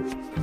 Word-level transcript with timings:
www.thebrandonbrown.com. 0.00 0.39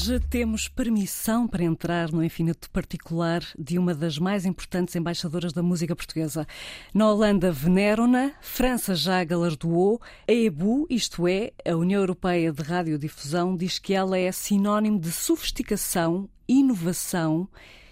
Hoje 0.00 0.20
temos 0.20 0.68
permissão 0.68 1.48
para 1.48 1.64
entrar 1.64 2.12
no 2.12 2.22
infinito 2.22 2.70
particular 2.70 3.42
de 3.58 3.76
uma 3.76 3.92
das 3.92 4.16
mais 4.16 4.46
importantes 4.46 4.94
embaixadoras 4.94 5.52
da 5.52 5.60
música 5.60 5.94
portuguesa. 5.94 6.46
Na 6.94 7.10
Holanda 7.10 7.50
veneram-na, 7.50 8.30
França 8.40 8.94
já 8.94 9.22
galardoou, 9.24 10.00
a 10.26 10.32
EBU, 10.32 10.86
isto 10.88 11.26
é, 11.26 11.50
a 11.68 11.74
União 11.74 12.00
Europeia 12.00 12.52
de 12.52 12.62
Radiodifusão, 12.62 13.56
diz 13.56 13.80
que 13.80 13.92
ela 13.92 14.16
é 14.16 14.30
sinónimo 14.30 15.00
de 15.00 15.10
sofisticação, 15.10 16.28
inovação 16.46 17.48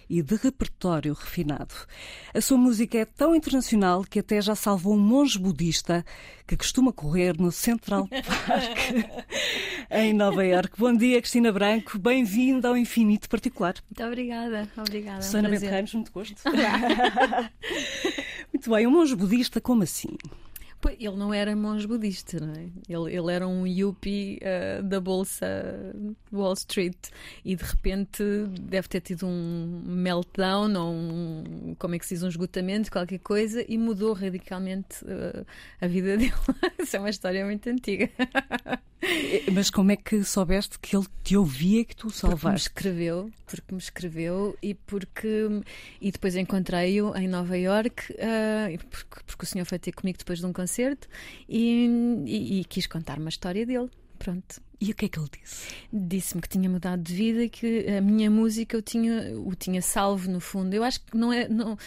de 0.09 0.35
repertório 0.35 1.13
refinado. 1.13 1.73
A 2.33 2.41
sua 2.41 2.57
música 2.57 2.97
é 2.97 3.05
tão 3.05 3.35
internacional 3.35 4.03
que 4.03 4.19
até 4.19 4.41
já 4.41 4.55
salvou 4.55 4.95
um 4.95 4.99
monge 4.99 5.37
budista 5.37 6.05
que 6.45 6.55
costuma 6.55 6.93
correr 6.93 7.37
no 7.37 7.51
Central 7.51 8.07
Park 8.47 8.77
em 9.91 10.13
Nova 10.13 10.45
York. 10.45 10.79
Bom 10.79 10.93
dia, 10.93 11.19
Cristina 11.19 11.51
Branco. 11.51 11.99
Bem-vinda 11.99 12.69
ao 12.69 12.77
Infinito 12.77 13.27
Particular. 13.27 13.75
Muito 13.89 14.03
obrigada. 14.07 14.69
Obrigada. 14.77 15.21
Susana 15.21 15.49
Bento 15.49 15.65
Ramos, 15.65 15.93
muito 15.93 16.11
gosto. 16.11 16.41
muito 18.53 18.69
bem, 18.69 18.87
um 18.87 18.91
monge 18.91 19.15
budista, 19.15 19.59
como 19.59 19.83
assim? 19.83 20.15
Ele 20.89 21.15
não 21.15 21.33
era 21.33 21.55
monge 21.55 21.87
budista, 21.87 22.39
não 22.39 22.53
é? 22.53 22.69
Ele, 22.87 23.15
ele 23.15 23.31
era 23.31 23.47
um 23.47 23.65
yuppie 23.65 24.39
uh, 24.41 24.83
da 24.83 24.99
bolsa 24.99 25.47
Wall 26.31 26.53
Street 26.53 26.97
e 27.43 27.55
de 27.55 27.63
repente 27.63 28.23
deve 28.61 28.87
ter 28.87 29.01
tido 29.01 29.25
um 29.25 29.81
meltdown 29.85 30.73
ou 30.75 30.93
um, 30.93 31.75
como 31.79 31.95
é 31.95 31.99
que 31.99 32.05
se 32.05 32.15
diz, 32.15 32.23
um 32.23 32.27
esgotamento, 32.27 32.91
qualquer 32.91 33.19
coisa, 33.19 33.63
e 33.67 33.77
mudou 33.77 34.13
radicalmente 34.13 35.03
uh, 35.05 35.45
a 35.81 35.87
vida 35.87 36.17
dele. 36.17 36.33
Isso 36.79 36.95
é 36.95 36.99
uma 36.99 37.09
história 37.09 37.45
muito 37.45 37.69
antiga. 37.69 38.09
Mas 39.53 39.69
como 39.69 39.91
é 39.91 39.95
que 39.95 40.23
soubeste 40.23 40.79
que 40.79 40.95
ele 40.95 41.05
te 41.23 41.37
ouvia 41.37 41.85
que 41.85 41.95
tu 41.95 42.09
salvaste? 42.09 42.69
Porque 42.69 42.87
me 42.89 42.95
escreveu, 42.95 43.31
porque 43.45 43.73
me 43.73 43.79
escreveu 43.79 44.57
e 44.61 44.73
porque 44.73 45.61
e 46.01 46.11
depois 46.11 46.35
encontrei-o 46.35 47.15
em 47.15 47.27
Nova 47.27 47.57
York 47.57 48.13
uh, 48.13 48.85
porque, 48.89 49.21
porque, 49.25 49.43
o 49.43 49.47
senhor 49.47 49.65
foi 49.65 49.77
ter 49.77 49.91
comigo 49.91 50.17
depois 50.17 50.39
de 50.39 50.45
um 50.45 50.53
concerto 50.53 51.07
e, 51.47 52.23
e, 52.25 52.59
e 52.61 52.65
quis 52.65 52.87
contar 52.87 53.19
uma 53.19 53.29
história 53.29 53.65
dele. 53.65 53.89
Pronto. 54.17 54.61
E 54.81 54.91
o 54.91 54.95
que 54.95 55.05
é 55.05 55.09
que 55.09 55.19
ele 55.19 55.29
disse? 55.41 55.67
Disse-me 55.93 56.41
que 56.41 56.49
tinha 56.49 56.69
mudado 56.69 57.01
de 57.01 57.13
vida 57.13 57.43
e 57.43 57.49
que 57.49 57.87
a 57.87 58.01
minha 58.01 58.29
música 58.29 58.75
eu 58.75 58.81
tinha, 58.81 59.37
o 59.39 59.55
tinha 59.55 59.81
salvo 59.81 60.29
no 60.29 60.39
fundo. 60.39 60.73
Eu 60.73 60.83
acho 60.83 61.01
que 61.01 61.15
não 61.15 61.31
é. 61.31 61.47
Não, 61.47 61.77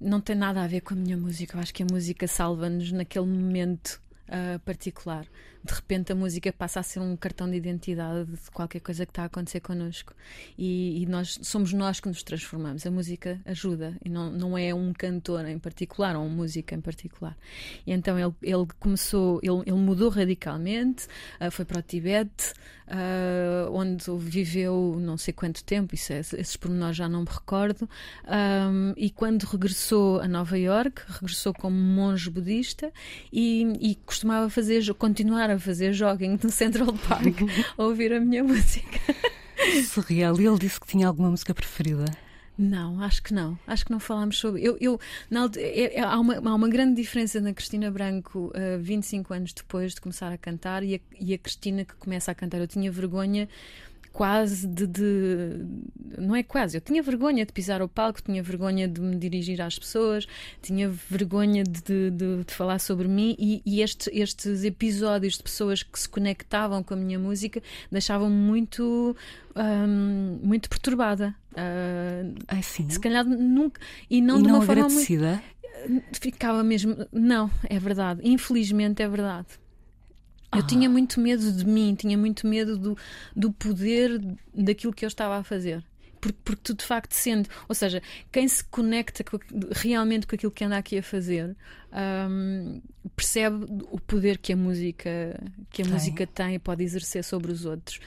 não 0.00 0.20
tem 0.20 0.34
nada 0.34 0.62
a 0.62 0.66
ver 0.66 0.80
com 0.80 0.94
a 0.94 0.96
minha 0.96 1.16
música. 1.16 1.56
Eu 1.56 1.60
acho 1.60 1.74
que 1.74 1.82
a 1.82 1.86
música 1.86 2.26
salva-nos 2.26 2.90
naquele 2.92 3.26
momento 3.26 4.00
uh, 4.28 4.58
particular 4.60 5.26
de 5.64 5.72
repente 5.72 6.12
a 6.12 6.14
música 6.14 6.52
passa 6.52 6.80
a 6.80 6.82
ser 6.82 7.00
um 7.00 7.16
cartão 7.16 7.48
de 7.48 7.56
identidade 7.56 8.30
de 8.30 8.50
qualquer 8.50 8.80
coisa 8.80 9.06
que 9.06 9.10
está 9.10 9.22
a 9.22 9.26
acontecer 9.26 9.60
connosco. 9.60 10.12
E, 10.58 11.02
e 11.02 11.06
nós 11.06 11.38
somos 11.42 11.72
nós 11.72 12.00
que 12.00 12.08
nos 12.08 12.22
transformamos. 12.22 12.86
A 12.86 12.90
música 12.90 13.40
ajuda 13.44 13.96
e 14.04 14.08
não, 14.08 14.30
não 14.30 14.58
é 14.58 14.74
um 14.74 14.92
cantor 14.92 15.46
em 15.46 15.58
particular 15.58 16.16
ou 16.16 16.24
uma 16.26 16.34
música 16.34 16.74
em 16.74 16.80
particular. 16.80 17.36
E 17.86 17.92
então 17.92 18.18
ele, 18.18 18.34
ele 18.42 18.66
começou, 18.80 19.40
ele, 19.42 19.62
ele 19.66 19.76
mudou 19.76 20.08
radicalmente, 20.08 21.06
uh, 21.40 21.50
foi 21.50 21.64
para 21.64 21.78
o 21.78 21.82
Tibete, 21.82 22.52
uh, 22.88 23.72
onde 23.72 24.04
viveu 24.18 24.96
não 25.00 25.16
sei 25.16 25.32
quanto 25.32 25.64
tempo, 25.64 25.94
isso 25.94 26.12
é, 26.12 26.20
esses 26.20 26.56
pormenores 26.56 26.96
já 26.96 27.08
não 27.08 27.20
me 27.20 27.28
recordo. 27.28 27.88
Um, 28.26 28.92
e 28.96 29.10
quando 29.10 29.44
regressou 29.44 30.20
a 30.20 30.28
Nova 30.28 30.58
York, 30.58 31.02
regressou 31.08 31.54
como 31.54 31.76
monge 31.76 32.30
budista 32.30 32.92
e, 33.32 33.62
e 33.80 33.94
costumava 33.94 34.48
fazer, 34.50 34.92
continuar 34.94 35.50
a 35.52 35.58
fazer 35.58 35.92
jogging 35.92 36.38
no 36.42 36.50
Central 36.50 36.92
Park 37.08 37.36
a 37.76 37.82
ouvir 37.82 38.12
a 38.12 38.20
minha 38.20 38.42
música. 38.42 38.98
Surreal. 39.84 40.40
E 40.40 40.46
ele 40.46 40.58
disse 40.58 40.80
que 40.80 40.86
tinha 40.86 41.06
alguma 41.06 41.30
música 41.30 41.54
preferida? 41.54 42.04
Não, 42.56 43.00
acho 43.02 43.22
que 43.22 43.32
não. 43.32 43.58
Acho 43.66 43.84
que 43.84 43.90
não 43.90 43.98
falámos 43.98 44.38
sobre. 44.38 44.62
Eu, 44.62 44.76
eu 44.80 45.00
na, 45.30 45.50
é, 45.56 45.98
é, 45.98 46.00
há, 46.00 46.18
uma, 46.18 46.36
há 46.36 46.54
uma 46.54 46.68
grande 46.68 47.00
diferença 47.00 47.40
na 47.40 47.52
Cristina 47.54 47.90
Branco 47.90 48.52
uh, 48.54 48.80
25 48.80 49.32
anos 49.32 49.52
depois 49.52 49.94
de 49.94 50.00
começar 50.00 50.30
a 50.30 50.38
cantar 50.38 50.82
e 50.82 50.96
a, 50.96 51.00
e 51.18 51.32
a 51.32 51.38
Cristina 51.38 51.84
que 51.84 51.94
começa 51.94 52.30
a 52.30 52.34
cantar. 52.34 52.58
Eu 52.58 52.68
tinha 52.68 52.90
vergonha 52.90 53.48
quase 54.12 54.66
de, 54.66 54.86
de, 54.86 55.64
Não 56.18 56.36
é 56.36 56.42
quase, 56.42 56.76
eu 56.76 56.80
tinha 56.80 57.02
vergonha 57.02 57.46
de 57.46 57.52
pisar 57.52 57.82
o 57.82 57.88
palco, 57.88 58.22
tinha 58.22 58.42
vergonha 58.42 58.86
de 58.86 59.00
me 59.00 59.16
dirigir 59.16 59.60
às 59.60 59.78
pessoas, 59.78 60.26
tinha 60.60 60.90
vergonha 61.08 61.64
de, 61.64 62.10
de, 62.10 62.44
de 62.44 62.54
falar 62.54 62.78
sobre 62.78 63.08
mim 63.08 63.34
e, 63.38 63.62
e 63.64 63.80
este, 63.80 64.10
estes 64.12 64.64
episódios 64.64 65.36
de 65.38 65.42
pessoas 65.42 65.82
que 65.82 65.98
se 65.98 66.08
conectavam 66.08 66.82
com 66.82 66.94
a 66.94 66.96
minha 66.96 67.18
música 67.18 67.62
deixavam-me 67.90 68.36
muito. 68.36 69.16
Um, 69.54 70.40
muito 70.42 70.70
perturbada. 70.70 71.34
Uh, 71.52 72.34
assim? 72.48 72.88
Se 72.88 72.98
calhar 72.98 73.22
nunca. 73.24 73.78
E 74.08 74.20
não 74.22 74.38
e 74.38 74.42
de 74.42 74.48
uma 74.48 74.58
não 74.58 74.66
forma 74.66 74.86
agradecida? 74.86 75.42
Muito, 75.86 76.20
ficava 76.20 76.62
mesmo. 76.62 76.96
Não, 77.12 77.50
é 77.68 77.78
verdade. 77.78 78.20
Infelizmente 78.24 79.02
é 79.02 79.08
verdade. 79.08 79.61
Eu 80.52 80.60
ah. 80.60 80.66
tinha 80.66 80.88
muito 80.88 81.20
medo 81.20 81.50
de 81.50 81.64
mim, 81.64 81.94
tinha 81.94 82.16
muito 82.16 82.46
medo 82.46 82.76
do, 82.76 82.98
do 83.34 83.52
poder 83.52 84.20
daquilo 84.54 84.92
que 84.92 85.04
eu 85.04 85.08
estava 85.08 85.36
a 85.38 85.44
fazer. 85.44 85.82
Porque, 86.20 86.38
porque 86.44 86.62
tu 86.62 86.74
de 86.74 86.84
facto 86.84 87.12
sendo, 87.12 87.48
ou 87.68 87.74
seja, 87.74 88.00
quem 88.30 88.46
se 88.46 88.62
conecta 88.62 89.24
com, 89.24 89.38
realmente 89.72 90.24
com 90.24 90.36
aquilo 90.36 90.52
que 90.52 90.62
anda 90.62 90.76
aqui 90.76 90.98
a 90.98 91.02
fazer 91.02 91.56
um, 92.30 92.80
percebe 93.16 93.66
o 93.90 93.98
poder 93.98 94.38
que 94.38 94.52
a 94.52 94.56
música 94.56 95.40
que 95.70 95.82
a 95.82 95.84
tem. 95.84 95.92
música 95.92 96.26
tem 96.26 96.54
e 96.54 96.58
pode 96.60 96.84
exercer 96.84 97.24
sobre 97.24 97.50
os 97.50 97.64
outros, 97.64 97.98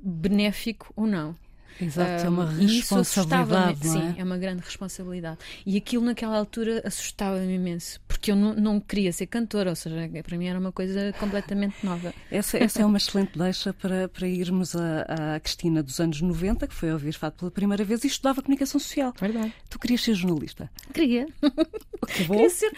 benéfico 0.00 0.92
ou 0.94 1.06
não. 1.06 1.36
Exato, 1.80 2.26
é 2.26 2.28
uma 2.28 2.50
responsabilidade. 2.50 3.86
É? 3.86 3.90
Sim, 3.90 4.14
é 4.18 4.24
uma 4.24 4.38
grande 4.38 4.62
responsabilidade. 4.62 5.38
E 5.66 5.76
aquilo 5.76 6.04
naquela 6.04 6.36
altura 6.36 6.82
assustava-me 6.84 7.54
imenso, 7.54 8.00
porque 8.06 8.30
eu 8.30 8.36
não, 8.36 8.54
não 8.54 8.80
queria 8.80 9.12
ser 9.12 9.26
cantora, 9.26 9.70
ou 9.70 9.76
seja, 9.76 9.96
para 10.22 10.38
mim 10.38 10.46
era 10.46 10.58
uma 10.58 10.72
coisa 10.72 11.12
completamente 11.18 11.84
nova. 11.84 12.14
Essa, 12.30 12.58
essa 12.58 12.82
é 12.82 12.86
uma 12.86 12.98
excelente 12.98 13.38
deixa 13.38 13.72
para, 13.72 14.08
para 14.08 14.26
irmos 14.26 14.74
à, 14.76 15.40
Cristina 15.40 15.82
dos 15.82 16.00
anos 16.00 16.20
90, 16.20 16.66
que 16.66 16.74
foi 16.74 16.92
ouvir 16.92 17.12
fado 17.12 17.36
pela 17.36 17.50
primeira 17.50 17.84
vez 17.84 18.04
e 18.04 18.06
estudava 18.06 18.42
comunicação 18.42 18.78
social. 18.78 19.12
Verdade. 19.20 19.52
Tu 19.68 19.78
querias 19.78 20.02
ser 20.02 20.14
jornalista? 20.14 20.70
Queria. 20.92 21.26
Que 22.06 22.24
bom. 22.24 22.34
Queria 22.34 22.50
ser, 22.50 22.72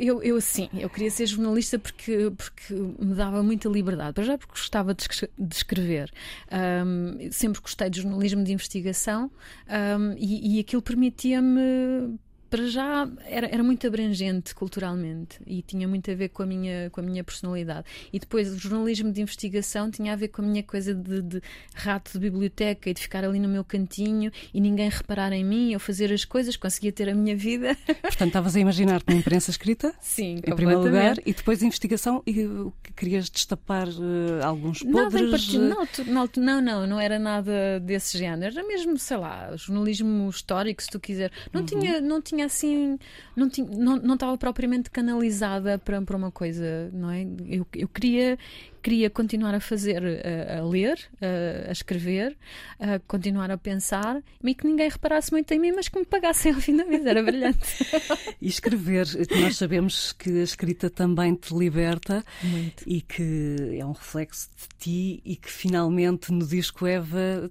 eu, 0.00 0.22
eu 0.22 0.40
sim, 0.40 0.68
eu 0.74 0.90
queria 0.90 1.10
ser 1.10 1.26
jornalista 1.26 1.78
porque, 1.78 2.32
porque 2.36 2.74
me 2.74 3.14
dava 3.14 3.42
muita 3.42 3.68
liberdade. 3.68 4.14
Para 4.14 4.24
já 4.24 4.38
porque 4.38 4.52
gostava 4.52 4.94
de, 4.94 5.06
escrever. 5.52 6.12
Um, 6.50 7.30
sempre 7.30 7.60
gostei 7.60 7.88
de 7.88 8.00
jornalismo 8.00 8.25
jornalismo 8.26 8.44
de 8.44 8.52
investigação 8.52 9.30
um, 9.68 10.14
e, 10.18 10.56
e 10.56 10.60
aquilo 10.60 10.82
permitia-me 10.82 12.18
para 12.56 12.66
já 12.68 13.08
era, 13.26 13.46
era 13.48 13.62
muito 13.62 13.86
abrangente 13.86 14.54
culturalmente 14.54 15.38
e 15.46 15.60
tinha 15.60 15.86
muito 15.86 16.10
a 16.10 16.14
ver 16.14 16.30
com 16.30 16.42
a 16.42 16.46
minha, 16.46 16.88
com 16.88 17.00
a 17.00 17.02
minha 17.02 17.22
personalidade. 17.22 17.84
E 18.10 18.18
depois 18.18 18.50
o 18.50 18.58
jornalismo 18.58 19.12
de 19.12 19.20
investigação 19.20 19.90
tinha 19.90 20.14
a 20.14 20.16
ver 20.16 20.28
com 20.28 20.40
a 20.40 20.44
minha 20.44 20.62
coisa 20.62 20.94
de, 20.94 21.20
de 21.20 21.42
rato 21.74 22.12
de 22.12 22.18
biblioteca 22.18 22.88
e 22.88 22.94
de 22.94 23.00
ficar 23.02 23.24
ali 23.24 23.38
no 23.38 23.48
meu 23.48 23.62
cantinho 23.62 24.32
e 24.54 24.60
ninguém 24.60 24.88
reparar 24.88 25.32
em 25.32 25.44
mim, 25.44 25.72
eu 25.72 25.78
fazer 25.78 26.10
as 26.10 26.24
coisas, 26.24 26.56
conseguia 26.56 26.90
ter 26.90 27.10
a 27.10 27.14
minha 27.14 27.36
vida. 27.36 27.76
Portanto, 28.00 28.28
estavas 28.28 28.56
a 28.56 28.60
imaginar 28.60 29.02
com 29.02 29.12
imprensa 29.12 29.50
escrita? 29.50 29.94
Sim, 30.00 30.40
em 30.46 30.54
primeiro 30.54 30.80
lugar, 30.80 31.18
e 31.26 31.34
depois 31.34 31.62
a 31.62 31.66
investigação 31.66 32.22
e 32.26 32.48
querias 32.96 33.28
destapar 33.28 33.86
uh, 33.86 34.42
alguns 34.42 34.82
podres? 34.82 35.52
Não, 35.52 35.86
não, 36.06 36.30
não, 36.38 36.62
não, 36.62 36.86
não 36.86 37.00
era 37.00 37.18
nada 37.18 37.78
desse 37.80 38.16
género. 38.16 38.58
Era 38.58 38.66
mesmo, 38.66 38.96
sei 38.98 39.18
lá, 39.18 39.54
jornalismo 39.56 40.30
histórico, 40.30 40.82
se 40.82 40.88
tu 40.88 40.98
quiser. 40.98 41.30
Não 41.52 41.60
uhum. 41.60 41.66
tinha, 41.66 42.00
não 42.00 42.22
tinha 42.22 42.45
assim, 42.46 42.98
não, 43.34 43.48
tinha, 43.48 43.68
não, 43.68 43.96
não 43.96 44.14
estava 44.14 44.36
propriamente 44.38 44.90
canalizada 44.90 45.78
para, 45.78 46.00
para 46.02 46.16
uma 46.16 46.30
coisa, 46.30 46.90
não 46.92 47.10
é? 47.10 47.26
Eu, 47.46 47.66
eu 47.74 47.88
queria, 47.88 48.38
queria 48.82 49.10
continuar 49.10 49.54
a 49.54 49.60
fazer, 49.60 50.02
a, 50.02 50.58
a 50.58 50.64
ler, 50.64 50.98
a, 51.20 51.68
a, 51.68 51.72
escrever, 51.72 52.36
a 52.80 52.98
continuar 53.00 53.50
a 53.50 53.58
pensar, 53.58 54.22
e 54.42 54.54
que 54.54 54.66
ninguém 54.66 54.88
reparasse 54.88 55.30
muito 55.32 55.52
em 55.52 55.58
mim, 55.58 55.72
mas 55.72 55.88
que 55.88 55.98
me 55.98 56.06
pagassem 56.06 56.52
ao 56.54 56.60
fim 56.60 56.76
da 56.76 56.84
vida, 56.84 57.10
era 57.10 57.22
brilhante. 57.22 57.84
e 58.40 58.48
escrever, 58.48 59.06
nós 59.40 59.56
sabemos 59.56 60.12
que 60.12 60.40
a 60.40 60.42
escrita 60.42 60.88
também 60.88 61.34
te 61.34 61.54
liberta 61.54 62.24
muito. 62.42 62.84
e 62.86 63.00
que 63.00 63.76
é 63.78 63.84
um 63.84 63.92
reflexo 63.92 64.48
de 64.56 64.78
ti 64.78 65.22
e 65.24 65.36
que 65.36 65.50
finalmente 65.50 66.32
no 66.32 66.46
disco 66.46 66.86
Eva 66.86 67.50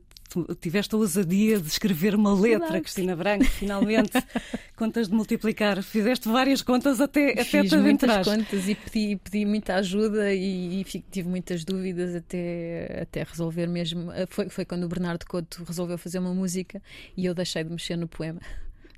tiveste, 0.59 0.95
a 0.95 0.97
ousadia 0.97 1.59
de 1.59 1.67
escrever 1.67 2.15
uma 2.15 2.33
letra, 2.33 2.59
Verdade. 2.59 2.81
Cristina 2.81 3.15
Branco, 3.15 3.45
finalmente. 3.45 4.11
contas 4.75 5.07
de 5.07 5.13
multiplicar. 5.13 5.81
Fizeste 5.81 6.27
várias 6.27 6.61
contas 6.61 6.99
até, 6.99 7.31
até 7.31 7.43
Fiz 7.43 7.69
te 7.69 7.77
muitas 7.77 8.27
contas 8.27 8.67
e 8.67 8.75
pedi, 8.75 9.15
pedi 9.15 9.45
muita 9.45 9.75
ajuda 9.75 10.33
e, 10.33 10.81
e, 10.81 10.83
tive 10.83 11.29
muitas 11.29 11.63
dúvidas 11.63 12.15
até, 12.15 12.99
até 13.01 13.23
resolver 13.23 13.67
mesmo. 13.67 14.11
Foi, 14.27 14.49
foi 14.49 14.65
quando 14.65 14.83
o 14.83 14.87
Bernardo 14.87 15.25
Couto 15.25 15.63
resolveu 15.63 15.97
fazer 15.97 16.19
uma 16.19 16.33
música 16.33 16.81
e 17.15 17.25
eu 17.25 17.33
deixei 17.33 17.63
de 17.63 17.69
mexer 17.69 17.95
no 17.95 18.07
poema 18.07 18.41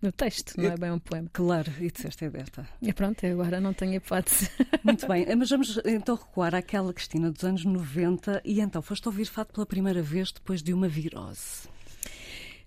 no 0.02 0.12
texto, 0.12 0.54
não 0.58 0.72
é 0.72 0.78
bem 0.78 0.92
um 0.92 1.00
poema. 1.00 1.30
Claro, 1.34 1.72
e 1.80 1.90
disseste 1.90 2.26
é 2.26 2.30
desta. 2.30 2.68
E 2.82 2.94
pronto, 2.94 3.26
agora 3.26 3.60
não 3.60 3.74
tenho 3.74 3.96
hipótese. 3.96 4.50
Muito 4.84 5.08
bem, 5.08 5.26
mas 5.36 5.50
vamos 5.50 5.80
então 5.86 6.16
recuar 6.16 6.54
àquela 6.54 6.94
Cristina 6.94 7.32
dos 7.32 7.44
anos 7.44 7.66
90 7.66 8.42
e 8.46 8.60
então 8.60 8.82
foste 8.82 9.08
ouvir 9.08 9.26
fato 9.26 9.54
pela 9.54 9.66
primeira 9.66 10.02
vez 10.02 10.32
depois 10.32 10.62
de 10.62 10.74
uma 10.74 10.88
virose. 10.88 11.68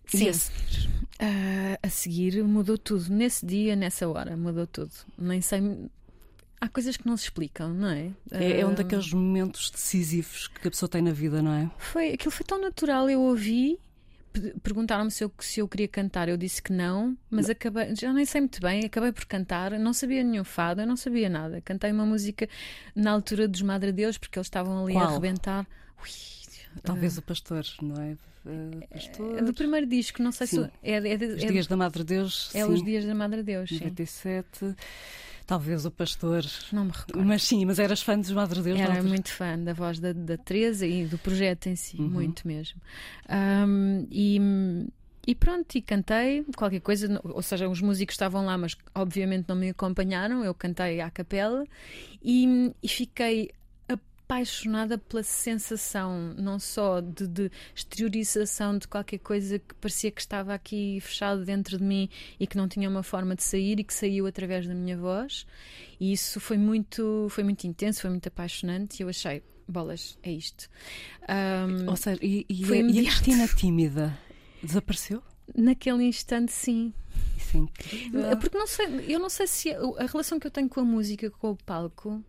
Sim. 0.06 0.28
A 0.28 0.32
seguir, 0.32 0.88
uh, 0.88 1.78
a 1.82 1.88
seguir 1.88 2.44
mudou 2.44 2.76
tudo. 2.76 3.12
Nesse 3.12 3.46
dia, 3.46 3.76
nessa 3.76 4.08
hora, 4.08 4.36
mudou 4.36 4.66
tudo. 4.66 4.90
Nem 5.16 5.40
sei. 5.40 5.60
Há 6.60 6.68
coisas 6.68 6.96
que 6.96 7.06
não 7.06 7.16
se 7.16 7.24
explicam, 7.24 7.72
não 7.72 7.88
é? 7.88 8.10
É, 8.30 8.60
é 8.60 8.66
um 8.66 8.74
daqueles 8.74 9.12
momentos 9.12 9.70
decisivos 9.70 10.48
que 10.48 10.68
a 10.68 10.70
pessoa 10.70 10.88
tem 10.88 11.00
na 11.00 11.12
vida, 11.12 11.40
não 11.40 11.52
é? 11.52 11.70
Foi, 11.78 12.12
aquilo 12.12 12.30
foi 12.30 12.44
tão 12.44 12.60
natural. 12.60 13.08
Eu 13.08 13.22
ouvi 13.22 13.78
perguntaram-me 14.62 15.10
se 15.10 15.24
eu, 15.24 15.32
se 15.38 15.60
eu 15.60 15.68
queria 15.68 15.88
cantar, 15.88 16.28
eu 16.28 16.36
disse 16.36 16.62
que 16.62 16.72
não, 16.72 17.16
mas 17.30 17.46
não. 17.46 17.52
acabei, 17.52 17.94
já 17.94 18.12
nem 18.12 18.24
sei 18.24 18.40
muito 18.40 18.60
bem, 18.60 18.84
acabei 18.84 19.12
por 19.12 19.24
cantar, 19.26 19.72
não 19.72 19.92
sabia 19.92 20.22
nenhum 20.22 20.44
fado, 20.44 20.80
eu 20.80 20.86
não 20.86 20.96
sabia 20.96 21.28
nada. 21.28 21.60
Cantei 21.60 21.90
uma 21.90 22.06
música 22.06 22.48
na 22.94 23.10
altura 23.12 23.48
dos 23.48 23.62
Madre 23.62 23.92
Deus, 23.92 24.18
porque 24.18 24.38
eles 24.38 24.46
estavam 24.46 24.84
ali 24.84 24.92
Qual? 24.92 25.04
a 25.04 25.08
arrebentar. 25.08 25.66
Ui, 26.02 26.08
Talvez 26.82 27.16
uh, 27.16 27.20
o 27.20 27.22
pastor, 27.22 27.64
não 27.82 28.00
é? 28.00 28.16
Uh, 28.44 28.88
pastor. 28.88 29.38
É 29.38 29.42
do 29.42 29.52
primeiro 29.52 29.86
disco, 29.86 30.22
não 30.22 30.32
sei 30.32 30.46
sim. 30.46 30.64
se. 30.64 30.70
É, 30.82 30.92
é, 30.92 31.12
é, 31.12 31.16
os 31.16 31.46
Dias 31.46 31.66
da 31.66 31.76
Madre 31.76 32.04
Deus. 32.04 32.50
É 32.54 32.64
sim. 32.64 32.72
os 32.72 32.82
Dias 32.82 33.04
da 33.04 33.14
Madre 33.14 33.42
Deus. 33.42 33.70
97. 33.70 34.46
Sim. 34.52 34.76
Talvez 35.50 35.85
o 35.85 35.91
pastor. 35.91 36.44
Não 36.70 36.85
me 36.85 36.93
recordo. 36.93 37.26
Mas 37.26 37.43
sim, 37.43 37.64
mas 37.64 37.81
eras 37.81 38.00
fã 38.00 38.17
dos 38.17 38.31
Madre 38.31 38.62
Deus? 38.62 38.79
Era 38.79 39.02
muito 39.02 39.32
fã 39.32 39.58
da 39.58 39.73
voz 39.73 39.99
da, 39.99 40.12
da 40.12 40.37
Teresa 40.37 40.87
e 40.87 41.05
do 41.05 41.19
projeto 41.19 41.67
em 41.67 41.75
si, 41.75 41.97
uhum. 42.00 42.08
muito 42.08 42.47
mesmo. 42.47 42.81
Um, 43.29 44.06
e. 44.12 44.38
E 45.26 45.35
pronto, 45.35 45.75
e 45.75 45.82
cantei 45.82 46.44
qualquer 46.56 46.81
coisa, 46.81 47.20
ou 47.25 47.43
seja, 47.43 47.69
os 47.69 47.82
músicos 47.82 48.14
estavam 48.14 48.47
lá, 48.47 48.56
mas 48.56 48.76
obviamente 48.94 49.47
não 49.49 49.56
me 49.56 49.70
acompanharam. 49.70 50.44
Eu 50.44 50.55
cantei 50.55 51.00
à 51.00 51.11
capela 51.11 51.64
e, 52.23 52.73
e 52.81 52.88
fiquei 52.88 53.50
apaixonada 54.30 54.96
pela 54.96 55.24
sensação, 55.24 56.32
não 56.38 56.60
só 56.60 57.00
de, 57.00 57.26
de, 57.26 57.50
exteriorização 57.74 58.78
de 58.78 58.86
qualquer 58.86 59.18
coisa 59.18 59.58
que 59.58 59.74
parecia 59.74 60.10
que 60.12 60.20
estava 60.20 60.54
aqui 60.54 61.00
fechado 61.00 61.44
dentro 61.44 61.76
de 61.76 61.82
mim 61.82 62.08
e 62.38 62.46
que 62.46 62.56
não 62.56 62.68
tinha 62.68 62.88
uma 62.88 63.02
forma 63.02 63.34
de 63.34 63.42
sair 63.42 63.80
e 63.80 63.84
que 63.84 63.92
saiu 63.92 64.28
através 64.28 64.68
da 64.68 64.74
minha 64.74 64.96
voz. 64.96 65.44
E 65.98 66.12
isso 66.12 66.38
foi 66.38 66.56
muito, 66.56 67.26
foi 67.28 67.42
muito 67.42 67.66
intenso, 67.66 68.02
foi 68.02 68.10
muito 68.10 68.28
apaixonante 68.28 69.00
e 69.00 69.02
eu 69.02 69.08
achei, 69.08 69.42
bolas, 69.66 70.16
é 70.22 70.30
isto. 70.30 70.70
Um, 71.28 71.90
Ou 71.90 71.96
seja, 71.96 72.20
e, 72.22 72.46
e, 72.48 72.64
foi 72.64 72.80
a, 72.80 72.82
e 72.82 73.00
a 73.00 73.02
Cristina 73.02 73.48
tímida 73.48 74.16
desapareceu? 74.62 75.22
Naquele 75.56 76.04
instante, 76.04 76.52
sim. 76.52 76.94
Sim. 77.36 77.68
Porque 78.40 78.56
não 78.56 78.66
sei, 78.68 78.86
eu 79.08 79.18
não 79.18 79.28
sei 79.28 79.46
se 79.48 79.72
a, 79.72 79.80
a 79.98 80.06
relação 80.06 80.38
que 80.38 80.46
eu 80.46 80.50
tenho 80.52 80.68
com 80.68 80.80
a 80.80 80.84
música, 80.84 81.28
com 81.30 81.50
o 81.50 81.56
palco, 81.56 82.22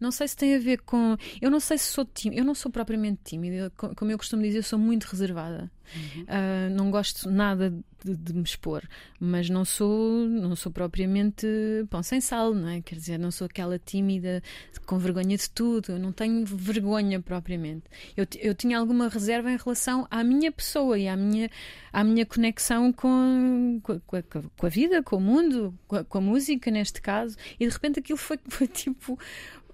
não 0.00 0.10
sei 0.10 0.26
se 0.26 0.36
tem 0.36 0.54
a 0.54 0.58
ver 0.58 0.80
com. 0.80 1.16
Eu 1.40 1.50
não 1.50 1.60
sei 1.60 1.76
se 1.76 1.92
sou 1.92 2.04
tímida. 2.04 2.40
Eu 2.40 2.44
não 2.44 2.54
sou 2.54 2.72
propriamente 2.72 3.20
tímida. 3.24 3.70
Como 3.70 4.10
eu 4.10 4.16
costumo 4.16 4.42
dizer, 4.42 4.58
eu 4.58 4.62
sou 4.62 4.78
muito 4.78 5.04
reservada. 5.04 5.70
Uhum. 5.94 6.22
Uh, 6.22 6.70
não 6.70 6.90
gosto 6.90 7.30
nada 7.30 7.74
de, 8.04 8.16
de, 8.16 8.32
me 8.32 8.42
expor, 8.42 8.88
mas 9.18 9.50
não 9.50 9.64
sou, 9.64 10.26
não 10.28 10.54
sou 10.54 10.70
propriamente 10.70 11.46
pão 11.90 12.02
sem 12.02 12.20
sal, 12.20 12.54
não 12.54 12.68
é? 12.68 12.80
Quer 12.80 12.94
dizer, 12.94 13.18
não 13.18 13.30
sou 13.30 13.46
aquela 13.46 13.78
tímida 13.78 14.42
com 14.86 14.98
vergonha 14.98 15.36
de 15.36 15.50
tudo. 15.50 15.92
Eu 15.92 15.98
não 15.98 16.12
tenho 16.12 16.44
vergonha 16.46 17.20
propriamente. 17.20 17.84
Eu, 18.16 18.26
eu 18.38 18.54
tinha 18.54 18.78
alguma 18.78 19.08
reserva 19.08 19.50
em 19.50 19.56
relação 19.56 20.06
à 20.10 20.22
minha 20.22 20.50
pessoa 20.50 20.98
e 20.98 21.08
à 21.08 21.16
minha, 21.16 21.50
à 21.92 22.02
minha 22.04 22.24
conexão 22.24 22.92
com, 22.92 23.80
com, 23.82 24.00
com, 24.00 24.16
a, 24.16 24.22
com 24.22 24.66
a 24.66 24.68
vida, 24.68 25.02
com 25.02 25.16
o 25.16 25.20
mundo, 25.20 25.74
com 25.86 25.96
a, 25.96 26.04
com 26.04 26.18
a 26.18 26.20
música, 26.20 26.70
neste 26.70 27.02
caso. 27.02 27.36
E 27.58 27.66
de 27.66 27.72
repente 27.72 27.98
aquilo 27.98 28.18
foi, 28.18 28.38
foi 28.48 28.66
tipo 28.66 29.18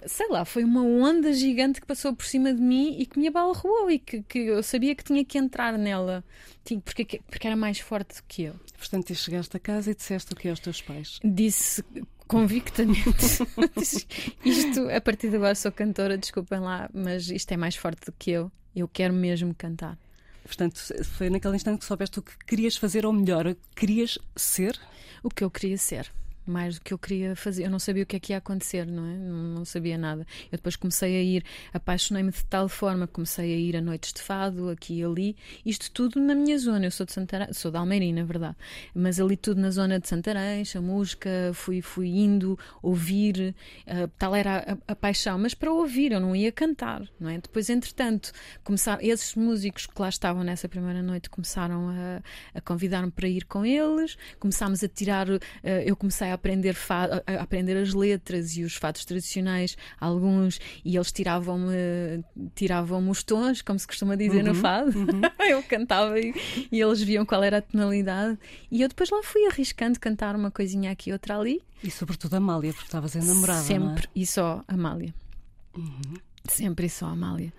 sei 0.06 0.28
lá, 0.28 0.44
foi 0.44 0.64
uma 0.64 0.82
onda 0.82 1.32
gigante 1.32 1.80
que 1.80 1.86
passou 1.86 2.14
por 2.14 2.24
cima 2.26 2.52
de 2.52 2.60
mim 2.60 2.96
e 2.98 3.06
que 3.06 3.18
me 3.18 3.28
abalroou 3.28 3.90
e 3.90 3.98
que, 3.98 4.22
que 4.22 4.38
eu 4.38 4.62
sabia 4.62 4.94
que 4.94 5.04
tinha 5.04 5.24
que 5.24 5.38
entrar 5.38 5.76
nela, 5.76 6.24
porque, 6.84 7.20
porque 7.28 7.46
era 7.46 7.56
mais 7.56 7.78
forte 7.80 8.16
do 8.16 8.22
que 8.26 8.44
eu. 8.44 8.54
Portanto, 8.78 9.14
chegaste 9.14 9.56
a 9.56 9.60
casa 9.60 9.90
e 9.90 9.94
disseste 9.94 10.32
o 10.32 10.36
que 10.36 10.48
aos 10.48 10.60
teus 10.60 10.80
pais? 10.80 11.18
Disse 11.24 11.84
convictamente. 12.26 13.04
isto, 14.44 14.90
a 14.90 15.00
partir 15.00 15.30
de 15.30 15.36
agora 15.36 15.54
sou 15.54 15.72
cantora, 15.72 16.16
desculpem 16.18 16.60
lá, 16.60 16.88
mas 16.92 17.30
isto 17.30 17.52
é 17.52 17.56
mais 17.56 17.76
forte 17.76 18.06
do 18.06 18.12
que 18.12 18.30
eu. 18.30 18.50
Eu 18.74 18.88
quero 18.88 19.14
mesmo 19.14 19.54
cantar. 19.54 19.98
Portanto, 20.44 20.80
foi 21.04 21.28
naquele 21.28 21.56
instante 21.56 21.80
que 21.80 21.84
soubeste 21.84 22.18
o 22.18 22.22
que 22.22 22.36
querias 22.46 22.76
fazer, 22.76 23.04
ou 23.04 23.12
melhor, 23.12 23.56
querias 23.74 24.18
ser? 24.36 24.78
O 25.22 25.28
que 25.28 25.42
eu 25.42 25.50
queria 25.50 25.76
ser 25.76 26.12
mais 26.46 26.76
do 26.76 26.80
que 26.82 26.92
eu 26.92 26.98
queria 26.98 27.34
fazer. 27.36 27.64
Eu 27.64 27.70
não 27.70 27.78
sabia 27.78 28.02
o 28.02 28.06
que 28.06 28.16
é 28.16 28.20
que 28.20 28.32
ia 28.32 28.38
acontecer, 28.38 28.86
não 28.86 29.06
é? 29.06 29.16
Não, 29.16 29.42
não 29.54 29.64
sabia 29.64 29.98
nada. 29.98 30.26
Eu 30.50 30.56
depois 30.58 30.76
comecei 30.76 31.16
a 31.16 31.22
ir, 31.22 31.44
apaixonei-me 31.72 32.30
de 32.30 32.44
tal 32.44 32.68
forma, 32.68 33.06
comecei 33.06 33.54
a 33.54 33.56
ir 33.56 33.76
a 33.76 33.80
noites 33.80 34.12
de 34.12 34.22
fado, 34.22 34.68
aqui 34.68 35.00
e 35.00 35.04
ali, 35.04 35.36
isto 35.64 35.90
tudo 35.90 36.20
na 36.20 36.34
minha 36.34 36.58
zona. 36.58 36.86
Eu 36.86 36.90
sou 36.90 37.04
de 37.04 37.12
Santarém, 37.12 37.52
sou 37.52 37.70
de 37.70 37.76
Almeirim, 37.76 38.12
na 38.12 38.24
verdade, 38.24 38.56
mas 38.94 39.20
ali 39.20 39.36
tudo 39.36 39.60
na 39.60 39.70
zona 39.70 39.98
de 39.98 40.08
Santarém, 40.08 40.64
chamusca, 40.64 41.28
fui, 41.54 41.82
fui 41.82 42.08
indo 42.08 42.58
ouvir, 42.82 43.54
uh, 43.86 44.08
tal 44.18 44.34
era 44.34 44.78
a, 44.86 44.92
a, 44.92 44.96
paixão, 44.96 45.38
mas 45.38 45.54
para 45.54 45.72
ouvir, 45.72 46.12
eu 46.12 46.20
não 46.20 46.34
ia 46.34 46.52
cantar, 46.52 47.02
não 47.18 47.28
é? 47.28 47.38
Depois, 47.38 47.68
entretanto, 47.68 48.32
começaram, 48.62 49.02
esses 49.02 49.34
músicos 49.34 49.86
que 49.86 50.00
lá 50.00 50.08
estavam 50.08 50.44
nessa 50.44 50.68
primeira 50.68 51.02
noite 51.02 51.28
começaram 51.28 51.88
a, 51.88 52.22
a 52.54 52.60
convidar-me 52.60 53.10
para 53.10 53.28
ir 53.28 53.44
com 53.44 53.64
eles, 53.64 54.16
começámos 54.38 54.82
a 54.82 54.88
tirar, 54.88 55.28
uh, 55.28 55.40
eu 55.84 55.96
comecei 55.96 56.30
a 56.30 56.35
aprender, 56.36 56.76
a 56.88 57.42
aprender 57.42 57.76
as 57.76 57.92
letras 57.92 58.56
e 58.56 58.62
os 58.62 58.76
fados 58.76 59.04
tradicionais, 59.04 59.76
alguns, 60.00 60.60
e 60.84 60.96
eles 60.96 61.10
tiravam-me 61.10 62.24
tiravam 62.54 63.08
os 63.10 63.22
tons, 63.22 63.62
como 63.62 63.78
se 63.78 63.86
costuma 63.86 64.14
dizer 64.16 64.44
uhum, 64.44 64.52
no 64.52 64.54
fado. 64.54 64.98
Uhum. 64.98 65.20
eu 65.48 65.62
cantava 65.62 66.18
e, 66.18 66.34
e, 66.70 66.80
eles 66.80 67.02
viam 67.02 67.26
qual 67.26 67.42
era 67.42 67.58
a 67.58 67.62
tonalidade. 67.62 68.38
E 68.70 68.82
eu 68.82 68.88
depois 68.88 69.10
lá 69.10 69.22
fui 69.22 69.46
arriscando 69.46 69.98
cantar 69.98 70.36
uma 70.36 70.50
coisinha 70.50 70.90
aqui, 70.90 71.12
outra 71.12 71.38
ali. 71.38 71.62
E 71.82 71.90
sobretudo 71.90 72.34
Amália, 72.34 72.72
porque 72.72 72.86
estavas 72.86 73.14
enamorada. 73.14 73.62
Sempre 73.62 74.06
é? 74.06 74.10
e 74.14 74.26
só 74.26 74.62
Amália. 74.66 75.14
Uhum. 75.76 76.16
Sempre 76.48 76.88
só 76.88 77.06
Amália. 77.06 77.52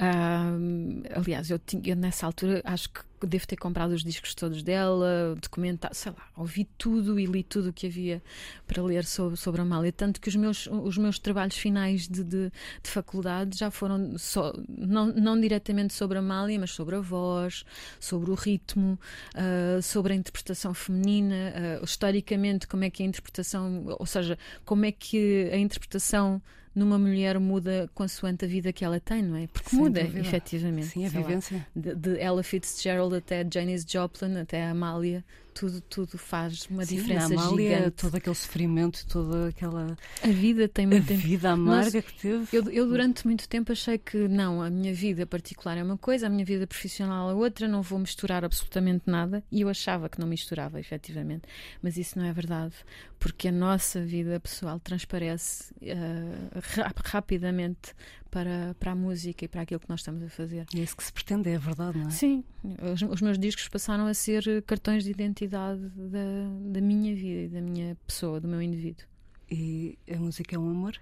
Uh, 0.00 1.02
aliás, 1.14 1.50
eu, 1.50 1.58
tinha, 1.58 1.82
eu 1.84 1.94
nessa 1.94 2.24
altura 2.24 2.62
acho 2.64 2.88
que 2.88 3.00
devo 3.26 3.46
ter 3.46 3.56
comprado 3.56 3.90
os 3.90 4.02
discos 4.02 4.34
todos 4.34 4.62
dela, 4.62 5.36
documentado, 5.38 5.94
sei 5.94 6.10
lá, 6.10 6.24
ouvi 6.34 6.64
tudo 6.78 7.20
e 7.20 7.26
li 7.26 7.42
tudo 7.42 7.68
o 7.68 7.72
que 7.72 7.86
havia 7.86 8.22
para 8.66 8.82
ler 8.82 9.04
sobre, 9.04 9.36
sobre 9.36 9.60
a 9.60 9.64
Amália. 9.64 9.92
Tanto 9.92 10.18
que 10.18 10.30
os 10.30 10.36
meus, 10.36 10.66
os 10.66 10.96
meus 10.96 11.18
trabalhos 11.18 11.56
finais 11.56 12.08
de, 12.08 12.24
de, 12.24 12.50
de 12.82 12.90
faculdade 12.90 13.58
já 13.58 13.70
foram 13.70 14.16
só, 14.16 14.54
não, 14.66 15.08
não 15.08 15.38
diretamente 15.38 15.92
sobre 15.92 16.16
a 16.16 16.20
Amália, 16.20 16.58
mas 16.58 16.70
sobre 16.70 16.96
a 16.96 17.00
voz, 17.00 17.62
sobre 18.00 18.30
o 18.30 18.34
ritmo, 18.34 18.98
uh, 19.34 19.82
sobre 19.82 20.14
a 20.14 20.16
interpretação 20.16 20.72
feminina, 20.72 21.52
uh, 21.80 21.84
historicamente, 21.84 22.66
como 22.66 22.84
é 22.84 22.90
que 22.90 23.02
a 23.02 23.06
interpretação, 23.06 23.84
ou 23.98 24.06
seja, 24.06 24.38
como 24.64 24.86
é 24.86 24.92
que 24.92 25.50
a 25.52 25.58
interpretação 25.58 26.40
numa 26.74 26.98
mulher 26.98 27.38
muda 27.38 27.90
consoante 27.94 28.44
a 28.44 28.48
vida 28.48 28.72
que 28.72 28.84
ela 28.84 29.00
tem, 29.00 29.22
não 29.22 29.36
é? 29.36 29.46
Porque 29.48 29.70
Sem 29.70 29.78
muda, 29.78 30.02
dúvida. 30.02 30.20
efetivamente. 30.20 30.86
Sim, 30.86 31.06
a 31.06 31.08
vivência. 31.08 31.56
Lá, 31.56 31.66
de, 31.74 31.94
de, 31.94 32.20
Ella 32.20 32.42
Fitzgerald 32.42 33.14
até 33.14 33.46
Janis 33.52 33.84
Joplin, 33.88 34.36
até 34.36 34.64
a 34.64 34.70
Amália 34.70 35.24
tudo, 35.60 35.80
tudo 35.82 36.16
faz 36.16 36.66
uma 36.70 36.86
Sim, 36.86 36.96
diferença 36.96 37.34
na 37.34 37.42
Amália, 37.42 37.76
gigante. 37.76 37.96
Todo 37.96 38.14
aquele 38.14 38.34
sofrimento, 38.34 39.06
toda 39.06 39.48
aquela. 39.48 39.94
A 40.22 40.28
vida 40.28 40.66
tem 40.66 40.86
muito 40.86 41.12
a 41.12 41.16
vida 41.16 41.50
amarga 41.50 42.00
que 42.00 42.14
teve. 42.14 42.48
Eu, 42.50 42.70
eu, 42.70 42.88
durante 42.88 43.26
muito 43.26 43.46
tempo, 43.46 43.70
achei 43.70 43.98
que 43.98 44.16
não, 44.26 44.62
a 44.62 44.70
minha 44.70 44.94
vida 44.94 45.26
particular 45.26 45.76
é 45.76 45.82
uma 45.82 45.98
coisa, 45.98 46.28
a 46.28 46.30
minha 46.30 46.46
vida 46.46 46.66
profissional 46.66 47.30
é 47.30 47.34
outra, 47.34 47.68
não 47.68 47.82
vou 47.82 47.98
misturar 47.98 48.42
absolutamente 48.42 49.02
nada. 49.06 49.44
E 49.52 49.60
eu 49.60 49.68
achava 49.68 50.08
que 50.08 50.18
não 50.18 50.26
misturava, 50.26 50.80
efetivamente. 50.80 51.42
Mas 51.82 51.98
isso 51.98 52.18
não 52.18 52.24
é 52.24 52.32
verdade, 52.32 52.74
porque 53.18 53.48
a 53.48 53.52
nossa 53.52 54.00
vida 54.00 54.40
pessoal 54.40 54.80
transparece 54.80 55.74
uh, 55.82 56.60
rapidamente 57.04 57.92
para, 58.30 58.74
para 58.78 58.92
a 58.92 58.94
música 58.94 59.44
e 59.44 59.48
para 59.48 59.62
aquilo 59.62 59.80
que 59.80 59.88
nós 59.88 60.00
estamos 60.00 60.22
a 60.22 60.28
fazer. 60.28 60.66
E 60.74 60.80
é 60.80 60.82
isso 60.82 60.96
que 60.96 61.04
se 61.04 61.12
pretende, 61.12 61.50
é 61.50 61.58
verdade, 61.58 61.98
não 61.98 62.06
é? 62.06 62.10
Sim, 62.10 62.44
os, 62.92 63.02
os 63.02 63.20
meus 63.20 63.38
discos 63.38 63.68
passaram 63.68 64.06
a 64.06 64.14
ser 64.14 64.62
cartões 64.62 65.04
de 65.04 65.10
identidade 65.10 65.80
da, 65.96 66.70
da 66.72 66.80
minha 66.80 67.14
vida 67.14 67.42
e 67.42 67.48
da 67.48 67.60
minha 67.60 67.96
pessoa, 68.06 68.40
do 68.40 68.48
meu 68.48 68.62
indivíduo. 68.62 69.04
E 69.50 69.98
a 70.12 70.16
música 70.16 70.54
é 70.54 70.58
um 70.58 70.70
amor? 70.70 70.96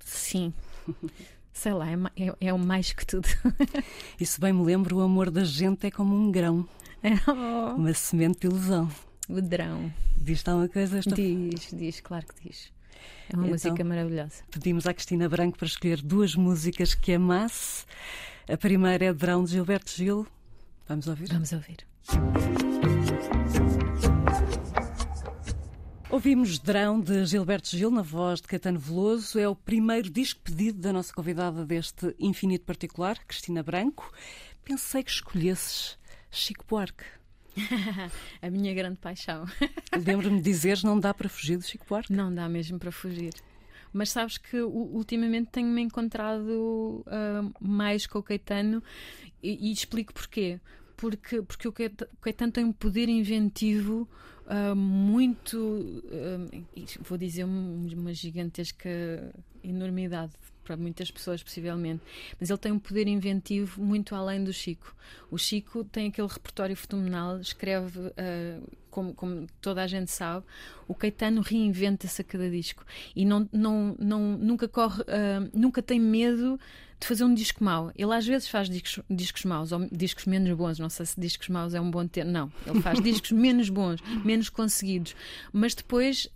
sim. 0.00 0.52
sei 1.52 1.72
lá, 1.72 1.86
é, 1.90 1.96
é, 2.16 2.34
é 2.40 2.52
o 2.52 2.58
mais 2.58 2.92
que 2.92 3.04
tudo. 3.04 3.28
e 4.18 4.24
se 4.24 4.40
bem 4.40 4.52
me 4.52 4.62
lembro, 4.62 4.96
o 4.96 5.00
amor 5.00 5.30
da 5.30 5.44
gente 5.44 5.86
é 5.86 5.90
como 5.90 6.14
um 6.14 6.30
grão. 6.30 6.66
Oh. 7.26 7.74
Uma 7.74 7.92
semente 7.94 8.40
de 8.40 8.46
ilusão. 8.46 8.88
O 9.28 9.40
drão. 9.40 9.92
Diz-te 10.16 10.48
alguma 10.50 10.68
coisa? 10.68 10.98
Esta... 10.98 11.14
Diz, 11.14 11.70
diz, 11.72 12.00
claro 12.00 12.26
que 12.26 12.48
diz. 12.48 12.72
É 13.30 13.36
uma 13.36 13.44
então, 13.44 13.50
música 13.50 13.84
maravilhosa. 13.84 14.42
Pedimos 14.50 14.86
à 14.86 14.94
Cristina 14.94 15.28
Branco 15.28 15.58
para 15.58 15.66
escolher 15.66 16.00
duas 16.00 16.34
músicas 16.34 16.94
que 16.94 17.12
amasse. 17.12 17.84
A 18.48 18.56
primeira 18.56 19.06
é 19.06 19.12
Drão 19.12 19.44
de 19.44 19.52
Gilberto 19.52 19.90
Gil. 19.90 20.26
Vamos 20.88 21.06
ouvir? 21.06 21.28
Vamos 21.28 21.52
ouvir. 21.52 21.86
Ouvimos 26.10 26.58
Drão 26.58 26.98
de 26.98 27.26
Gilberto 27.26 27.68
Gil 27.68 27.90
na 27.90 28.00
voz 28.00 28.40
de 28.40 28.48
Caetano 28.48 28.78
Veloso. 28.78 29.38
É 29.38 29.46
o 29.46 29.54
primeiro 29.54 30.08
disco 30.08 30.40
pedido 30.42 30.80
da 30.80 30.90
nossa 30.90 31.12
convidada 31.12 31.66
deste 31.66 32.14
infinito 32.18 32.64
particular, 32.64 33.18
Cristina 33.26 33.62
Branco. 33.62 34.10
Pensei 34.64 35.02
que 35.02 35.10
escolhesses 35.10 35.98
Chico 36.30 36.64
Buarque. 36.66 37.17
a 38.42 38.50
minha 38.50 38.72
grande 38.74 38.98
paixão. 38.98 39.44
Lembro-me 40.06 40.38
de 40.38 40.42
dizeres 40.42 40.82
não 40.82 40.98
dá 40.98 41.12
para 41.12 41.28
fugir 41.28 41.56
do 41.56 41.64
Chico 41.64 41.86
Buarque? 41.88 42.12
Não 42.12 42.34
dá 42.34 42.48
mesmo 42.48 42.78
para 42.78 42.92
fugir. 42.92 43.32
Mas 43.92 44.10
sabes 44.10 44.38
que 44.38 44.60
ultimamente 44.60 45.50
tenho-me 45.50 45.80
encontrado 45.82 47.04
uh, 47.06 47.54
mais 47.60 48.06
com 48.06 48.18
o 48.18 48.22
Caetano 48.22 48.82
e, 49.42 49.70
e 49.70 49.72
explico 49.72 50.12
porquê. 50.12 50.60
Porque, 50.96 51.42
porque 51.42 51.68
o 51.68 51.72
Caetano 52.20 52.52
tem 52.52 52.64
um 52.64 52.72
poder 52.72 53.08
inventivo 53.08 54.08
uh, 54.46 54.74
muito, 54.74 55.56
uh, 55.56 56.64
vou 57.00 57.16
dizer, 57.16 57.44
uma 57.44 58.12
gigantesca 58.12 58.90
enormidade 59.62 60.32
para 60.68 60.76
muitas 60.76 61.10
pessoas, 61.10 61.42
possivelmente. 61.42 62.02
Mas 62.38 62.50
ele 62.50 62.58
tem 62.58 62.70
um 62.70 62.78
poder 62.78 63.08
inventivo 63.08 63.82
muito 63.82 64.14
além 64.14 64.44
do 64.44 64.52
Chico. 64.52 64.94
O 65.30 65.38
Chico 65.38 65.82
tem 65.82 66.08
aquele 66.08 66.28
repertório 66.28 66.76
fenomenal, 66.76 67.40
escreve, 67.40 67.98
uh, 67.98 68.70
como, 68.90 69.14
como, 69.14 69.46
toda 69.62 69.82
a 69.82 69.86
gente 69.86 70.10
sabe, 70.10 70.44
o 70.86 70.94
Caetano 70.94 71.40
reinventa-se 71.40 72.20
a 72.20 72.24
cada 72.24 72.50
disco 72.50 72.84
e 73.16 73.24
não, 73.24 73.48
não, 73.50 73.96
não, 73.98 74.36
nunca 74.36 74.68
corre, 74.68 75.00
uh, 75.02 75.50
nunca 75.54 75.80
tem 75.80 75.98
medo 75.98 76.60
de 77.00 77.06
fazer 77.06 77.24
um 77.24 77.32
disco 77.32 77.62
mau. 77.62 77.92
Ele 77.94 78.12
às 78.12 78.26
vezes 78.26 78.48
faz 78.48 78.68
discos, 78.68 79.00
discos 79.08 79.44
maus 79.44 79.72
ou 79.72 79.86
discos 79.90 80.26
menos 80.26 80.52
bons. 80.56 80.78
Não 80.78 80.90
sei 80.90 81.06
se 81.06 81.20
discos 81.20 81.48
maus 81.48 81.74
é 81.74 81.80
um 81.80 81.90
bom 81.90 82.06
termo. 82.06 82.30
Não, 82.30 82.52
ele 82.66 82.80
faz 82.82 83.00
discos 83.02 83.32
menos 83.32 83.68
bons, 83.68 84.00
menos 84.24 84.48
conseguidos. 84.48 85.14
Mas 85.52 85.74
depois, 85.74 86.28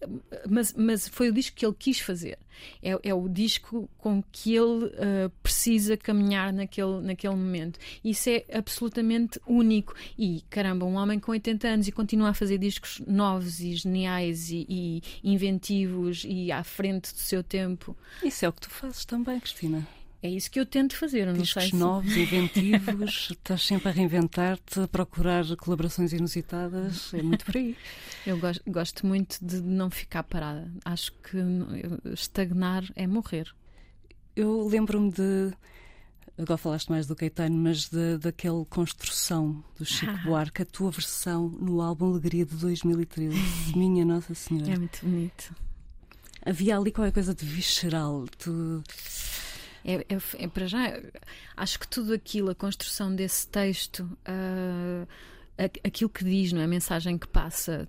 mas, 0.48 0.74
mas 0.74 1.08
foi 1.08 1.28
o 1.30 1.32
disco 1.32 1.56
que 1.56 1.66
ele 1.66 1.74
quis 1.78 1.98
fazer. 1.98 2.38
É, 2.82 2.96
é 3.02 3.14
o 3.14 3.28
disco 3.28 3.88
com 3.98 4.22
que 4.30 4.54
ele 4.54 4.84
uh, 4.84 5.30
precisa 5.42 5.96
caminhar 5.96 6.52
naquele, 6.52 7.00
naquele 7.00 7.34
momento. 7.34 7.78
Isso 8.04 8.30
é 8.30 8.44
absolutamente 8.52 9.40
único. 9.46 9.94
E 10.16 10.42
caramba, 10.48 10.86
um 10.86 10.94
homem 10.94 11.18
com 11.18 11.32
80 11.32 11.66
anos 11.66 11.88
e 11.88 11.92
continua 11.92 12.28
a 12.28 12.34
fazer 12.34 12.58
discos 12.58 13.00
novos 13.06 13.60
e 13.60 13.74
geniais 13.74 14.50
e, 14.50 14.66
e 14.68 15.02
inventivos 15.24 16.24
e 16.24 16.52
à 16.52 16.62
frente 16.62 17.12
do 17.12 17.18
seu 17.18 17.42
tempo. 17.42 17.96
Isso 18.22 18.44
é 18.44 18.48
o 18.48 18.52
que 18.52 18.60
tu 18.60 18.70
fazes 18.70 19.04
também, 19.04 19.40
Cristina. 19.40 19.86
É 20.22 20.30
isso 20.30 20.48
que 20.48 20.60
eu 20.60 20.64
tento 20.64 20.96
fazer. 20.96 21.26
Não 21.26 21.32
Discos 21.32 21.64
sei 21.64 21.70
se... 21.70 21.76
novos, 21.76 22.16
inventivos, 22.16 23.30
estás 23.34 23.62
sempre 23.62 23.88
a 23.88 23.92
reinventar-te, 23.92 24.80
a 24.80 24.86
procurar 24.86 25.44
colaborações 25.56 26.12
inusitadas, 26.12 27.12
é 27.12 27.22
muito 27.22 27.44
por 27.44 27.56
aí. 27.56 27.76
Eu 28.24 28.38
gosto, 28.38 28.62
gosto 28.68 29.04
muito 29.04 29.44
de 29.44 29.60
não 29.60 29.90
ficar 29.90 30.22
parada. 30.22 30.70
Acho 30.84 31.12
que 31.14 31.38
estagnar 32.12 32.84
é 32.94 33.04
morrer. 33.04 33.52
Eu 34.36 34.64
lembro-me 34.68 35.10
de. 35.10 35.52
Agora 36.38 36.56
falaste 36.56 36.88
mais 36.88 37.04
do 37.08 37.16
Caetano, 37.16 37.56
mas 37.56 37.90
daquela 38.20 38.64
construção 38.66 39.62
do 39.76 39.84
Chico 39.84 40.12
ah. 40.12 40.22
Buarque, 40.24 40.62
a 40.62 40.64
tua 40.64 40.92
versão 40.92 41.48
no 41.48 41.82
álbum 41.82 42.12
Alegria 42.12 42.46
de 42.46 42.54
2013. 42.54 43.36
Minha 43.76 44.04
Nossa 44.04 44.34
Senhora. 44.34 44.72
É 44.72 44.78
muito 44.78 45.04
bonito. 45.04 45.52
Havia 46.46 46.78
ali 46.78 46.92
qualquer 46.92 47.12
coisa 47.12 47.34
de 47.34 47.44
visceral. 47.44 48.24
Tu 48.38 48.82
é, 49.84 49.94
é, 49.94 50.44
é, 50.44 50.48
para 50.48 50.66
já, 50.66 51.00
acho 51.56 51.78
que 51.78 51.88
tudo 51.88 52.12
aquilo, 52.14 52.50
a 52.50 52.54
construção 52.54 53.14
desse 53.14 53.46
texto, 53.46 54.00
uh, 54.00 55.06
aquilo 55.84 56.10
que 56.10 56.24
diz, 56.24 56.52
não 56.52 56.60
é? 56.60 56.64
a 56.64 56.68
mensagem 56.68 57.18
que 57.18 57.26
passa, 57.26 57.88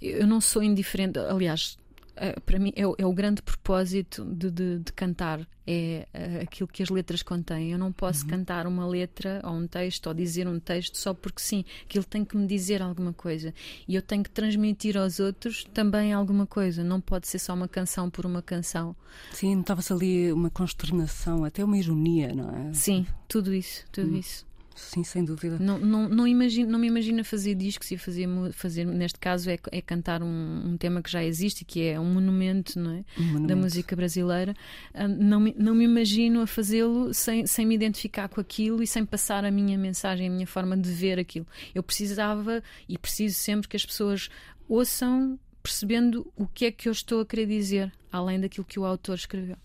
eu 0.00 0.26
não 0.26 0.40
sou 0.40 0.62
indiferente, 0.62 1.18
aliás, 1.18 1.78
Uh, 2.16 2.40
para 2.40 2.58
mim 2.58 2.72
é, 2.74 2.82
é, 2.82 3.06
o 3.06 3.12
grande 3.12 3.42
propósito 3.42 4.24
de, 4.24 4.50
de, 4.50 4.78
de 4.78 4.92
cantar 4.92 5.46
é 5.66 6.08
uh, 6.14 6.42
aquilo 6.42 6.66
que 6.66 6.82
as 6.82 6.88
letras 6.88 7.22
contêm. 7.22 7.72
Eu 7.72 7.78
não 7.78 7.92
posso 7.92 8.24
uhum. 8.24 8.30
cantar 8.30 8.66
uma 8.66 8.86
letra 8.86 9.42
ou 9.44 9.52
um 9.52 9.66
texto 9.66 10.06
ou 10.06 10.14
dizer 10.14 10.48
um 10.48 10.58
texto 10.58 10.96
só 10.96 11.12
porque 11.12 11.42
sim. 11.42 11.64
Aquilo 11.84 12.04
tem 12.04 12.24
que 12.24 12.34
me 12.36 12.46
dizer 12.46 12.80
alguma 12.80 13.12
coisa 13.12 13.52
e 13.86 13.94
eu 13.94 14.00
tenho 14.00 14.22
que 14.22 14.30
transmitir 14.30 14.96
aos 14.96 15.20
outros 15.20 15.64
também 15.74 16.12
alguma 16.12 16.46
coisa. 16.46 16.82
Não 16.82 17.00
pode 17.00 17.28
ser 17.28 17.38
só 17.38 17.52
uma 17.52 17.68
canção 17.68 18.08
por 18.08 18.24
uma 18.24 18.40
canção. 18.40 18.96
Sim, 19.32 19.56
notava-se 19.56 19.92
ali 19.92 20.32
uma 20.32 20.48
consternação, 20.48 21.44
até 21.44 21.62
uma 21.62 21.76
ironia, 21.76 22.34
não 22.34 22.50
é? 22.50 22.72
Sim, 22.72 23.06
tudo 23.28 23.52
isso, 23.52 23.84
tudo 23.92 24.12
uhum. 24.12 24.18
isso. 24.18 24.45
Sim, 24.76 25.02
sem 25.02 25.24
dúvida. 25.24 25.58
Não, 25.58 25.78
não, 25.78 26.08
não, 26.08 26.28
imagino, 26.28 26.70
não 26.70 26.78
me 26.78 26.86
imagino 26.86 27.24
fazer 27.24 27.54
discos 27.54 27.90
e 27.90 27.96
fazer, 27.96 28.28
fazer 28.52 28.84
neste 28.84 29.18
caso, 29.18 29.48
é, 29.48 29.58
é 29.72 29.80
cantar 29.80 30.22
um, 30.22 30.62
um, 30.66 30.76
tema 30.76 31.02
que 31.02 31.10
já 31.10 31.24
existe, 31.24 31.64
que 31.64 31.82
é 31.82 31.98
um 31.98 32.04
monumento, 32.04 32.78
não 32.78 32.90
é? 32.90 33.04
Um 33.18 33.22
monumento. 33.22 33.46
da 33.46 33.56
música 33.56 33.96
brasileira. 33.96 34.54
Ah, 34.92 35.08
não 35.08 35.40
me, 35.40 35.54
não 35.58 35.74
me 35.74 35.84
imagino 35.84 36.42
a 36.42 36.46
fazê-lo 36.46 37.12
sem, 37.14 37.46
sem 37.46 37.64
me 37.64 37.74
identificar 37.74 38.28
com 38.28 38.38
aquilo 38.38 38.82
e 38.82 38.86
sem 38.86 39.04
passar 39.04 39.44
a 39.46 39.50
minha 39.50 39.78
mensagem, 39.78 40.28
a 40.28 40.30
minha 40.30 40.46
forma 40.46 40.76
de 40.76 40.90
ver 40.90 41.18
aquilo. 41.18 41.46
Eu 41.74 41.82
precisava 41.82 42.62
e 42.86 42.98
preciso 42.98 43.36
sempre 43.36 43.68
que 43.68 43.76
as 43.76 43.86
pessoas 43.86 44.28
ouçam 44.68 45.38
percebendo 45.62 46.30
o 46.36 46.46
que 46.46 46.66
é 46.66 46.70
que 46.70 46.88
eu 46.88 46.92
estou 46.92 47.20
a 47.20 47.26
querer 47.26 47.46
dizer, 47.46 47.92
além 48.12 48.38
daquilo 48.38 48.64
que 48.64 48.78
o 48.78 48.84
autor 48.84 49.14
escreveu. 49.14 49.56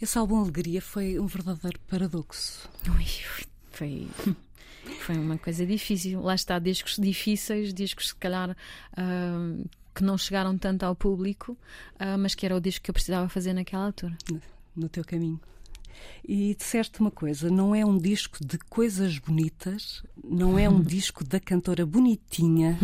Esse 0.00 0.18
álbum 0.18 0.40
Alegria 0.40 0.82
foi 0.82 1.18
um 1.18 1.26
verdadeiro 1.26 1.78
paradoxo. 1.88 2.68
Ui, 2.88 3.06
foi. 3.82 4.08
Foi 5.00 5.16
uma 5.16 5.38
coisa 5.38 5.64
difícil. 5.66 6.20
Lá 6.20 6.34
está, 6.34 6.58
discos 6.58 6.96
difíceis, 6.96 7.72
discos 7.72 8.08
se 8.08 8.14
calhar 8.16 8.50
uh, 8.50 9.68
que 9.94 10.02
não 10.02 10.18
chegaram 10.18 10.56
tanto 10.58 10.84
ao 10.84 10.94
público, 10.94 11.52
uh, 11.52 12.18
mas 12.18 12.34
que 12.34 12.44
era 12.44 12.56
o 12.56 12.60
disco 12.60 12.84
que 12.84 12.90
eu 12.90 12.94
precisava 12.94 13.28
fazer 13.28 13.52
naquela 13.52 13.86
altura. 13.86 14.16
No 14.74 14.88
teu 14.88 15.04
caminho. 15.04 15.40
E 16.26 16.54
disseste 16.54 17.00
uma 17.00 17.10
coisa: 17.10 17.48
não 17.50 17.74
é 17.74 17.84
um 17.84 17.96
disco 17.96 18.44
de 18.44 18.58
coisas 18.58 19.18
bonitas, 19.18 20.02
não 20.22 20.58
é 20.58 20.68
um 20.68 20.80
disco 20.82 21.24
da 21.24 21.38
cantora 21.38 21.86
bonitinha, 21.86 22.78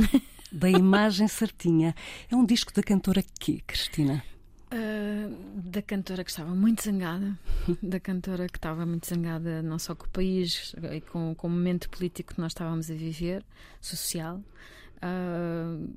da 0.53 0.71
imagem 0.71 1.27
certinha. 1.27 1.95
É 2.31 2.37
um 2.37 2.45
disco 2.45 2.73
da 2.73 2.83
cantora 2.83 3.25
quê, 3.41 3.61
Cristina? 3.67 4.23
Uh, 4.71 5.35
da 5.63 5.81
cantora 5.81 6.23
que 6.23 6.31
estava 6.31 6.55
muito 6.55 6.83
zangada, 6.83 7.39
da 7.83 7.99
cantora 7.99 8.47
que 8.49 8.59
estava 8.59 8.85
muito 8.85 9.07
zangada 9.07 9.63
não 9.63 9.79
só 9.79 9.95
com 9.95 10.05
o 10.05 10.11
país 10.11 10.75
e 10.93 11.01
com, 11.01 11.35
com 11.35 11.47
o 11.47 11.51
momento 11.51 11.89
político 11.89 12.35
que 12.35 12.41
nós 12.41 12.53
estávamos 12.53 12.91
a 12.91 12.95
viver, 12.95 13.43
social, 13.81 14.43
uh, 14.97 15.89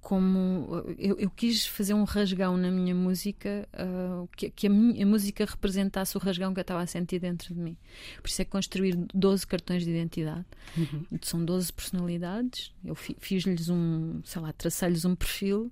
como 0.00 0.84
eu, 0.98 1.18
eu, 1.18 1.28
quis 1.28 1.66
fazer 1.66 1.92
um 1.92 2.04
rasgão 2.04 2.56
na 2.56 2.70
minha 2.70 2.94
música, 2.94 3.68
uh, 3.74 4.28
que, 4.36 4.48
que 4.50 4.66
a, 4.66 4.70
minha, 4.70 5.04
a, 5.04 5.06
música 5.06 5.44
representasse 5.44 6.16
o 6.16 6.20
rasgão 6.20 6.54
que 6.54 6.60
eu 6.60 6.62
estava 6.62 6.80
a 6.80 6.86
sentir 6.86 7.18
dentro 7.18 7.52
de 7.54 7.60
mim. 7.60 7.76
Por 8.22 8.28
isso 8.28 8.40
é 8.40 8.44
construir 8.44 8.96
12 9.12 9.46
cartões 9.46 9.84
de 9.84 9.90
identidade. 9.90 10.46
Uhum. 10.76 11.04
São 11.20 11.44
12 11.44 11.72
personalidades. 11.72 12.72
Eu 12.84 12.94
fiz-lhes 12.94 13.68
um, 13.68 14.22
sei 14.24 14.40
lá, 14.40 14.52
tracei-lhes 14.52 15.04
um 15.04 15.14
perfil 15.14 15.70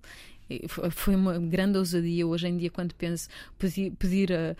foi 0.90 1.14
uma 1.14 1.38
grande 1.38 1.78
ousadia 1.78 2.26
hoje 2.26 2.46
em 2.46 2.56
dia 2.56 2.70
quando 2.70 2.94
penso 2.94 3.28
pedir, 3.58 3.90
pedir 3.92 4.32
a, 4.32 4.56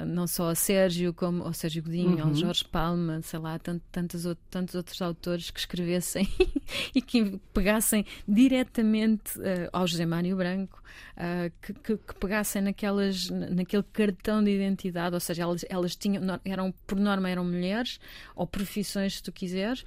a, 0.00 0.04
não 0.04 0.26
só 0.26 0.50
a 0.50 0.54
Sérgio 0.54 1.14
como 1.14 1.42
ao 1.42 1.52
Sérgio 1.52 1.82
Godinho, 1.82 2.18
uhum. 2.18 2.28
ao 2.28 2.34
Jorge 2.34 2.64
Palma, 2.64 3.20
sei 3.22 3.38
lá, 3.38 3.58
tant, 3.58 3.80
tantos, 3.90 4.26
tantos 4.50 4.74
outros 4.74 5.00
autores 5.00 5.50
que 5.50 5.58
escrevessem 5.58 6.28
e 6.94 7.00
que 7.00 7.40
pegassem 7.54 8.04
diretamente 8.28 9.38
uh, 9.38 9.68
ao 9.72 9.86
José 9.86 10.04
Mário 10.04 10.36
Branco, 10.36 10.82
uh, 11.16 11.52
que, 11.62 11.72
que, 11.72 11.96
que, 11.96 12.14
pegassem 12.14 12.62
naquelas, 12.62 13.30
naquele 13.30 13.84
cartão 13.84 14.42
de 14.42 14.50
identidade, 14.50 15.14
ou 15.14 15.20
seja, 15.20 15.42
elas, 15.42 15.64
elas 15.68 15.96
tinham, 15.96 16.22
eram, 16.44 16.72
por 16.86 16.98
norma 16.98 17.30
eram 17.30 17.44
mulheres 17.44 17.98
ou 18.34 18.46
profissões, 18.46 19.16
se 19.16 19.22
tu 19.22 19.32
quiseres, 19.32 19.84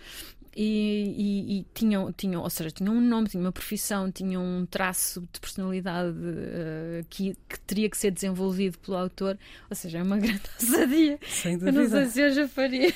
e, 0.55 1.15
e, 1.17 1.59
e, 1.59 1.65
tinham, 1.73 2.11
tinham, 2.11 2.41
ou 2.41 2.49
seja, 2.49 2.71
tinham 2.71 2.93
um 2.93 3.01
nome, 3.01 3.27
tinham 3.27 3.45
uma 3.45 3.51
profissão, 3.51 4.11
tinham 4.11 4.43
um 4.43 4.65
traço 4.65 5.21
de 5.31 5.39
personalidade 5.39 6.17
uh, 6.17 7.05
que, 7.09 7.35
que, 7.47 7.59
teria 7.61 7.89
que 7.89 7.97
ser 7.97 8.11
desenvolvido 8.11 8.77
pelo 8.79 8.97
autor, 8.97 9.37
ou 9.69 9.75
seja, 9.75 9.99
é 9.99 10.03
uma 10.03 10.17
grande 10.19 10.41
ousadia. 10.61 11.19
Sem 11.27 11.57
dúvida. 11.57 11.77
Eu 11.77 11.83
não 11.83 11.89
sei 11.89 12.05
se 12.07 12.21
eu 12.21 12.31
já 12.31 12.47
faria. 12.47 12.93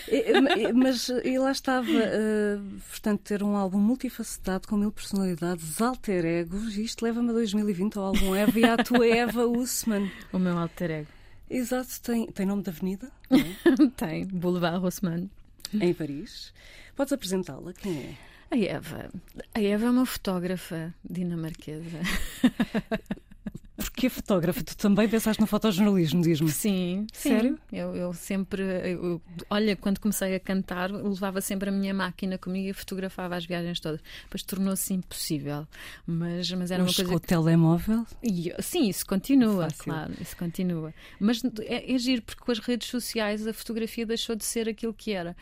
Mas 0.73 1.09
e 1.23 1.37
lá 1.37 1.51
estava, 1.51 1.87
uh, 1.87 2.79
portanto, 2.89 3.21
ter 3.21 3.43
um 3.43 3.55
álbum 3.55 3.79
multifacetado 3.79 4.67
com 4.67 4.77
mil 4.77 4.91
personalidades, 4.91 5.81
alter 5.81 6.25
egos, 6.25 6.77
e 6.77 6.83
isto 6.83 7.03
leva-me 7.03 7.29
a 7.29 7.33
2020 7.33 7.97
ao 7.97 8.05
álbum 8.05 8.35
Eva 8.35 8.59
e 8.59 8.65
à 8.65 8.77
tua 8.77 9.07
Eva 9.07 9.45
Usman. 9.45 10.11
O 10.31 10.39
meu 10.39 10.57
alter 10.57 10.91
ego. 10.91 11.23
Exato, 11.49 12.01
tem, 12.01 12.25
tem 12.27 12.45
nome 12.45 12.63
de 12.63 12.69
avenida? 12.71 13.11
É? 13.29 13.37
tem, 13.95 14.25
Boulevard 14.25 14.83
Haussmann. 14.83 15.29
Em 15.73 15.93
Paris. 15.93 16.51
Podes 16.95 17.13
apresentá-la? 17.13 17.73
Quem 17.73 17.97
é? 17.97 18.15
A 18.51 18.57
Eva. 18.57 19.09
A 19.53 19.61
Eva 19.61 19.85
é 19.85 19.89
uma 19.89 20.05
fotógrafa 20.05 20.93
dinamarquesa. 21.03 21.99
Porque 23.75 24.07
fotógrafa, 24.07 24.63
tu 24.63 24.77
também 24.77 25.09
pensaste 25.09 25.41
no 25.41 25.47
fotojornalismo, 25.47 26.21
diz-me. 26.21 26.49
Sim, 26.49 27.07
sério? 27.11 27.59
Sim. 27.69 27.77
Eu, 27.77 27.95
eu 27.95 28.13
sempre, 28.13 28.61
eu, 28.61 29.21
olha, 29.49 29.75
quando 29.75 29.99
comecei 29.99 30.35
a 30.35 30.39
cantar, 30.39 30.91
levava 30.91 31.41
sempre 31.41 31.69
a 31.69 31.71
minha 31.71 31.93
máquina 31.93 32.37
comigo 32.37 32.69
e 32.69 32.73
fotografava 32.73 33.35
as 33.35 33.45
viagens 33.45 33.79
todas. 33.79 33.99
Depois 34.23 34.43
tornou-se 34.43 34.93
impossível. 34.93 35.67
Mas, 36.05 36.51
mas 36.51 36.69
era 36.69 36.83
mas 36.83 36.91
uma 36.91 36.95
coisa. 36.95 37.09
Com 37.09 37.17
o 37.17 37.19
telemóvel? 37.19 38.05
E, 38.21 38.53
sim, 38.59 38.87
isso 38.87 39.05
continua, 39.05 39.63
Fácil. 39.63 39.83
claro, 39.83 40.13
isso 40.21 40.37
continua. 40.37 40.93
Mas 41.19 41.41
é, 41.61 41.93
é 41.93 41.97
giro, 41.97 42.21
porque 42.21 42.41
com 42.41 42.51
as 42.51 42.59
redes 42.59 42.87
sociais 42.87 43.47
a 43.47 43.53
fotografia 43.53 44.05
deixou 44.05 44.35
de 44.35 44.45
ser 44.45 44.69
aquilo 44.69 44.93
que 44.93 45.11
era. 45.11 45.35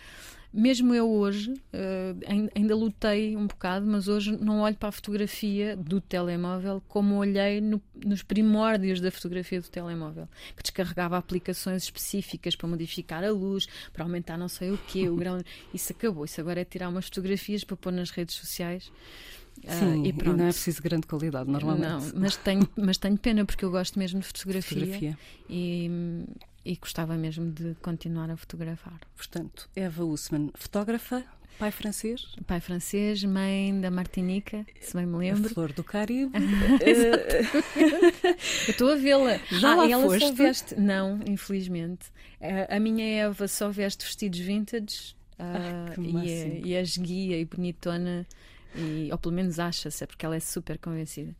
Mesmo 0.54 0.94
eu 0.94 1.10
hoje, 1.10 1.52
uh, 1.52 2.52
ainda 2.54 2.76
lutei 2.76 3.38
um 3.38 3.48
bocado, 3.48 3.86
mas 3.86 4.10
hoje 4.10 4.36
não 4.36 4.60
olho 4.60 4.76
para 4.76 4.90
a 4.90 4.92
fotografia 4.92 5.78
do 5.78 6.02
telemóvel 6.02 6.84
como 6.90 7.16
olhei 7.16 7.62
no, 7.62 7.82
nos 8.06 8.22
primórdios 8.22 9.00
da 9.00 9.10
fotografia 9.10 9.62
do 9.62 9.70
telemóvel, 9.70 10.28
que 10.56 10.62
descarregava 10.62 11.18
aplicações 11.18 11.84
específicas 11.84 12.54
para 12.54 12.68
modificar 12.68 13.24
a 13.24 13.32
luz, 13.32 13.66
para 13.94 14.04
aumentar 14.04 14.38
não 14.38 14.50
sei 14.50 14.72
o 14.72 14.78
quê, 14.78 15.08
o 15.08 15.16
grão. 15.16 15.42
Isso 15.74 15.94
acabou. 15.94 16.26
Isso 16.26 16.42
agora 16.42 16.60
é 16.60 16.66
tirar 16.66 16.90
umas 16.90 17.06
fotografias 17.06 17.64
para 17.64 17.78
pôr 17.78 17.94
nas 17.94 18.10
redes 18.10 18.36
sociais. 18.36 18.92
Ah, 19.66 19.74
Sim, 19.74 20.02
uh, 20.02 20.06
e, 20.06 20.10
e 20.10 20.24
não 20.24 20.46
é 20.46 20.52
preciso 20.52 20.82
grande 20.82 21.08
qualidade, 21.08 21.50
normalmente. 21.50 22.14
Não, 22.14 22.22
mas 22.22 22.36
tenho, 22.36 22.68
mas 22.76 22.98
tenho 22.98 23.18
pena 23.18 23.46
porque 23.46 23.64
eu 23.64 23.72
gosto 23.72 23.98
mesmo 23.98 24.20
de 24.20 24.28
fotografia, 24.28 24.80
fotografia. 24.80 25.18
E, 25.50 26.26
e 26.66 26.76
gostava 26.76 27.16
mesmo 27.16 27.52
de 27.52 27.76
continuar 27.82 28.30
a 28.30 28.38
fotografar. 28.38 29.00
Portanto, 29.16 29.70
Eva 29.76 30.04
Usman, 30.04 30.52
fotógrafa, 30.56 31.24
pai 31.58 31.72
francês? 31.72 32.36
Pai 32.46 32.60
francês, 32.60 33.24
mãe 33.24 33.80
da 33.80 33.92
Martinica, 33.92 34.66
se 34.80 34.96
bem 34.96 35.06
me 35.06 35.18
lembro. 35.18 35.48
A 35.48 35.54
flor 35.54 35.74
do 35.74 35.84
Caribe. 35.84 36.32
Eu 38.68 38.72
estou 38.72 38.92
a 38.92 38.96
vê-la. 38.96 39.40
Já 39.52 39.74
ah, 39.74 39.76
lá 39.76 39.90
ela 39.90 40.04
foste? 40.04 40.28
só 40.28 40.34
veste. 40.34 40.76
Não, 40.80 41.20
infelizmente. 41.26 42.12
A 42.70 42.80
minha 42.80 43.06
Eva 43.06 43.48
só 43.48 43.70
veste 43.70 44.04
vestidos 44.04 44.40
vintage 44.40 45.16
ah, 45.38 45.94
uh, 45.98 46.02
e, 46.02 46.32
é, 46.32 46.62
e 46.64 46.74
é 46.74 46.82
esguia 46.82 47.40
e 47.40 47.46
bonitona, 47.46 48.28
e, 48.76 49.10
ou 49.12 49.18
pelo 49.18 49.34
menos 49.34 49.60
acha-se, 49.60 50.04
é 50.04 50.08
porque 50.08 50.26
ela 50.26 50.36
é 50.36 50.40
super 50.40 50.78
convencida. 50.78 51.36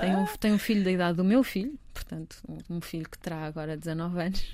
Tem 0.00 0.14
um, 0.14 0.26
tem 0.38 0.52
um 0.52 0.58
filho 0.58 0.84
da 0.84 0.90
idade 0.90 1.16
do 1.16 1.24
meu 1.24 1.42
filho, 1.42 1.78
portanto, 1.92 2.42
um 2.68 2.80
filho 2.80 3.08
que 3.08 3.18
terá 3.18 3.44
agora 3.44 3.76
19 3.76 4.20
anos. 4.20 4.44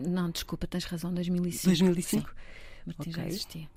Não, 0.09 0.31
desculpa, 0.31 0.67
tens 0.67 0.85
razão, 0.85 1.13
2005. 1.13 1.67
2005? 1.67 2.29
Sim. 2.29 2.35
Martim 2.87 3.11
okay. 3.11 3.13
já 3.13 3.29
existia. 3.29 3.69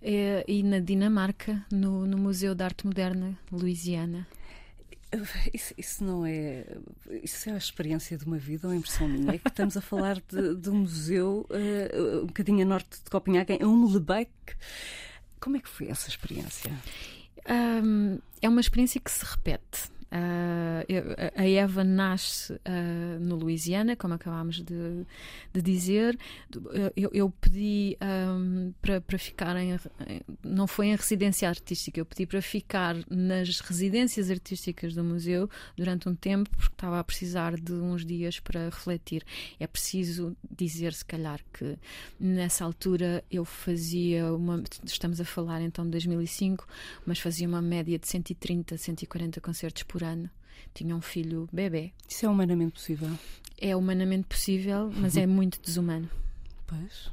É, 0.00 0.44
e 0.48 0.62
na 0.62 0.80
Dinamarca, 0.80 1.64
no, 1.70 2.06
no 2.06 2.18
Museu 2.18 2.54
de 2.54 2.64
Arte 2.64 2.86
Moderna, 2.86 3.38
Louisiana. 3.50 4.26
Isso, 5.52 5.74
isso, 5.76 6.04
não 6.04 6.24
é. 6.24 6.64
Isso 7.22 7.50
é 7.50 7.52
a 7.52 7.58
experiência 7.58 8.16
de 8.16 8.24
uma 8.24 8.38
vida 8.38 8.66
ou 8.66 8.72
a 8.72 8.76
impressão 8.76 9.06
minha? 9.06 9.34
É 9.34 9.38
que 9.38 9.48
estamos 9.48 9.76
a 9.76 9.80
falar 9.80 10.16
de, 10.20 10.56
de 10.56 10.70
um 10.70 10.76
museu 10.76 11.46
uh, 11.50 12.22
um 12.22 12.26
bocadinho 12.26 12.62
a 12.62 12.64
norte 12.64 13.02
de 13.04 13.10
Copenhague, 13.10 13.52
em 13.52 13.64
Umlebeck. 13.64 14.30
Como 15.38 15.56
é 15.56 15.60
que 15.60 15.68
foi 15.68 15.88
essa 15.88 16.08
experiência? 16.08 16.72
Um, 17.84 18.18
é 18.40 18.48
uma 18.48 18.60
experiência 18.60 19.00
que 19.00 19.10
se 19.10 19.24
repete. 19.24 19.90
Uh, 20.12 20.84
a 21.34 21.48
Eva 21.48 21.82
nasce 21.82 22.52
uh, 22.52 23.18
no 23.18 23.34
Louisiana, 23.34 23.96
como 23.96 24.12
acabámos 24.12 24.60
de, 24.60 25.06
de 25.50 25.62
dizer. 25.62 26.18
Eu, 26.94 27.10
eu 27.14 27.30
pedi 27.30 27.96
um, 28.28 28.74
para, 28.82 29.18
ficar 29.18 29.56
em. 29.56 29.78
Não 30.44 30.66
foi 30.66 30.88
em 30.88 30.96
residência 30.96 31.48
artística, 31.48 31.98
eu 31.98 32.04
pedi 32.04 32.26
para 32.26 32.42
ficar 32.42 32.94
nas 33.08 33.60
residências 33.60 34.30
artísticas 34.30 34.94
do 34.94 35.02
museu 35.02 35.48
durante 35.74 36.06
um 36.06 36.14
tempo, 36.14 36.50
porque 36.50 36.74
estava 36.74 37.00
a 37.00 37.04
precisar 37.04 37.58
de 37.58 37.72
uns 37.72 38.04
dias 38.04 38.38
para 38.38 38.66
refletir. 38.66 39.24
É 39.58 39.66
preciso 39.66 40.36
dizer, 40.50 40.92
se 40.92 41.06
calhar, 41.06 41.40
que 41.54 41.78
nessa 42.20 42.66
altura 42.66 43.24
eu 43.30 43.46
fazia 43.46 44.30
uma. 44.34 44.62
Estamos 44.84 45.22
a 45.22 45.24
falar 45.24 45.62
então 45.62 45.86
de 45.86 45.90
2005, 45.92 46.66
mas 47.06 47.18
fazia 47.18 47.48
uma 47.48 47.62
média 47.62 47.98
de 47.98 48.06
130, 48.06 48.76
140 48.76 49.40
concertos 49.40 49.84
por 49.84 50.01
por 50.02 50.04
ano. 50.04 50.30
Tinha 50.74 50.96
um 50.96 51.00
filho 51.00 51.48
bebê. 51.52 51.92
Isso 52.08 52.26
é 52.26 52.28
humanamente 52.28 52.72
possível? 52.72 53.10
É 53.58 53.76
humanamente 53.76 54.26
possível, 54.26 54.90
mas 54.94 55.16
é 55.16 55.26
muito 55.26 55.60
desumano. 55.62 56.08
Pois. 56.66 57.10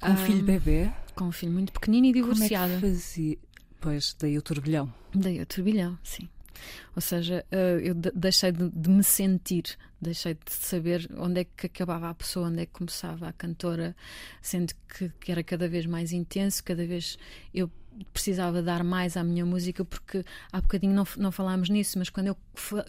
Com 0.00 0.10
um 0.10 0.16
filho 0.16 0.42
bebê? 0.42 0.90
Com 1.14 1.24
um 1.26 1.32
filho 1.32 1.52
muito 1.52 1.72
pequenino 1.72 2.06
e 2.06 2.12
divorciado. 2.12 2.74
Como 2.74 2.86
é 2.86 2.90
que 2.90 2.96
fazia? 2.98 3.38
Pois, 3.80 4.16
daí 4.18 4.36
o 4.36 4.42
turbilhão. 4.42 4.92
Daí 5.14 5.40
o 5.40 5.46
turbilhão, 5.46 5.98
sim. 6.02 6.28
Ou 6.96 7.02
seja, 7.02 7.44
eh, 7.50 7.80
eu 7.82 7.94
deixei 7.94 8.50
de, 8.50 8.88
me 8.88 9.04
sentir, 9.04 9.76
deixei 10.00 10.32
de 10.32 10.50
saber 10.50 11.06
onde 11.18 11.42
é 11.42 11.44
que 11.44 11.66
acabava 11.66 12.08
a 12.08 12.14
pessoa, 12.14 12.48
onde 12.48 12.62
é 12.62 12.66
que 12.66 12.72
começava 12.72 13.28
a 13.28 13.32
cantora, 13.34 13.94
sendo 14.40 14.72
que, 14.88 15.10
que 15.20 15.30
era 15.30 15.44
cada 15.44 15.68
vez 15.68 15.84
mais 15.84 16.10
intenso, 16.10 16.64
cada 16.64 16.86
vez 16.86 17.18
eu 17.52 17.70
precisava 18.12 18.62
dar 18.62 18.84
mais 18.84 19.16
à 19.16 19.24
minha 19.24 19.44
música 19.46 19.84
porque 19.84 20.24
há 20.52 20.60
bocadinho 20.60 20.94
não, 20.94 21.06
não 21.16 21.32
falámos 21.32 21.68
nisso, 21.68 21.98
mas 21.98 22.10
quando 22.10 22.28
eu 22.28 22.36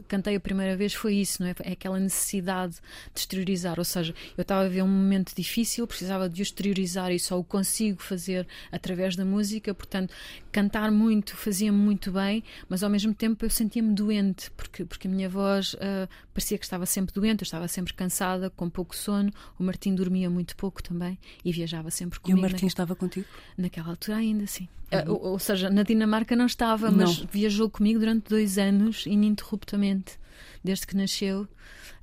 cantei 0.08 0.36
a 0.36 0.40
primeira 0.40 0.76
vez 0.76 0.94
foi 0.94 1.16
isso, 1.16 1.42
não 1.42 1.50
é? 1.50 1.56
É 1.64 1.72
aquela 1.74 2.00
necessidade 2.00 2.76
de 3.14 3.20
exteriorizar, 3.20 3.78
ou 3.78 3.86
seja, 3.86 4.14
eu 4.38 4.42
estava 4.42 4.66
a 4.66 4.70
ver 4.70 4.82
um 4.82 4.88
momento 4.88 5.34
difícil, 5.36 5.88
precisava 5.88 6.30
de 6.30 6.42
o 6.42 6.44
exteriorizar 6.44 7.12
e 7.12 7.20
só 7.20 7.40
o 7.40 7.44
consigo 7.44 8.02
fazer 8.02 8.48
através 8.72 9.16
da 9.16 9.24
música, 9.24 9.74
portanto, 9.74 10.14
cantar 10.52 10.92
muito 10.92 11.36
fazia-me 11.36 11.78
muito 11.78 12.12
bem, 12.12 12.44
mas 12.68 12.84
ao 12.84 12.90
mesmo 12.90 13.14
tempo 13.14 13.46
eu 13.46 13.50
sentia-me 13.50 13.94
doente, 13.98 14.52
porque, 14.52 14.86
porque 14.86 15.08
a 15.08 15.12
minha 15.12 15.28
voz 15.28 15.74
uh, 15.74 16.08
parecia 16.34 16.58
que 16.58 16.64
estava 16.64 16.86
sempre 16.86 17.14
doente, 17.14 17.42
eu 17.42 17.46
estava 17.46 17.68
sempre 17.68 17.94
cansada, 17.94 18.50
com 18.50 18.70
pouco 18.70 18.96
sono, 18.96 19.32
o 19.60 19.64
Martim 19.64 19.96
dormia 19.96 20.30
muito 20.30 20.56
pouco 20.56 20.82
também 20.82 21.18
e 21.44 21.52
viajava 21.52 21.92
sempre 21.92 22.20
comigo. 22.20 22.38
E 22.38 22.40
o 22.40 22.42
Martim 22.42 22.56
naquela, 22.56 22.68
estava 22.68 22.96
contigo? 22.96 23.26
Naquela 23.58 23.90
altura 23.90 24.18
ainda, 24.18 24.46
sim. 24.48 24.68
Uhum. 24.92 25.00
Uh, 25.00 25.12
ou, 25.12 25.32
ou, 25.32 25.40
seja, 25.40 25.70
na 25.70 25.84
Dinamarca 25.84 26.36
não 26.36 26.46
estava, 26.46 26.92
mas 26.92 27.20
não. 27.20 27.28
viajou 27.28 27.70
comigo 27.70 28.00
durante 28.00 28.30
dois 28.30 28.58
anos, 28.58 29.06
ininterruptamente, 29.06 30.18
desde 30.64 30.88
que 30.88 30.96
nasceu. 30.96 31.48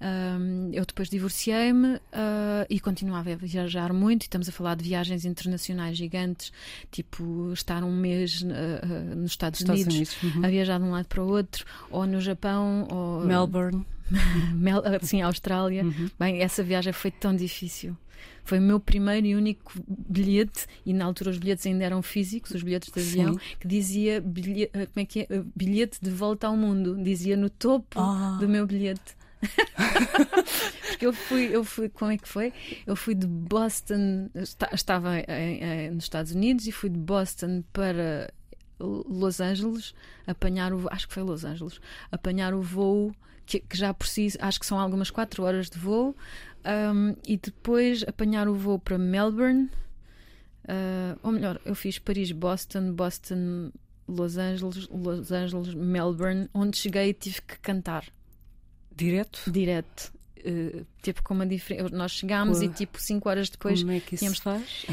Um, 0.00 0.70
eu 0.72 0.84
depois 0.84 1.08
divorciei-me 1.08 1.96
uh, 1.96 2.66
e 2.68 2.78
continuava 2.80 3.32
a 3.32 3.36
viajar 3.36 3.92
muito. 3.92 4.22
E 4.22 4.26
estamos 4.26 4.48
a 4.48 4.52
falar 4.52 4.76
de 4.76 4.84
viagens 4.84 5.24
internacionais 5.24 5.96
gigantes, 5.96 6.52
tipo 6.90 7.52
estar 7.52 7.82
um 7.82 7.92
mês 7.92 8.42
uh, 8.42 8.46
uh, 8.46 9.16
nos 9.16 9.32
Estados, 9.32 9.60
Estados 9.60 9.82
Unidos, 9.82 10.16
Unidos. 10.22 10.36
Uhum. 10.36 10.44
a 10.44 10.48
viajar 10.48 10.78
de 10.78 10.84
um 10.84 10.90
lado 10.90 11.06
para 11.06 11.22
o 11.22 11.28
outro, 11.28 11.64
ou 11.90 12.06
no 12.06 12.20
Japão, 12.20 12.86
ou 12.90 13.24
Melbourne. 13.24 13.86
Mel, 14.54 14.82
sim, 15.02 15.22
Austrália. 15.22 15.84
Uhum. 15.84 16.10
Bem, 16.18 16.42
essa 16.42 16.62
viagem 16.62 16.92
foi 16.92 17.10
tão 17.10 17.34
difícil. 17.34 17.96
Foi 18.44 18.58
o 18.58 18.62
meu 18.62 18.78
primeiro 18.78 19.26
e 19.26 19.34
único 19.34 19.72
bilhete, 19.88 20.66
e 20.84 20.92
na 20.92 21.04
altura 21.04 21.30
os 21.30 21.38
bilhetes 21.38 21.66
ainda 21.66 21.84
eram 21.84 22.02
físicos, 22.02 22.50
os 22.52 22.62
bilhetes 22.62 22.92
de 22.92 23.00
avião, 23.00 23.34
Sim. 23.34 23.40
que 23.58 23.66
dizia 23.66 24.20
bilhete, 24.20 24.72
como 24.72 25.02
é 25.02 25.04
que 25.04 25.20
é? 25.20 25.26
bilhete 25.56 25.98
de 26.00 26.10
volta 26.10 26.46
ao 26.46 26.56
mundo. 26.56 27.02
Dizia 27.02 27.36
no 27.36 27.48
topo 27.48 27.98
oh. 27.98 28.38
do 28.38 28.48
meu 28.48 28.66
bilhete. 28.66 29.16
Porque 30.88 31.06
eu 31.06 31.12
fui, 31.12 31.44
eu 31.52 31.64
fui, 31.64 31.88
como 31.88 32.10
é 32.10 32.18
que 32.18 32.28
foi? 32.28 32.52
Eu 32.86 32.96
fui 32.96 33.14
de 33.14 33.26
Boston, 33.26 34.30
estava 34.72 35.18
em, 35.18 35.62
em, 35.62 35.90
nos 35.90 36.04
Estados 36.04 36.32
Unidos 36.32 36.66
e 36.66 36.72
fui 36.72 36.88
de 36.88 36.98
Boston 36.98 37.62
para 37.72 38.32
Los 38.78 39.40
Angeles 39.40 39.94
apanhar 40.26 40.72
o, 40.72 40.88
acho 40.90 41.08
que 41.08 41.14
foi 41.14 41.22
Los 41.22 41.44
Angeles, 41.44 41.80
apanhar 42.10 42.54
o 42.54 42.62
voo 42.62 43.14
que, 43.46 43.60
que 43.60 43.76
já 43.76 43.92
por 43.92 44.06
si 44.06 44.28
acho 44.38 44.60
que 44.60 44.66
são 44.66 44.78
algumas 44.78 45.10
4 45.10 45.42
horas 45.42 45.70
de 45.70 45.78
voo 45.78 46.16
um, 46.64 47.14
e 47.26 47.36
depois 47.36 48.02
apanhar 48.06 48.48
o 48.48 48.54
voo 48.54 48.78
para 48.78 48.98
Melbourne. 48.98 49.70
Uh, 50.64 51.18
ou 51.22 51.32
melhor, 51.32 51.60
eu 51.64 51.74
fiz 51.74 51.98
Paris, 51.98 52.32
Boston, 52.32 52.92
Boston, 52.92 53.70
Los 54.08 54.38
Angeles, 54.38 54.88
Los 54.88 55.30
Angeles, 55.30 55.74
Melbourne, 55.74 56.48
onde 56.54 56.78
cheguei 56.78 57.10
e 57.10 57.14
tive 57.14 57.42
que 57.42 57.58
cantar. 57.58 58.06
Direto? 58.94 59.50
Direto. 59.50 60.12
Uh, 60.38 60.86
tipo, 61.02 61.22
com 61.22 61.34
uma 61.34 61.46
diferença. 61.46 61.94
Nós 61.94 62.12
chegámos 62.12 62.62
e 62.62 62.68
tipo 62.68 63.00
5 63.00 63.28
horas 63.28 63.50
depois. 63.50 63.80
Como 63.80 63.92
é 63.92 64.00
que 64.00 64.14
isso 64.14 64.20
tínhamos... 64.20 64.38
faz? 64.38 64.86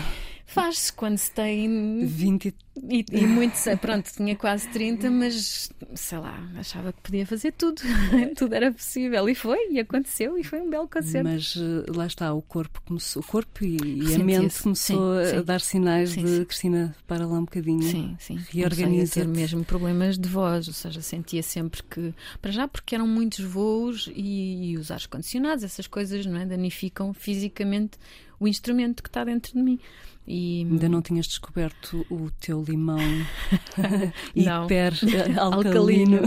Faz-se 0.54 0.92
quando 0.92 1.18
se 1.18 1.32
tem 1.32 2.06
20 2.06 2.54
e, 2.90 3.06
e 3.12 3.28
muito, 3.28 3.56
pronto, 3.82 4.10
tinha 4.12 4.36
quase 4.36 4.68
30, 4.70 5.12
mas 5.12 5.70
sei 5.94 6.18
lá, 6.18 6.42
achava 6.58 6.94
que 6.94 7.02
podia 7.02 7.26
fazer 7.26 7.52
tudo, 7.52 7.82
tudo 8.36 8.56
era 8.56 8.72
possível 8.72 9.28
e 9.28 9.36
foi, 9.36 9.72
e 9.72 9.80
aconteceu, 9.80 10.38
e 10.38 10.44
foi 10.44 10.62
um 10.62 10.70
belo 10.70 10.88
concerto. 10.88 11.30
Mas 11.30 11.56
uh, 11.56 11.86
lá 11.94 12.08
está, 12.08 12.34
o 12.34 12.42
corpo 12.42 12.82
começou, 12.86 13.22
o 13.22 13.26
corpo 13.26 13.64
e, 13.64 13.78
e 13.78 14.16
a 14.16 14.20
mente 14.20 14.62
começou 14.62 14.76
sim, 14.76 15.22
a 15.22 15.38
sim. 15.38 15.44
dar 15.44 15.60
sinais 15.60 16.12
sim, 16.12 16.24
de 16.24 16.46
Cristina, 16.46 16.96
para 17.06 17.26
lá 17.26 17.40
um 17.40 17.46
bocadinho, 17.46 17.84
sim, 17.84 18.16
sim. 18.20 18.40
reorganiza. 18.50 19.22
ter 19.22 19.28
mesmo 19.28 19.66
problemas 19.66 20.18
de 20.18 20.30
voz, 20.30 20.68
ou 20.68 20.74
seja, 20.74 21.02
sentia 21.02 21.44
sempre 21.44 21.84
que, 21.84 22.14
para 22.42 22.52
já, 22.52 22.68
porque 22.68 22.96
eram 22.96 23.08
muitos 23.08 23.44
voos 23.44 24.10
e, 24.16 24.72
e 24.72 24.78
os 24.78 24.92
ar 24.92 25.06
condicionados, 25.08 25.64
essas 25.64 25.88
coisas, 25.88 26.26
não 26.26 26.40
é, 26.40 26.46
danificam 26.46 27.14
fisicamente 27.14 27.98
o 28.42 28.48
instrumento 28.48 29.04
que 29.04 29.10
está 29.10 29.24
dentro 29.24 29.54
de 29.54 29.60
mim. 29.60 29.80
E... 30.28 30.62
Ainda 30.62 30.90
não 30.90 31.02
tinhas 31.02 31.28
descoberto 31.28 32.06
o 32.10 32.30
teu 32.40 32.64
limão 32.64 32.98
hiper 34.36 34.94
alcalino. 35.38 36.22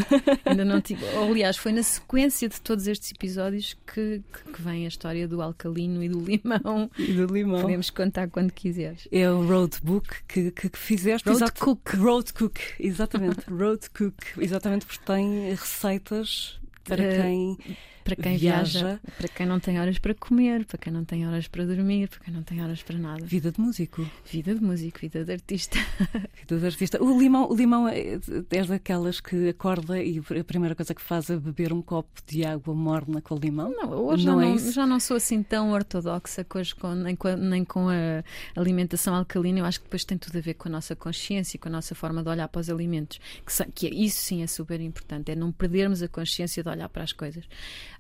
Ainda 0.45 0.65
não 0.65 0.81
tinha. 0.81 0.99
Aliás, 1.21 1.57
foi 1.57 1.73
na 1.73 1.83
sequência 1.83 2.49
de 2.49 2.61
todos 2.61 2.87
estes 2.87 3.13
episódios 3.13 3.77
que, 3.87 4.23
que, 4.53 4.63
vem 4.63 4.85
a 4.85 4.89
história 4.89 5.27
do 5.27 5.41
alcalino 5.41 6.03
e 6.03 6.09
do 6.09 6.21
limão. 6.21 6.91
E 6.99 7.13
do 7.13 7.27
limão. 7.27 7.63
Podemos 7.63 7.91
contar 7.91 8.29
quando 8.29 8.53
quiseres. 8.53 9.09
É 9.11 9.29
o 9.31 9.47
roadbook 9.47 10.25
que, 10.29 10.51
que, 10.51 10.69
que 10.69 10.79
fizeste. 10.79 11.29
Road 11.29 11.53
Cook. 11.53 11.95
Road 11.95 12.33
Cook, 12.33 12.59
exatamente. 12.79 13.45
road 13.51 13.91
Cook, 13.91 14.39
exatamente 14.39 14.87
porque 14.87 15.05
tem 15.05 15.51
receitas 15.51 16.61
para 16.85 17.03
uh, 17.03 17.23
quem 17.23 17.59
para 18.05 18.17
quem 18.17 18.37
viaja. 18.37 18.81
viaja. 18.81 19.01
para 19.17 19.29
quem 19.29 19.47
não 19.47 19.59
tem 19.59 19.81
horas 19.81 19.99
para 19.99 20.15
comer, 20.15 20.67
para 20.67 20.77
quem 20.77 20.93
não 20.93 21.05
tem 21.05 21.27
horas 21.27 21.49
para 21.49 21.65
dormir, 21.65 22.09
para 22.09 22.21
quem 22.21 22.35
não 22.35 22.43
tem 22.43 22.63
horas 22.63 22.83
para 22.83 22.99
nada. 22.99 23.25
Vida 23.25 23.51
de 23.51 23.59
músico. 23.59 24.07
Vida 24.31 24.55
de 24.55 24.63
músico, 24.63 24.99
vida 25.01 25.25
de 25.25 25.33
artista. 25.33 25.79
vida 26.39 26.59
de 26.59 26.67
artista. 26.67 27.03
O 27.03 27.19
limão, 27.19 27.51
o 27.51 27.57
limão 27.57 27.89
é, 27.89 28.21
é 28.51 28.65
daquelas 28.65 29.21
que 29.21 29.49
acorda 29.49 30.01
e 30.01 30.19
a 30.19 30.45
primeira 30.45 30.75
coisa 30.75 30.95
que 30.95 31.01
faz 31.01 31.31
é 31.31 31.37
beber 31.37 31.73
um 31.73 31.81
copo 31.81 32.21
de 32.27 32.45
água 32.45 32.75
morna 32.75 33.23
com 33.23 33.37
limão? 33.37 33.71
Não, 33.71 33.91
hoje 33.91 34.27
não, 34.27 34.41
é 34.41 34.59
já 34.59 34.87
não 34.87 35.01
sou 35.01 35.17
assim 35.17 35.43
tão 35.43 35.73
ortodoxa 35.73 36.47
hoje 36.55 36.75
com, 36.75 36.95
nem, 36.95 37.17
com 37.17 37.29
a, 37.29 37.37
nem 37.37 37.65
com 37.65 37.89
a 37.89 38.23
alimentação 38.55 39.15
alcalina. 39.15 39.61
Eu 39.61 39.65
acho 39.65 39.81
que 39.81 39.87
depois 39.87 40.05
tem 40.05 40.19
tudo 40.19 40.37
a 40.37 40.41
ver 40.43 40.55
com 40.55 40.69
a 40.69 40.73
nossa 40.73 40.95
consciência 40.95 41.57
e 41.57 41.59
com 41.59 41.69
a 41.69 41.73
nossa 41.73 41.95
forma 41.95 42.23
de 42.23 42.29
olhar 42.29 42.49
para 42.49 42.61
os 42.61 42.69
alimentos. 42.69 43.19
Que, 43.47 43.73
que 43.73 43.87
é, 43.87 43.95
isso 43.95 44.21
sim 44.21 44.43
é 44.43 44.47
super 44.47 44.81
importante, 44.81 45.33
é 45.33 45.35
não 45.35 45.51
perdermos 45.51 46.03
a 46.03 46.09
consciência 46.09 46.63
de 46.63 46.69
olhar 46.75 46.89
para 46.89 47.03
as 47.03 47.13
coisas. 47.13 47.45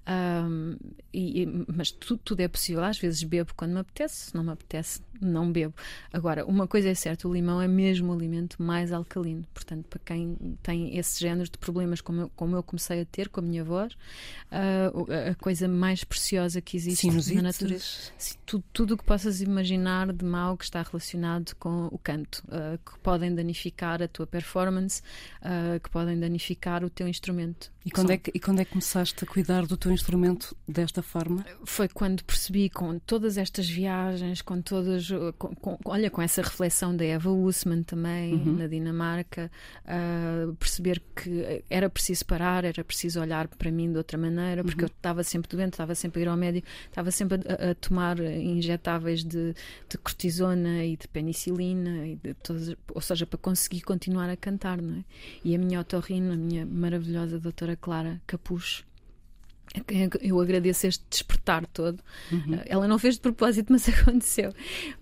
Um, 0.06 0.76
e, 1.12 1.46
mas 1.74 1.90
tudo, 1.90 2.20
tudo, 2.22 2.40
é 2.40 2.48
possível. 2.48 2.84
Às 2.84 2.98
vezes 2.98 3.22
bebo 3.22 3.52
quando 3.54 3.72
me 3.72 3.80
apetece, 3.80 4.26
se 4.26 4.34
não 4.34 4.44
me 4.44 4.50
apetece, 4.50 5.00
não 5.20 5.50
bebo. 5.50 5.74
Agora, 6.12 6.44
uma 6.44 6.66
coisa 6.66 6.88
é 6.88 6.94
certa: 6.94 7.26
o 7.26 7.32
limão 7.32 7.60
é 7.60 7.68
mesmo 7.68 8.12
o 8.12 8.14
alimento 8.14 8.62
mais 8.62 8.92
alcalino. 8.92 9.46
Portanto, 9.54 9.86
para 9.88 10.00
quem 10.04 10.36
tem 10.62 10.96
esse 10.98 11.20
género 11.20 11.48
de 11.48 11.58
problemas, 11.58 12.00
como 12.00 12.22
eu, 12.22 12.32
como 12.36 12.56
eu 12.56 12.62
comecei 12.62 13.00
a 13.00 13.04
ter 13.04 13.28
com 13.28 13.40
a 13.40 13.42
minha 13.42 13.64
voz, 13.64 13.94
uh, 13.94 15.30
a 15.30 15.34
coisa 15.36 15.66
mais 15.66 16.04
preciosa 16.04 16.60
que 16.60 16.76
existe 16.76 17.02
Sinusites. 17.02 17.36
na 17.36 17.42
natureza, 17.42 17.84
tudo 18.72 18.94
o 18.94 18.98
que 18.98 19.04
possas 19.04 19.40
imaginar 19.40 20.12
de 20.12 20.24
mal 20.24 20.56
que 20.56 20.64
está 20.64 20.82
relacionado 20.82 21.54
com 21.56 21.86
o 21.86 21.98
canto, 21.98 22.42
uh, 22.48 22.78
que 22.78 22.98
podem 22.98 23.34
danificar 23.34 24.02
a 24.02 24.08
tua 24.08 24.26
performance, 24.26 25.00
uh, 25.40 25.80
que 25.80 25.88
podem 25.88 26.18
danificar 26.18 26.84
o 26.84 26.90
teu 26.90 27.08
instrumento. 27.08 27.72
E 27.84 27.90
quando, 27.90 28.10
é 28.10 28.16
que, 28.16 28.30
e 28.34 28.40
quando 28.40 28.60
é 28.60 28.64
que 28.64 28.70
começaste 28.70 29.22
a 29.22 29.26
cuidar 29.26 29.66
do 29.66 29.76
teu 29.76 29.92
instrumento 29.94 30.56
desta 30.66 31.02
forma? 31.02 31.44
Foi 31.64 31.88
quando 31.88 32.24
percebi 32.24 32.68
com 32.68 32.98
todas 32.98 33.38
estas 33.38 33.68
viagens, 33.68 34.42
com 34.42 34.60
todas, 34.60 35.08
com, 35.38 35.54
com, 35.54 35.78
olha, 35.84 36.10
com 36.10 36.20
essa 36.20 36.42
reflexão 36.42 36.96
da 36.96 37.04
Eva 37.04 37.30
Usman 37.30 37.82
também, 37.82 38.34
uhum. 38.34 38.56
na 38.56 38.66
Dinamarca, 38.66 39.50
uh, 39.84 40.54
perceber 40.56 41.02
que 41.14 41.64
era 41.70 41.88
preciso 41.88 42.26
parar, 42.26 42.64
era 42.64 42.82
preciso 42.84 43.20
olhar 43.20 43.48
para 43.48 43.70
mim 43.70 43.90
de 43.90 43.98
outra 43.98 44.18
maneira, 44.18 44.62
porque 44.64 44.82
uhum. 44.82 44.88
eu 44.88 44.94
estava 44.94 45.22
sempre 45.22 45.48
doente, 45.48 45.74
estava 45.74 45.94
sempre 45.94 46.20
a 46.20 46.22
ir 46.22 46.28
ao 46.28 46.36
médico, 46.36 46.66
estava 46.86 47.10
sempre 47.10 47.40
a, 47.48 47.70
a 47.70 47.74
tomar 47.74 48.18
injetáveis 48.20 49.24
de, 49.24 49.54
de, 49.88 49.98
cortisona 49.98 50.84
e 50.84 50.96
de 50.96 51.08
penicilina, 51.08 52.06
e 52.06 52.16
de 52.16 52.34
todas, 52.34 52.74
ou 52.92 53.00
seja, 53.00 53.26
para 53.26 53.38
conseguir 53.38 53.82
continuar 53.82 54.28
a 54.28 54.36
cantar, 54.36 54.80
não 54.80 54.98
é? 54.98 55.04
E 55.44 55.54
a 55.54 55.58
minha 55.58 55.80
otorrina, 55.80 56.34
a 56.34 56.36
minha 56.36 56.66
maravilhosa 56.66 57.38
doutora 57.38 57.76
Clara 57.76 58.20
Capucho, 58.26 58.84
eu 60.20 60.40
agradeço 60.40 60.86
este 60.86 61.04
despertar 61.10 61.66
todo. 61.66 61.98
Uhum. 62.30 62.60
Ela 62.66 62.86
não 62.86 62.98
fez 62.98 63.14
de 63.16 63.20
propósito, 63.20 63.70
mas 63.72 63.88
aconteceu. 63.88 64.52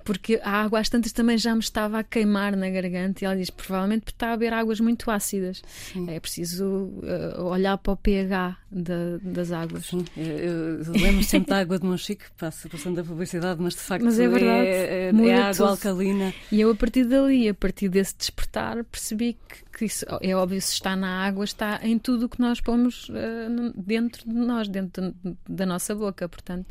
Porque 0.05 0.40
a 0.42 0.62
água 0.62 0.81
às 0.81 0.88
tantas 0.88 1.12
também 1.12 1.37
já 1.37 1.55
me 1.55 1.61
estava 1.61 1.98
a 1.98 2.05
queimar 2.05 2.57
na 2.57 2.70
garganta 2.70 3.22
e 3.22 3.27
ela 3.27 3.37
diz: 3.37 3.51
provavelmente 3.51 4.09
está 4.09 4.33
a 4.33 4.37
beber 4.37 4.55
águas 4.55 4.81
muito 4.81 5.11
ácidas. 5.11 5.62
Sim. 5.66 6.11
É 6.11 6.18
preciso 6.18 6.64
uh, 6.66 7.42
olhar 7.42 7.77
para 7.79 7.92
o 7.92 7.96
pH 7.96 8.57
da, 8.70 9.18
das 9.22 9.53
águas. 9.53 9.87
Sim, 9.87 10.05
eu, 10.16 10.83
eu 10.83 10.92
lembro 10.92 11.22
sempre 11.22 11.51
da 11.51 11.59
água 11.59 11.79
de 11.79 11.87
Monchique, 11.87 12.25
passa 12.38 12.68
passando 12.68 12.98
a 13.01 13.05
publicidade, 13.05 13.61
mas 13.61 13.75
de 13.75 13.81
facto 13.81 14.05
mas 14.05 14.18
é, 14.18 14.27
verdade, 14.27 14.66
é, 14.66 15.11
é, 15.11 15.29
é 15.29 15.35
água 15.35 15.53
tudo. 15.53 15.64
alcalina. 15.68 16.35
E 16.51 16.61
eu, 16.61 16.70
a 16.70 16.75
partir 16.75 17.05
dali, 17.05 17.48
a 17.48 17.55
partir 17.55 17.88
desse 17.90 18.16
despertar, 18.16 18.83
percebi 18.85 19.35
que, 19.35 19.72
que 19.73 19.87
isso 19.87 20.05
é 20.21 20.35
óbvio, 20.37 20.61
se 20.61 20.75
está 20.75 20.95
na 20.95 21.25
água, 21.25 21.45
está 21.45 21.81
em 21.83 21.99
tudo 21.99 22.27
o 22.27 22.29
que 22.29 22.41
nós 22.41 22.61
pomos 22.61 23.09
uh, 23.09 23.73
dentro 23.75 24.29
de 24.29 24.35
nós, 24.35 24.69
dentro 24.69 25.15
da 25.49 25.65
nossa 25.65 25.95
boca, 25.95 26.29
portanto. 26.29 26.67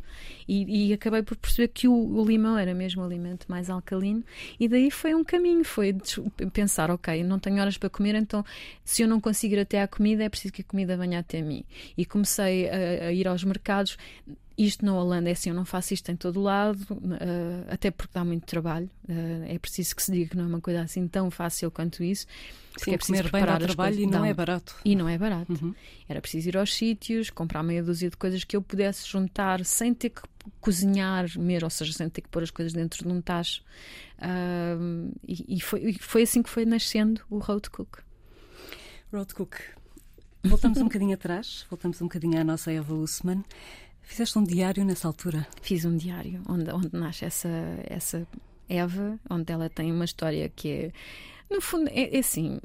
E, 0.46 0.88
e 0.88 0.92
acabei 0.92 1.22
por 1.22 1.36
perceber 1.36 1.68
que 1.68 1.88
o, 1.88 1.92
o, 1.92 2.24
limão 2.24 2.56
era 2.56 2.74
mesmo 2.74 3.02
o 3.02 3.04
alimento 3.04 3.46
mais 3.48 3.68
alcalino, 3.68 4.24
e 4.58 4.68
daí 4.68 4.90
foi 4.90 5.14
um 5.14 5.24
caminho, 5.24 5.64
foi 5.64 5.96
pensar, 6.52 6.90
ok, 6.90 7.22
não 7.24 7.38
tenho 7.38 7.60
horas 7.60 7.76
para 7.76 7.90
comer, 7.90 8.14
então 8.14 8.44
se 8.84 9.02
eu 9.02 9.08
não 9.08 9.20
conseguir 9.20 9.56
ir 9.56 9.60
até 9.60 9.82
à 9.82 9.88
comida, 9.88 10.24
é 10.24 10.28
preciso 10.28 10.54
que 10.54 10.62
a 10.62 10.64
comida 10.64 10.96
venha 10.96 11.18
até 11.18 11.42
mim. 11.42 11.64
E 11.96 12.06
comecei 12.06 12.68
a, 12.68 13.06
a 13.06 13.12
ir 13.12 13.26
aos 13.26 13.42
mercados 13.44 13.98
isto 14.66 14.84
na 14.84 14.94
Holanda 14.94 15.28
é 15.28 15.32
assim, 15.32 15.50
eu 15.50 15.54
não 15.54 15.64
faço 15.64 15.94
isto 15.94 16.10
em 16.10 16.16
todo 16.16 16.40
lado, 16.40 16.80
uh, 16.90 17.66
até 17.68 17.90
porque 17.90 18.12
dá 18.12 18.24
muito 18.24 18.44
trabalho. 18.46 18.90
Uh, 19.08 19.44
é 19.46 19.58
preciso 19.58 19.94
que 19.96 20.02
se 20.02 20.12
diga 20.12 20.30
que 20.30 20.36
não 20.36 20.44
é 20.44 20.46
uma 20.46 20.60
coisa 20.60 20.82
assim 20.82 21.06
tão 21.08 21.30
fácil 21.30 21.70
quanto 21.70 22.02
isso. 22.02 22.26
Porque 22.72 22.84
Sim, 22.84 22.94
é 22.94 22.96
preciso 22.96 23.22
preparar 23.24 23.58
bem 23.58 23.66
trabalho 23.66 23.96
coisas. 23.96 24.12
e 24.12 24.16
não, 24.16 24.24
é 24.24 24.32
barato. 24.32 24.76
E 24.84 24.96
não 24.96 25.08
é 25.08 25.18
barato. 25.18 25.52
Uhum. 25.52 25.74
Era 26.08 26.20
preciso 26.20 26.48
ir 26.48 26.56
aos 26.56 26.74
sítios, 26.74 27.28
comprar 27.28 27.62
meia 27.62 27.82
dúzia 27.82 28.08
de 28.08 28.16
coisas 28.16 28.44
que 28.44 28.56
eu 28.56 28.62
pudesse 28.62 29.06
juntar 29.06 29.64
sem 29.64 29.92
ter 29.92 30.10
que 30.10 30.22
cozinhar 30.60 31.26
mesmo, 31.38 31.66
ou 31.66 31.70
seja, 31.70 31.92
sem 31.92 32.08
ter 32.08 32.22
que 32.22 32.28
pôr 32.28 32.42
as 32.42 32.50
coisas 32.50 32.72
dentro 32.72 33.06
de 33.06 33.12
um 33.12 33.20
tacho. 33.20 33.62
Uh, 34.18 35.12
e, 35.26 35.56
e, 35.56 35.60
foi, 35.60 35.80
e 35.82 35.98
foi 35.98 36.22
assim 36.22 36.42
que 36.42 36.48
foi 36.48 36.64
nascendo 36.64 37.20
o 37.28 37.38
Road 37.38 37.68
Cook. 37.68 37.98
Road 39.12 39.34
Cook. 39.34 39.56
Voltamos 40.44 40.78
um 40.78 40.84
bocadinho 40.84 41.14
atrás, 41.14 41.66
voltamos 41.70 42.00
um 42.00 42.06
bocadinho 42.06 42.40
à 42.40 42.44
nossa 42.44 42.72
Eva 42.72 42.94
Usman. 42.94 43.44
Fizeste 44.12 44.38
um 44.38 44.44
diário 44.44 44.84
nessa 44.84 45.08
altura? 45.08 45.46
Fiz 45.62 45.86
um 45.86 45.96
diário 45.96 46.42
onde, 46.46 46.70
onde 46.70 46.90
nasce 46.92 47.24
essa, 47.24 47.48
essa 47.88 48.28
Eva, 48.68 49.18
onde 49.30 49.50
ela 49.50 49.70
tem 49.70 49.90
uma 49.90 50.04
história 50.04 50.50
que 50.54 50.68
é. 50.70 50.92
No 51.50 51.62
fundo, 51.62 51.88
é, 51.88 52.14
é 52.14 52.18
assim. 52.18 52.60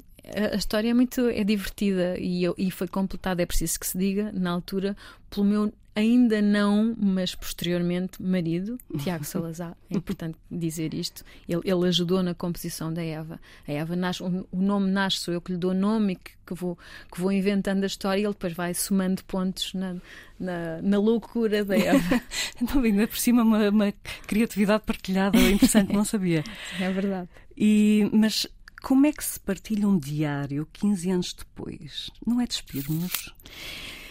A 0.52 0.56
história 0.56 0.90
é 0.90 0.94
muito 0.94 1.28
é 1.28 1.42
divertida 1.44 2.18
e, 2.18 2.44
eu, 2.44 2.54
e 2.58 2.70
foi 2.70 2.88
completada, 2.88 3.42
é 3.42 3.46
preciso 3.46 3.78
que 3.80 3.86
se 3.86 3.96
diga, 3.96 4.30
na 4.32 4.50
altura, 4.50 4.96
pelo 5.30 5.46
meu 5.46 5.72
ainda 5.98 6.40
não, 6.40 6.94
mas 6.96 7.34
posteriormente 7.34 8.22
marido, 8.22 8.78
Tiago 9.02 9.24
Salazar. 9.26 9.76
É 9.90 9.96
importante 9.96 10.38
dizer 10.48 10.94
isto. 10.94 11.24
Ele, 11.48 11.60
ele, 11.64 11.88
ajudou 11.88 12.22
na 12.22 12.34
composição 12.34 12.92
da 12.92 13.02
Eva. 13.02 13.40
A 13.66 13.72
Eva 13.72 13.96
nasce, 13.96 14.22
o, 14.22 14.46
o 14.52 14.62
nome 14.62 14.90
nasce, 14.90 15.18
sou 15.18 15.34
eu 15.34 15.40
que 15.40 15.50
lhe 15.50 15.58
dou 15.58 15.74
nome 15.74 16.12
e 16.12 16.16
que, 16.16 16.30
que, 16.46 16.54
vou, 16.54 16.78
que 17.12 17.20
vou 17.20 17.32
inventando 17.32 17.82
a 17.82 17.86
história 17.86 18.20
e 18.20 18.24
ele 18.24 18.32
depois 18.32 18.52
vai 18.52 18.74
somando 18.74 19.24
pontos 19.24 19.74
na, 19.74 19.96
na, 20.38 20.80
na 20.82 20.98
loucura 20.98 21.64
da 21.64 21.76
Eva. 21.76 22.22
então, 22.62 22.80
ainda 22.80 23.08
por 23.08 23.18
cima, 23.18 23.42
uma, 23.42 23.68
uma 23.68 23.92
criatividade 24.26 24.84
partilhada 24.86 25.36
interessante, 25.36 25.92
não 25.92 26.04
sabia. 26.04 26.44
É 26.80 26.92
verdade. 26.92 27.28
E, 27.56 28.08
mas 28.12 28.46
como 28.82 29.06
é 29.06 29.12
que 29.12 29.24
se 29.24 29.38
partilha 29.40 29.88
um 29.88 29.98
diário 29.98 30.68
15 30.72 31.10
anos 31.10 31.32
depois? 31.32 32.10
Não 32.26 32.40
é 32.40 32.46
despir-nos? 32.46 33.34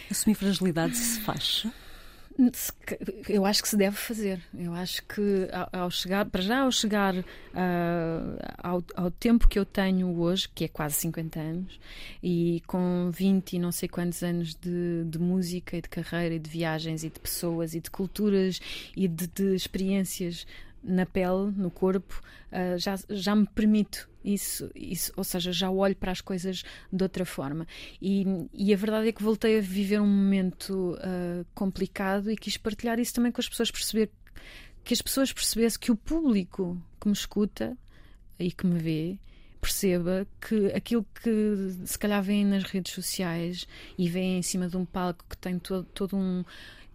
Assumir 0.09 0.35
fragilidade 0.35 0.95
se 0.95 1.19
faz? 1.21 1.67
Eu 3.27 3.45
acho 3.45 3.63
que 3.63 3.69
se 3.69 3.75
deve 3.75 3.95
fazer. 3.95 4.39
Eu 4.55 4.71
acho 4.73 5.03
que 5.07 5.49
ao 5.71 5.89
chegar, 5.89 6.25
para 6.25 6.41
já 6.41 6.61
ao 6.61 6.71
chegar 6.71 7.15
uh, 7.15 7.23
ao, 8.59 8.83
ao, 8.95 9.09
tempo 9.09 9.47
que 9.47 9.57
eu 9.57 9.65
tenho 9.65 10.15
hoje, 10.19 10.47
que 10.47 10.65
é 10.65 10.67
quase 10.67 10.95
50 10.95 11.39
anos, 11.39 11.79
e 12.21 12.61
com 12.67 13.09
20 13.11 13.53
e 13.53 13.59
não 13.59 13.71
sei 13.71 13.89
quantos 13.89 14.21
anos 14.21 14.53
de, 14.53 15.03
de 15.05 15.17
música 15.17 15.77
e 15.77 15.81
de 15.81 15.89
carreira 15.89 16.35
e 16.35 16.39
de 16.39 16.49
viagens 16.49 17.03
e 17.03 17.09
de 17.09 17.19
pessoas 17.19 17.73
e 17.73 17.81
de 17.81 17.89
culturas 17.89 18.59
e 18.95 19.07
de, 19.07 19.27
de 19.27 19.55
experiências 19.55 20.45
na 20.83 21.07
pele, 21.07 21.51
no 21.55 21.71
corpo, 21.71 22.21
uh, 22.51 22.77
já, 22.77 22.95
já 23.09 23.35
me 23.35 23.47
permito 23.47 24.07
isso, 24.33 24.69
isso, 24.75 25.11
ou 25.15 25.23
seja, 25.23 25.51
já 25.51 25.69
olho 25.69 25.95
para 25.95 26.11
as 26.11 26.21
coisas 26.21 26.63
de 26.91 27.03
outra 27.03 27.25
forma. 27.25 27.65
E, 28.01 28.25
e 28.53 28.73
a 28.73 28.77
verdade 28.77 29.07
é 29.07 29.11
que 29.11 29.23
voltei 29.23 29.57
a 29.57 29.61
viver 29.61 30.01
um 30.01 30.07
momento 30.07 30.95
uh, 30.95 31.45
complicado 31.55 32.29
e 32.29 32.35
quis 32.35 32.57
partilhar 32.57 32.99
isso 32.99 33.13
também 33.13 33.31
com 33.31 33.39
as 33.39 33.47
pessoas, 33.47 33.71
perceber 33.71 34.11
que 34.83 34.93
as 34.93 35.01
pessoas 35.01 35.31
percebessem 35.31 35.79
que 35.79 35.91
o 35.91 35.95
público 35.95 36.81
que 36.99 37.07
me 37.07 37.13
escuta 37.13 37.77
e 38.39 38.51
que 38.51 38.65
me 38.65 38.79
vê 38.79 39.19
perceba 39.59 40.27
que 40.39 40.67
aquilo 40.67 41.05
que 41.21 41.75
se 41.85 41.97
calhar 41.97 42.21
vêem 42.21 42.45
nas 42.45 42.63
redes 42.63 42.93
sociais 42.93 43.67
e 43.97 44.07
vêem 44.07 44.37
em 44.37 44.41
cima 44.41 44.69
de 44.69 44.77
um 44.77 44.85
palco 44.85 45.25
que 45.29 45.37
tem 45.37 45.59
todo, 45.59 45.83
todo 45.93 46.15
um 46.15 46.43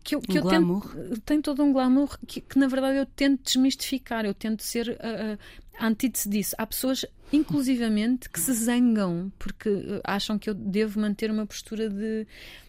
que 0.03 0.15
eu, 0.15 0.21
que 0.21 0.33
um 0.33 0.37
eu 0.37 0.49
tento, 0.49 1.21
tem 1.25 1.41
todo 1.41 1.63
um 1.63 1.73
glamour 1.73 2.19
que, 2.27 2.41
que, 2.41 2.59
na 2.59 2.67
verdade 2.67 2.99
eu 2.99 3.07
tento 3.07 3.43
desmistificar, 3.45 4.25
eu 4.25 4.35
tento 4.35 4.63
ser 4.63 4.91
uh, 4.91 5.39
a 5.79 5.87
antítese 5.87 6.29
disso. 6.29 6.55
Há 6.59 6.67
pessoas, 6.67 7.05
inclusivamente, 7.33 8.29
que 8.29 8.39
se 8.39 8.53
zangam 8.53 9.33
porque 9.39 9.69
acham 10.05 10.39
que 10.39 10.49
eu 10.49 10.55
devo 10.55 11.01
manter 11.01 11.31
uma 11.31 11.47
postura 11.47 11.89
de, 11.89 12.27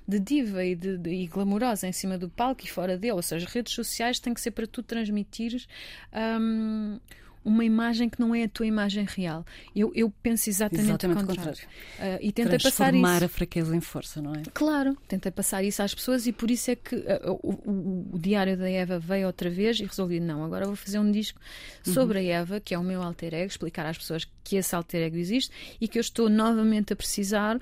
de 0.07 0.19
diva 0.19 0.63
e, 0.63 0.75
de, 0.75 0.97
de, 0.97 1.09
e 1.09 1.27
glamourosa 1.27 1.87
em 1.87 1.91
cima 1.91 2.17
do 2.17 2.29
palco 2.29 2.63
e 2.63 2.67
fora 2.67 2.97
dele. 2.97 3.13
Ou 3.13 3.21
seja, 3.21 3.45
as 3.45 3.51
redes 3.51 3.73
sociais 3.73 4.19
têm 4.19 4.33
que 4.33 4.41
ser 4.41 4.51
para 4.51 4.67
tu 4.67 4.81
transmitires. 4.81 5.67
Um, 6.13 6.99
uma 7.43 7.65
imagem 7.65 8.10
que 8.10 8.19
não 8.19 8.34
é 8.34 8.43
a 8.43 8.49
tua 8.49 8.65
imagem 8.65 9.06
real. 9.06 9.45
Eu, 9.75 9.91
eu 9.95 10.12
penso 10.21 10.49
exatamente, 10.49 10.88
exatamente 10.88 11.23
o 11.23 11.27
contrário. 11.27 11.51
contrário. 11.51 12.17
Uh, 12.17 12.19
e 12.21 12.32
tentei 12.32 12.60
passar 12.60 12.93
isso. 12.93 13.06
a 13.06 13.27
fraqueza 13.27 13.75
em 13.75 13.82
força, 13.82 14.21
não 14.21 14.34
é? 14.34 14.43
Claro, 14.53 14.97
tentei 15.08 15.32
passar 15.32 15.63
isso 15.63 15.82
às 15.82 15.93
pessoas 15.93 16.25
e 16.27 16.32
por 16.32 16.49
isso 16.49 16.71
é 16.71 16.75
que 16.75 16.95
uh, 16.95 17.39
o, 17.41 17.51
o, 17.51 18.10
o, 18.13 18.19
Diário 18.19 18.58
da 18.58 18.69
Eva 18.69 18.99
veio 18.99 19.27
outra 19.27 19.49
vez 19.49 19.79
e 19.79 19.86
resolvi, 19.86 20.19
não, 20.19 20.43
agora 20.43 20.65
vou 20.65 20.75
fazer 20.75 20.99
um 20.99 21.12
disco 21.12 21.39
sobre 21.84 22.19
uhum. 22.19 22.25
a 22.25 22.29
Eva, 22.29 22.60
que 22.60 22.73
é 22.73 22.79
o 22.79 22.84
meu 22.84 23.01
alter 23.01 23.34
ego, 23.34 23.47
explicar 23.47 23.86
às 23.86 23.97
pessoas 23.97 24.27
que 24.43 24.56
esse 24.56 24.75
alter 24.75 25.03
ego 25.03 25.17
existe 25.17 25.51
e 25.79 25.88
que 25.88 25.97
eu 25.97 26.01
estou 26.01 26.29
novamente 26.29 26.93
a 26.93 26.95
precisar 26.95 27.60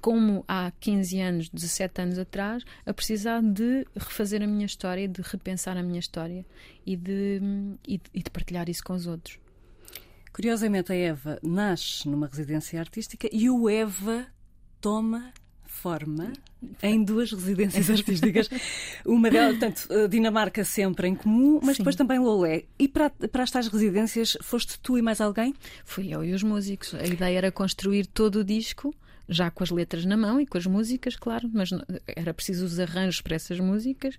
como 0.00 0.44
há 0.46 0.70
15 0.78 1.20
anos, 1.20 1.48
17 1.48 2.02
anos 2.02 2.18
atrás, 2.18 2.64
a 2.84 2.92
precisar 2.92 3.42
de 3.42 3.86
refazer 3.96 4.42
a 4.42 4.46
minha 4.46 4.66
história, 4.66 5.08
de 5.08 5.22
repensar 5.22 5.76
a 5.76 5.82
minha 5.82 5.98
história 5.98 6.44
e 6.86 6.96
de, 6.96 7.40
e, 7.86 8.00
e 8.14 8.22
de 8.22 8.30
partilhar 8.30 8.68
isso 8.68 8.82
com 8.82 8.94
os 8.94 9.06
outros. 9.06 9.38
Curiosamente, 10.32 10.92
a 10.92 10.96
Eva 10.96 11.38
nasce 11.42 12.08
numa 12.08 12.26
residência 12.26 12.78
artística 12.78 13.28
e 13.32 13.50
o 13.50 13.68
Eva 13.68 14.26
toma 14.80 15.32
forma 15.66 16.32
em 16.82 17.02
duas 17.02 17.32
residências 17.32 17.88
artísticas. 17.90 18.48
Uma 19.04 19.30
delas, 19.30 19.58
portanto, 19.58 20.08
Dinamarca 20.08 20.64
sempre 20.64 21.08
em 21.08 21.14
comum, 21.14 21.58
mas 21.62 21.76
Sim. 21.76 21.82
depois 21.82 21.96
também 21.96 22.18
Lolé. 22.18 22.64
E 22.78 22.86
para, 22.86 23.10
para 23.10 23.42
estas 23.42 23.68
residências 23.68 24.36
foste 24.42 24.78
tu 24.80 24.98
e 24.98 25.02
mais 25.02 25.20
alguém? 25.20 25.54
Fui 25.84 26.14
eu 26.14 26.24
e 26.24 26.32
os 26.32 26.42
músicos. 26.42 26.94
A 26.94 27.06
ideia 27.06 27.38
era 27.38 27.52
construir 27.52 28.06
todo 28.06 28.40
o 28.40 28.44
disco 28.44 28.94
já 29.30 29.50
com 29.50 29.62
as 29.62 29.70
letras 29.70 30.04
na 30.04 30.16
mão 30.16 30.40
e 30.40 30.46
com 30.46 30.58
as 30.58 30.66
músicas, 30.66 31.14
claro, 31.14 31.48
mas 31.52 31.70
era 32.06 32.34
preciso 32.34 32.66
os 32.66 32.80
arranjos 32.80 33.20
para 33.20 33.36
essas 33.36 33.60
músicas 33.60 34.16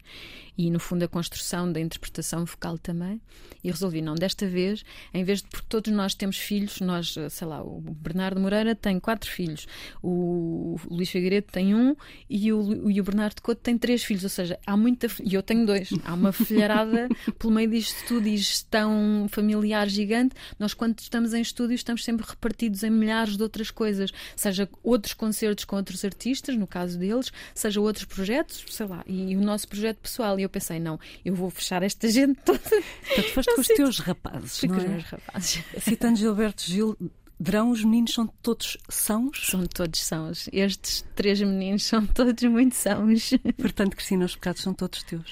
e, 0.57 0.71
no 0.71 0.79
fundo, 0.79 1.03
a 1.03 1.07
construção 1.07 1.71
da 1.71 1.79
interpretação 1.79 2.45
vocal 2.45 2.77
também. 2.77 3.21
E 3.63 3.69
resolvi, 3.69 4.01
não, 4.01 4.15
desta 4.15 4.47
vez, 4.47 4.83
em 5.13 5.23
vez 5.23 5.41
de. 5.41 5.49
Porque 5.49 5.67
todos 5.69 5.91
nós 5.91 6.15
temos 6.15 6.37
filhos, 6.37 6.79
nós, 6.79 7.15
sei 7.29 7.47
lá, 7.47 7.61
o 7.61 7.79
Bernardo 7.81 8.39
Moreira 8.39 8.73
tem 8.73 8.99
quatro 8.99 9.29
filhos, 9.29 9.67
o 10.01 10.77
Luís 10.89 11.09
Figueiredo 11.09 11.47
tem 11.51 11.75
um 11.75 11.95
e 12.29 12.51
o, 12.51 12.89
e 12.89 12.99
o 12.99 13.03
Bernardo 13.03 13.41
Couto 13.41 13.61
tem 13.61 13.77
três 13.77 14.03
filhos, 14.03 14.23
ou 14.23 14.29
seja, 14.29 14.57
há 14.65 14.75
muita. 14.75 15.07
E 15.23 15.35
eu 15.35 15.43
tenho 15.43 15.65
dois. 15.65 15.89
Há 16.03 16.13
uma 16.13 16.31
filharada 16.31 17.07
pelo 17.37 17.53
meio 17.53 17.69
disto 17.69 18.03
tudo 18.07 18.27
e 18.27 18.37
gestão 18.37 19.27
familiar 19.29 19.87
gigante. 19.87 20.35
Nós, 20.57 20.73
quando 20.73 20.97
estamos 20.99 21.33
em 21.33 21.41
estúdio, 21.41 21.75
estamos 21.75 22.03
sempre 22.03 22.25
repartidos 22.27 22.83
em 22.83 22.89
milhares 22.89 23.37
de 23.37 23.43
outras 23.43 23.69
coisas, 23.69 24.11
seja 24.35 24.67
outros 25.01 25.13
concertos 25.15 25.65
com 25.65 25.75
outros 25.75 26.05
artistas, 26.05 26.55
no 26.55 26.67
caso 26.67 26.97
deles, 26.97 27.31
seja 27.55 27.81
outros 27.81 28.05
projetos, 28.05 28.63
sei 28.69 28.85
lá, 28.85 29.03
e 29.07 29.35
o 29.35 29.41
nosso 29.41 29.67
projeto 29.67 29.97
pessoal. 29.97 30.39
E 30.39 30.43
eu 30.43 30.49
pensei, 30.49 30.79
não, 30.79 30.99
eu 31.25 31.33
vou 31.33 31.49
fechar 31.49 31.81
esta 31.81 32.07
gente 32.09 32.39
toda. 32.45 32.59
Portanto, 32.59 33.33
foste 33.33 33.55
com 33.55 33.61
os 33.61 33.67
teus 33.67 33.99
rapazes, 33.99 34.61
não 34.63 34.75
é? 34.75 34.97
os 34.97 35.03
rapazes. 35.03 35.63
Citando 35.79 36.17
Gilberto 36.17 36.63
Gil, 36.63 36.95
Verão, 37.43 37.71
os 37.71 37.83
meninos 37.83 38.13
são 38.13 38.27
todos 38.27 38.77
sãos? 38.87 39.47
São 39.49 39.65
todos 39.65 39.99
sãos. 39.99 40.47
Estes 40.53 41.03
três 41.15 41.41
meninos 41.41 41.81
são 41.81 42.05
todos 42.05 42.43
muito 42.43 42.75
sãos. 42.75 43.31
Portanto, 43.57 43.95
Cristina, 43.95 44.25
os 44.25 44.35
pecados 44.35 44.61
são 44.61 44.75
todos 44.75 45.01
teus. 45.01 45.25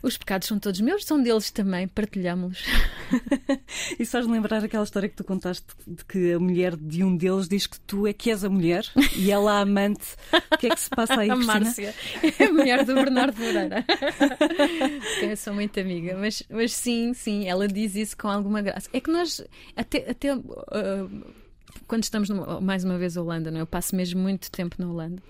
Os 0.00 0.16
pecados 0.16 0.46
são 0.46 0.60
todos 0.60 0.80
meus, 0.80 1.04
são 1.04 1.20
deles 1.20 1.50
também, 1.50 1.88
partilhamos-los. 1.88 2.64
e 3.98 4.06
só 4.06 4.20
lembrar 4.20 4.62
aquela 4.62 4.84
história 4.84 5.08
que 5.08 5.16
tu 5.16 5.24
contaste 5.24 5.66
de 5.84 6.04
que 6.04 6.34
a 6.34 6.38
mulher 6.38 6.76
de 6.76 7.02
um 7.02 7.16
deles 7.16 7.48
diz 7.48 7.66
que 7.66 7.80
tu 7.80 8.06
é 8.06 8.12
que 8.12 8.30
és 8.30 8.44
a 8.44 8.48
mulher 8.48 8.84
e 9.16 9.32
ela 9.32 9.54
a 9.54 9.60
amante. 9.62 10.14
O 10.52 10.58
que 10.58 10.68
é 10.68 10.70
que 10.70 10.80
se 10.80 10.90
passa 10.90 11.18
aí, 11.18 11.30
a 11.30 11.34
Cristina? 11.34 11.60
Márcia, 11.64 11.94
é 12.38 12.44
a 12.44 12.52
mulher 12.52 12.84
do 12.84 12.94
Bernardo 12.94 13.42
Moreira. 13.42 13.84
eu 15.20 15.36
sou 15.36 15.52
muito 15.52 15.80
amiga, 15.80 16.16
mas, 16.16 16.44
mas 16.48 16.72
sim, 16.72 17.12
sim, 17.12 17.48
ela 17.48 17.66
diz 17.66 17.96
isso 17.96 18.16
com 18.16 18.28
alguma 18.28 18.62
graça. 18.62 18.88
É 18.92 19.00
que 19.00 19.10
nós 19.10 19.44
até. 19.74 20.08
até 20.08 20.32
uh, 20.32 21.34
quando 21.86 22.04
estamos, 22.04 22.28
no, 22.28 22.60
mais 22.60 22.84
uma 22.84 22.98
vez, 22.98 23.16
Holanda, 23.16 23.50
não? 23.50 23.58
É? 23.58 23.62
eu 23.62 23.66
passo 23.66 23.94
mesmo 23.94 24.20
muito 24.20 24.50
tempo 24.50 24.76
na 24.78 24.90
Holanda. 24.90 25.22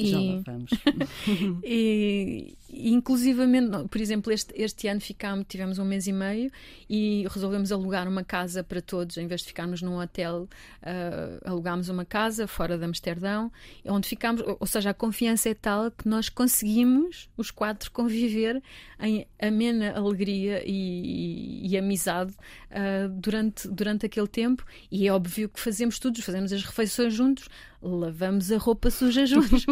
E, 0.00 0.10
Já 0.10 0.18
lá 0.18 0.42
vamos. 0.46 0.70
e, 1.62 2.56
e, 2.68 2.90
inclusivamente, 2.90 3.88
por 3.88 4.00
exemplo, 4.00 4.32
este, 4.32 4.54
este 4.56 4.88
ano 4.88 5.00
ficámos, 5.00 5.44
tivemos 5.46 5.78
um 5.78 5.84
mês 5.84 6.06
e 6.06 6.12
meio 6.12 6.50
e 6.88 7.26
resolvemos 7.28 7.70
alugar 7.70 8.08
uma 8.08 8.24
casa 8.24 8.64
para 8.64 8.80
todos, 8.80 9.18
em 9.18 9.26
vez 9.26 9.42
de 9.42 9.48
ficarmos 9.48 9.82
num 9.82 9.98
hotel, 10.00 10.48
uh, 10.82 11.48
alugámos 11.48 11.88
uma 11.88 12.04
casa 12.04 12.46
fora 12.46 12.78
de 12.78 12.84
Amsterdão, 12.84 13.52
onde 13.84 14.08
ficámos, 14.08 14.42
ou 14.58 14.66
seja, 14.66 14.90
a 14.90 14.94
confiança 14.94 15.50
é 15.50 15.54
tal 15.54 15.90
que 15.90 16.08
nós 16.08 16.28
conseguimos, 16.28 17.28
os 17.36 17.50
quatro, 17.50 17.90
conviver 17.90 18.62
em 18.98 19.26
amena 19.40 19.92
alegria 19.92 20.62
e, 20.64 21.68
e 21.68 21.76
amizade 21.76 22.32
uh, 22.70 23.08
durante, 23.08 23.68
durante 23.68 24.06
aquele 24.06 24.28
tempo. 24.28 24.64
E 24.90 25.06
é 25.06 25.12
óbvio 25.12 25.48
que 25.48 25.60
fazemos 25.60 25.98
tudo, 25.98 26.22
fazemos 26.22 26.52
as 26.52 26.62
refeições 26.64 27.12
juntos, 27.12 27.48
lavamos 27.82 28.50
a 28.52 28.58
roupa 28.58 28.90
suja 28.90 29.26
juntos. 29.26 29.66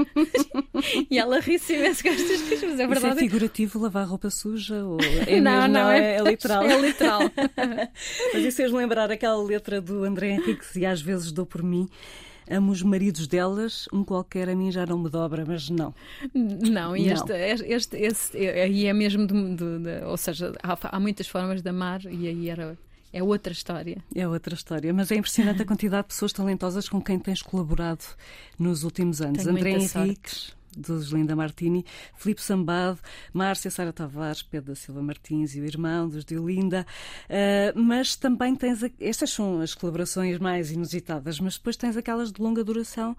e 1.10 1.18
ela 1.18 1.40
ri-se 1.40 1.74
imenso 1.74 2.02
com 2.02 2.08
estas 2.08 2.42
coisas, 2.42 2.70
mas 2.70 2.80
é 2.80 2.86
verdade. 2.86 3.06
Isso 3.06 3.06
é 3.06 3.28
figurativo 3.28 3.78
lavar 3.78 4.06
roupa 4.06 4.30
suja? 4.30 4.84
Ou 4.84 4.98
é 5.26 5.38
não, 5.40 5.52
mesmo, 5.52 5.74
não, 5.74 5.90
é, 5.90 6.16
é, 6.16 6.22
literal. 6.22 6.62
É 6.64 6.80
literal. 6.80 7.20
mas 8.34 8.44
isso 8.44 8.56
fez 8.56 8.72
lembrar 8.72 9.10
aquela 9.10 9.42
letra 9.42 9.80
do 9.80 10.04
André 10.04 10.30
Henriques 10.30 10.74
e 10.76 10.84
às 10.84 11.00
vezes 11.00 11.32
dou 11.32 11.46
por 11.46 11.62
mim. 11.62 11.88
Amo 12.50 12.72
os 12.72 12.82
maridos 12.82 13.26
delas, 13.26 13.86
um 13.92 14.02
qualquer 14.02 14.48
a 14.48 14.56
mim 14.56 14.72
já 14.72 14.86
não 14.86 14.98
me 14.98 15.10
dobra, 15.10 15.44
mas 15.46 15.68
não. 15.68 15.94
Não, 16.34 16.96
e 16.96 17.10
este, 17.10 17.30
este, 17.66 17.96
este, 17.98 18.38
aí 18.38 18.86
é 18.86 18.92
mesmo, 18.94 19.26
de, 19.26 19.54
de, 19.54 19.78
de, 19.80 20.04
ou 20.06 20.16
seja, 20.16 20.54
há, 20.62 20.78
há 20.82 20.98
muitas 20.98 21.28
formas 21.28 21.60
de 21.60 21.68
amar 21.68 22.02
e 22.06 22.26
aí 22.26 22.48
era 22.48 22.78
é 23.12 23.22
outra 23.22 23.52
história. 23.52 24.02
É 24.14 24.28
outra 24.28 24.54
história, 24.54 24.92
mas 24.92 25.10
é 25.10 25.16
impressionante 25.16 25.62
a 25.62 25.64
quantidade 25.64 26.02
de 26.02 26.08
pessoas 26.08 26.32
talentosas 26.32 26.88
com 26.88 27.00
quem 27.00 27.18
tens 27.18 27.42
colaborado 27.42 28.04
nos 28.58 28.84
últimos 28.84 29.20
anos. 29.20 29.44
Tenho 29.44 29.56
André 29.56 29.70
Henriques, 29.70 30.54
dos 30.76 31.08
Linda 31.10 31.34
Martini, 31.34 31.84
Filipe 32.16 32.42
Sambado, 32.42 32.98
Márcia 33.32 33.70
Sara 33.70 33.92
Tavares, 33.92 34.42
Pedro 34.42 34.72
da 34.72 34.76
Silva 34.76 35.02
Martins 35.02 35.54
e 35.54 35.60
o 35.60 35.64
irmão 35.64 36.08
dos 36.08 36.24
de 36.24 36.38
Olinda. 36.38 36.86
Uh, 37.24 37.78
mas 37.78 38.16
também 38.16 38.54
tens. 38.54 38.82
A... 38.84 38.90
Estas 39.00 39.30
são 39.30 39.60
as 39.60 39.74
colaborações 39.74 40.38
mais 40.38 40.70
inusitadas, 40.70 41.40
mas 41.40 41.56
depois 41.56 41.76
tens 41.76 41.96
aquelas 41.96 42.32
de 42.32 42.40
longa 42.40 42.62
duração 42.62 43.16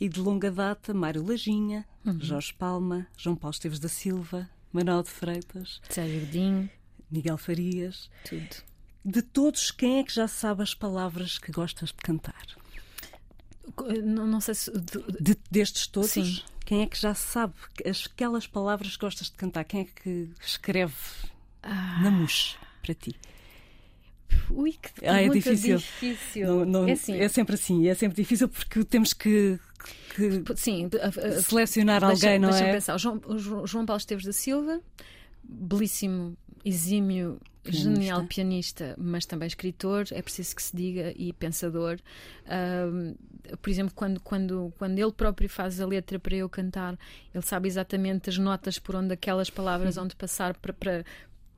e 0.00 0.08
de 0.08 0.20
longa 0.20 0.50
data: 0.50 0.94
Mário 0.94 1.24
Lajinha, 1.24 1.84
uhum. 2.04 2.20
Jorge 2.20 2.54
Palma, 2.54 3.06
João 3.16 3.36
Paulo 3.36 3.52
Esteves 3.52 3.78
da 3.78 3.88
Silva, 3.88 4.48
Manuel 4.72 5.02
de 5.02 5.10
Freitas, 5.10 5.80
Sérgio 5.88 6.20
Godinho, 6.20 6.70
Miguel 7.10 7.36
Farias. 7.36 8.10
Tudo. 8.24 8.71
De 9.04 9.20
todos, 9.20 9.70
quem 9.70 9.98
é 9.98 10.04
que 10.04 10.14
já 10.14 10.28
sabe 10.28 10.62
as 10.62 10.74
palavras 10.74 11.38
que 11.38 11.50
gostas 11.50 11.88
de 11.88 11.96
cantar? 11.96 12.46
Não, 14.04 14.26
não 14.26 14.40
sei 14.40 14.54
se. 14.54 14.70
De, 14.70 15.36
destes 15.50 15.86
todos? 15.86 16.10
Sim. 16.10 16.40
Quem 16.64 16.82
é 16.82 16.86
que 16.86 16.98
já 16.98 17.14
sabe 17.14 17.54
aquelas 17.84 18.46
palavras 18.46 18.96
que 18.96 19.00
gostas 19.00 19.28
de 19.28 19.36
cantar? 19.36 19.64
Quem 19.64 19.80
é 19.80 19.84
que 19.84 20.30
escreve 20.40 20.94
ah. 21.62 22.00
na 22.02 22.10
mousse 22.10 22.56
para 22.80 22.94
ti? 22.94 23.16
Ui, 24.50 24.72
que 24.72 25.06
ah, 25.06 25.20
é 25.20 25.28
difícil. 25.28 25.78
difícil. 25.78 26.46
Não, 26.46 26.64
não, 26.64 26.88
é, 26.88 26.92
assim. 26.92 27.16
é, 27.16 27.28
sempre 27.28 27.54
assim, 27.54 27.88
é 27.88 27.94
sempre 27.94 28.16
difícil 28.16 28.48
porque 28.48 28.84
temos 28.84 29.12
que, 29.12 29.58
que 30.14 30.44
Sim, 30.56 30.88
selecionar 31.42 32.00
deixa, 32.00 32.26
alguém, 32.26 32.38
não 32.38 32.50
deixa 32.50 32.64
é? 32.64 32.72
Pensar. 32.72 32.98
João, 32.98 33.20
João 33.66 33.84
Paulo 33.84 33.98
Esteves 33.98 34.24
da 34.24 34.32
Silva, 34.32 34.80
belíssimo, 35.42 36.36
exímio, 36.64 37.40
pianista. 37.62 37.94
genial 37.94 38.24
pianista, 38.24 38.94
mas 38.98 39.26
também 39.26 39.46
escritor, 39.46 40.06
é 40.10 40.20
preciso 40.20 40.56
que 40.56 40.62
se 40.62 40.76
diga, 40.76 41.12
e 41.16 41.32
pensador. 41.32 41.98
Um, 42.46 43.14
por 43.60 43.70
exemplo, 43.70 43.92
quando, 43.94 44.20
quando, 44.20 44.72
quando 44.78 44.98
ele 44.98 45.12
próprio 45.12 45.48
faz 45.48 45.80
a 45.80 45.86
letra 45.86 46.18
para 46.18 46.36
eu 46.36 46.48
cantar, 46.48 46.98
ele 47.34 47.44
sabe 47.44 47.68
exatamente 47.68 48.30
as 48.30 48.38
notas 48.38 48.78
por 48.78 48.96
onde 48.96 49.12
aquelas 49.14 49.50
palavras 49.50 49.96
vão 49.96 50.06
de 50.06 50.16
passar 50.16 50.54
para, 50.54 50.72
para 50.72 51.04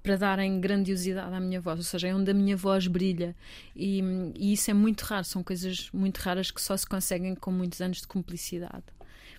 para 0.05 0.17
darem 0.17 0.61
grandiosidade 0.61 1.35
à 1.35 1.41
minha 1.41 1.59
voz, 1.59 1.79
ou 1.79 1.83
seja, 1.83 2.09
é 2.09 2.15
onde 2.15 2.31
a 2.31 2.35
minha 2.35 2.55
voz 2.55 2.87
brilha. 2.87 3.35
E, 3.75 4.03
e, 4.37 4.53
isso 4.53 4.71
é 4.71 4.75
muito 4.75 5.01
raro, 5.01 5.25
são 5.25 5.43
coisas 5.43 5.89
muito 5.95 6.19
raras 6.19 6.51
que 6.51 6.61
só 6.61 6.77
se 6.77 6.87
conseguem 6.87 7.35
com 7.35 7.51
muitos 7.51 7.81
anos 7.81 8.03
de 8.03 8.07
cumplicidade, 8.07 8.85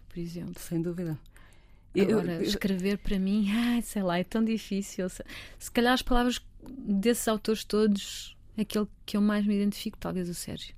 por 0.10 0.18
exemplo. 0.18 0.60
Sem 0.60 0.82
dúvida. 0.82 1.20
Agora, 2.02 2.44
escrever 2.44 2.98
para 2.98 3.18
mim, 3.18 3.50
ai, 3.54 3.82
sei 3.82 4.04
lá, 4.04 4.18
é 4.18 4.24
tão 4.24 4.44
difícil. 4.44 5.08
Se 5.10 5.72
calhar 5.72 5.94
as 5.94 6.02
palavras 6.02 6.42
desses 6.68 7.28
autores 7.28 7.64
todos, 7.64 8.36
aquele 8.58 8.88
que 9.06 9.18
eu 9.18 9.22
mais 9.22 9.46
me 9.46 9.56
identifico, 9.56 9.98
talvez 9.98 10.30
o 10.30 10.34
Sérgio. 10.34 10.76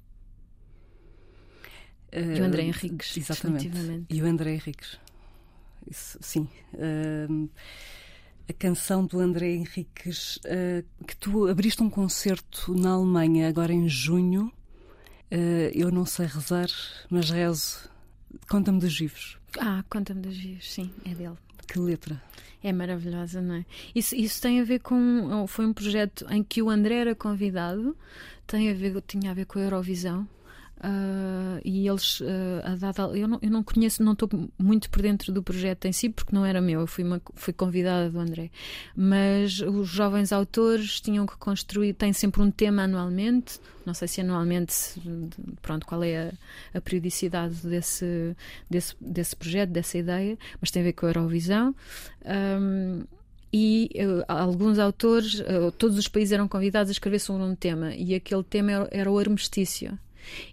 Uh, 2.14 2.38
e 2.38 2.42
o 2.42 2.46
André 2.46 2.64
Henriques. 2.64 3.18
Exatamente. 3.18 3.72
E 4.10 4.22
o 4.22 4.26
André 4.26 4.54
Henriques. 4.54 4.98
Isso, 5.90 6.18
sim. 6.22 6.50
Uh, 6.74 7.50
a 8.50 8.54
canção 8.54 9.06
do 9.06 9.20
André 9.20 9.56
Henriques, 9.56 10.38
uh, 10.38 11.06
que 11.06 11.16
tu 11.16 11.48
abriste 11.48 11.84
um 11.84 11.90
concerto 11.90 12.74
na 12.74 12.92
Alemanha 12.92 13.48
agora 13.48 13.74
em 13.74 13.88
junho. 13.90 14.52
eu 15.74 15.92
não 15.92 16.06
sei 16.06 16.26
rezar, 16.26 16.70
mas 17.10 17.30
rezo. 17.30 17.90
Conta-me 18.50 18.80
dos 18.80 18.98
vivos. 18.98 19.38
Ah, 19.60 19.84
conta-me 19.90 20.22
dos 20.22 20.38
vivos, 20.38 20.72
sim, 20.72 20.92
é 21.06 21.14
dele. 21.14 21.38
Que 21.68 21.80
letra. 21.80 22.22
É 22.64 22.72
maravilhosa, 22.74 23.42
não 23.42 23.56
é? 23.56 23.66
Isso, 23.94 24.16
isso 24.16 24.42
tem 24.42 24.60
a 24.60 24.64
ver 24.64 24.80
com. 24.80 25.46
Foi 25.48 25.66
um 25.66 25.74
projeto 25.74 26.26
em 26.30 26.44
que 26.44 26.62
o 26.62 26.70
André 26.70 26.96
era 26.96 27.16
convidado, 27.16 27.96
tem 28.46 28.70
a 28.70 28.74
ver, 28.74 29.02
tinha 29.08 29.32
a 29.32 29.34
ver 29.34 29.46
com 29.46 29.60
a 29.60 29.64
Eurovisão. 29.64 30.28
Uh, 30.78 31.60
e 31.66 31.88
eles, 31.88 32.20
uh, 32.20 32.26
a 32.64 32.76
dada, 32.76 33.04
eu, 33.18 33.28
não, 33.28 33.40
eu 33.42 33.50
não 33.50 33.64
conheço, 33.64 34.04
não 34.04 34.14
estou 34.14 34.30
muito 34.60 34.90
por 34.92 35.02
dentro 35.02 35.34
do 35.34 35.42
projeto 35.42 35.86
em 35.86 35.92
si, 35.92 36.08
porque 36.08 36.36
não 36.36 36.46
era 36.46 36.62
meu, 36.62 36.82
eu 36.82 36.88
fui, 36.88 37.04
uma, 37.04 37.20
fui 37.34 37.52
convidada 37.52 38.10
do 38.12 38.20
André. 38.20 38.52
Mas 38.96 39.60
os 39.60 39.88
jovens 39.88 40.32
autores 40.32 41.02
tinham 41.02 41.26
que 41.26 41.36
construir, 41.38 41.94
têm 41.94 42.14
sempre 42.14 42.42
um 42.42 42.52
tema 42.52 42.84
anualmente, 42.84 43.60
não 43.86 43.94
sei 43.94 44.08
se 44.08 44.22
anualmente, 44.22 44.76
pronto, 45.64 45.86
qual 45.86 46.04
é 46.04 46.30
a, 46.30 46.78
a 46.78 46.82
periodicidade 46.82 47.56
desse, 47.68 48.36
desse, 48.70 48.96
desse 49.02 49.36
projeto, 49.36 49.72
dessa 49.72 49.98
ideia, 49.98 50.38
mas 50.62 50.70
tem 50.70 50.84
a 50.84 50.86
ver 50.86 50.94
com 50.94 51.08
a 51.08 51.10
Eurovisão. 51.10 51.76
Um, 52.24 53.04
e 53.52 53.90
uh, 53.96 54.24
alguns 54.28 54.78
autores, 54.78 55.40
uh, 55.40 55.72
todos 55.72 55.98
os 55.98 56.08
países 56.08 56.34
eram 56.34 56.48
convidados 56.48 56.90
a 56.90 56.92
escrever 56.92 57.20
sobre 57.20 57.44
um 57.44 57.56
tema, 57.56 57.96
e 57.96 58.14
aquele 58.14 58.44
tema 58.44 58.72
era, 58.72 58.88
era 58.92 59.12
o 59.12 59.18
armistício. 59.18 59.98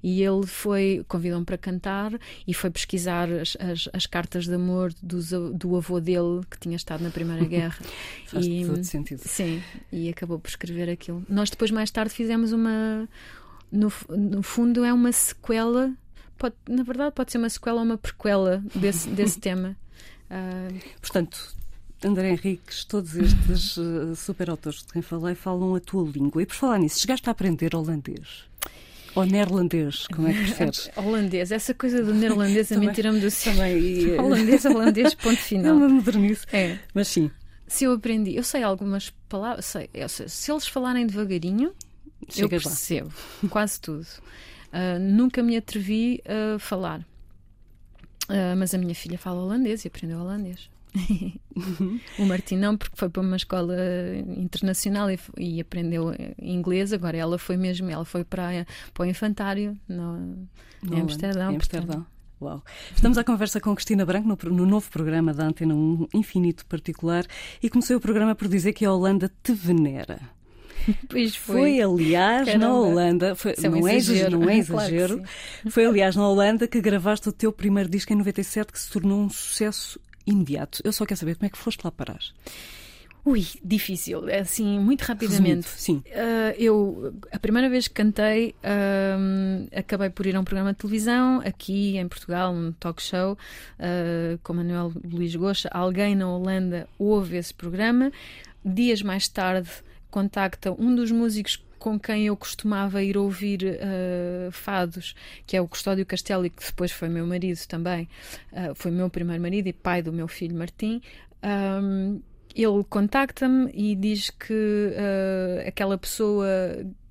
E 0.02 0.22
ele 0.22 0.46
foi, 0.46 1.04
convidou-me 1.08 1.44
para 1.44 1.58
cantar 1.58 2.12
e 2.46 2.54
foi 2.54 2.70
pesquisar 2.70 3.30
as, 3.30 3.56
as, 3.60 3.88
as 3.92 4.06
cartas 4.06 4.46
de 4.46 4.54
amor 4.54 4.92
do, 5.02 5.52
do 5.52 5.76
avô 5.76 6.00
dele, 6.00 6.42
que 6.50 6.58
tinha 6.58 6.76
estado 6.76 7.02
na 7.02 7.10
Primeira 7.10 7.44
Guerra. 7.44 7.78
Faz 8.26 8.46
e, 8.46 8.64
todo 8.66 8.84
sentido. 8.84 9.20
Sim, 9.24 9.62
e 9.92 10.08
acabou 10.08 10.38
por 10.38 10.48
escrever 10.48 10.88
aquilo. 10.90 11.24
Nós 11.28 11.50
depois, 11.50 11.70
mais 11.70 11.90
tarde, 11.90 12.12
fizemos 12.12 12.52
uma. 12.52 13.08
No, 13.70 13.92
no 14.08 14.42
fundo, 14.42 14.84
é 14.84 14.92
uma 14.92 15.12
sequela. 15.12 15.92
Pode, 16.38 16.54
na 16.68 16.82
verdade, 16.82 17.12
pode 17.14 17.32
ser 17.32 17.38
uma 17.38 17.48
sequela 17.48 17.78
ou 17.78 17.84
uma 17.84 17.98
prequela 17.98 18.62
desse, 18.74 19.08
desse 19.10 19.38
tema. 19.38 19.76
Uh... 20.30 20.78
Portanto, 21.00 21.54
André 22.04 22.30
Henriques, 22.30 22.84
todos 22.84 23.16
estes 23.16 23.76
uh, 23.78 24.14
super 24.14 24.50
autores 24.50 24.80
de 24.80 24.92
quem 24.92 25.00
falei 25.00 25.34
falam 25.34 25.74
a 25.74 25.80
tua 25.80 26.08
língua. 26.08 26.42
E 26.42 26.46
por 26.46 26.54
falar 26.54 26.78
nisso, 26.78 27.00
chegaste 27.00 27.28
a 27.28 27.32
aprender 27.32 27.74
holandês? 27.74 28.44
Ou 29.14 29.24
neerlandês, 29.24 30.06
como 30.08 30.26
é 30.28 30.32
que 30.32 30.40
preferes? 30.40 30.90
holandês, 30.96 31.52
essa 31.52 31.72
coisa 31.72 32.02
do 32.02 32.12
neerlandês 32.12 32.72
a 32.72 32.78
mim 32.78 32.92
tira-me 32.92 33.20
do 33.20 33.28
também. 33.30 33.78
E... 33.78 34.10
holandês, 34.18 34.64
holandês, 34.64 35.14
ponto 35.14 35.36
final. 35.40 35.72
É 35.72 35.72
uma 35.72 35.88
modernice. 35.88 36.46
É. 36.52 36.78
Mas 36.92 37.08
sim. 37.08 37.30
Se 37.66 37.84
eu 37.84 37.92
aprendi, 37.92 38.34
eu 38.36 38.42
sei 38.42 38.62
algumas 38.62 39.10
palavras, 39.28 39.64
sei, 39.64 39.88
sei 40.08 40.28
se 40.28 40.50
eles 40.50 40.66
falarem 40.66 41.06
devagarinho, 41.06 41.72
Chegas 42.28 42.64
eu 42.64 42.70
percebo 42.70 43.12
lá. 43.42 43.48
quase 43.48 43.80
tudo. 43.80 44.06
Uh, 44.72 44.98
nunca 45.00 45.42
me 45.42 45.56
atrevi 45.56 46.20
a 46.26 46.58
falar. 46.58 47.00
Uh, 48.28 48.56
mas 48.56 48.74
a 48.74 48.78
minha 48.78 48.94
filha 48.94 49.16
fala 49.16 49.42
holandês 49.42 49.84
e 49.84 49.88
aprendeu 49.88 50.18
holandês. 50.18 50.68
o 52.18 52.24
Martim 52.24 52.56
não, 52.56 52.76
porque 52.76 52.96
foi 52.96 53.08
para 53.08 53.22
uma 53.22 53.36
escola 53.36 53.76
internacional 54.36 55.10
e, 55.10 55.18
e, 55.36 55.60
aprendeu 55.60 56.14
inglês. 56.40 56.92
Agora 56.92 57.16
ela 57.16 57.38
foi 57.38 57.56
mesmo, 57.56 57.90
ela 57.90 58.04
foi 58.04 58.24
para, 58.24 58.66
para 58.92 59.02
o 59.02 59.06
infantário 59.06 59.76
no, 59.88 60.46
no 60.82 60.96
em 60.96 61.00
Amsterdão. 61.00 61.52
Em 61.52 61.56
Amsterdão. 61.56 62.06
Uau. 62.40 62.62
Estamos 62.94 63.16
à 63.16 63.24
conversa 63.24 63.60
com 63.60 63.74
Cristina 63.74 64.04
Branco 64.04 64.28
no, 64.28 64.50
no, 64.50 64.66
novo 64.66 64.90
programa 64.90 65.32
da 65.32 65.46
Antena 65.46 65.74
um 65.74 66.06
Infinito 66.12 66.66
Particular 66.66 67.24
e 67.62 67.70
comecei 67.70 67.96
o 67.96 68.00
programa 68.00 68.34
por 68.34 68.48
dizer 68.48 68.72
que 68.72 68.84
a 68.84 68.92
Holanda 68.92 69.30
te 69.42 69.52
venera. 69.52 70.20
Pois 71.08 71.34
foi. 71.34 71.56
foi 71.56 71.80
aliás, 71.80 72.44
Caramba. 72.44 72.66
na 72.66 72.74
Holanda, 72.74 73.34
foi, 73.34 73.54
é 73.56 73.68
um 73.70 73.80
não, 73.80 73.88
é 73.88 73.96
exagero, 73.96 74.38
não 74.38 74.50
é 74.50 74.58
exagero, 74.58 75.16
claro 75.16 75.70
foi 75.70 75.86
aliás 75.86 76.14
na 76.14 76.28
Holanda 76.28 76.68
que 76.68 76.78
gravaste 76.78 77.26
o 77.26 77.32
teu 77.32 77.50
primeiro 77.50 77.88
disco 77.88 78.12
em 78.12 78.16
97 78.16 78.70
que 78.70 78.78
se 78.78 78.90
tornou 78.90 79.18
um 79.18 79.30
sucesso 79.30 79.98
imediato. 80.26 80.80
Eu 80.84 80.92
só 80.92 81.04
quero 81.04 81.18
saber 81.18 81.36
como 81.36 81.46
é 81.46 81.50
que 81.50 81.58
foste 81.58 81.82
lá 81.84 81.90
parar. 81.90 82.20
Ui, 83.24 83.46
difícil, 83.64 84.28
é 84.28 84.40
assim, 84.40 84.78
muito 84.78 85.00
rapidamente. 85.00 85.66
Resumido, 85.66 85.66
sim. 85.66 86.02
Uh, 86.08 86.54
eu, 86.58 87.14
a 87.32 87.38
primeira 87.38 87.70
vez 87.70 87.88
que 87.88 87.94
cantei, 87.94 88.54
uh, 88.62 89.66
acabei 89.74 90.10
por 90.10 90.26
ir 90.26 90.36
a 90.36 90.40
um 90.40 90.44
programa 90.44 90.74
de 90.74 90.78
televisão, 90.78 91.40
aqui 91.40 91.96
em 91.96 92.06
Portugal, 92.06 92.52
um 92.52 92.72
talk 92.72 93.00
show, 93.00 93.32
uh, 93.32 94.38
com 94.42 94.52
Manuel 94.52 94.92
Luís 95.10 95.34
Goxa. 95.34 95.70
Alguém 95.72 96.14
na 96.14 96.28
Holanda 96.28 96.86
ouve 96.98 97.38
esse 97.38 97.54
programa. 97.54 98.12
Dias 98.62 99.00
mais 99.00 99.26
tarde, 99.26 99.70
contacta 100.10 100.70
um 100.78 100.94
dos 100.94 101.10
músicos 101.10 101.56
com 101.78 101.98
quem 101.98 102.26
eu 102.26 102.36
costumava 102.36 103.02
ir 103.02 103.16
ouvir 103.16 103.62
uh, 103.62 104.52
fados, 104.52 105.14
que 105.46 105.56
é 105.56 105.60
o 105.60 105.68
Custódio 105.68 106.06
Castelo, 106.06 106.46
e 106.46 106.50
que 106.50 106.64
depois 106.64 106.92
foi 106.92 107.08
meu 107.08 107.26
marido 107.26 107.58
também, 107.66 108.08
uh, 108.52 108.74
foi 108.74 108.90
meu 108.90 109.10
primeiro 109.10 109.42
marido 109.42 109.66
e 109.68 109.72
pai 109.72 110.02
do 110.02 110.12
meu 110.12 110.28
filho 110.28 110.56
Martim. 110.56 111.00
Um, 111.42 112.20
ele 112.54 112.84
contacta-me 112.88 113.70
e 113.74 113.96
diz 113.96 114.30
que 114.30 114.52
uh, 114.52 115.66
aquela 115.68 115.98
pessoa 115.98 116.46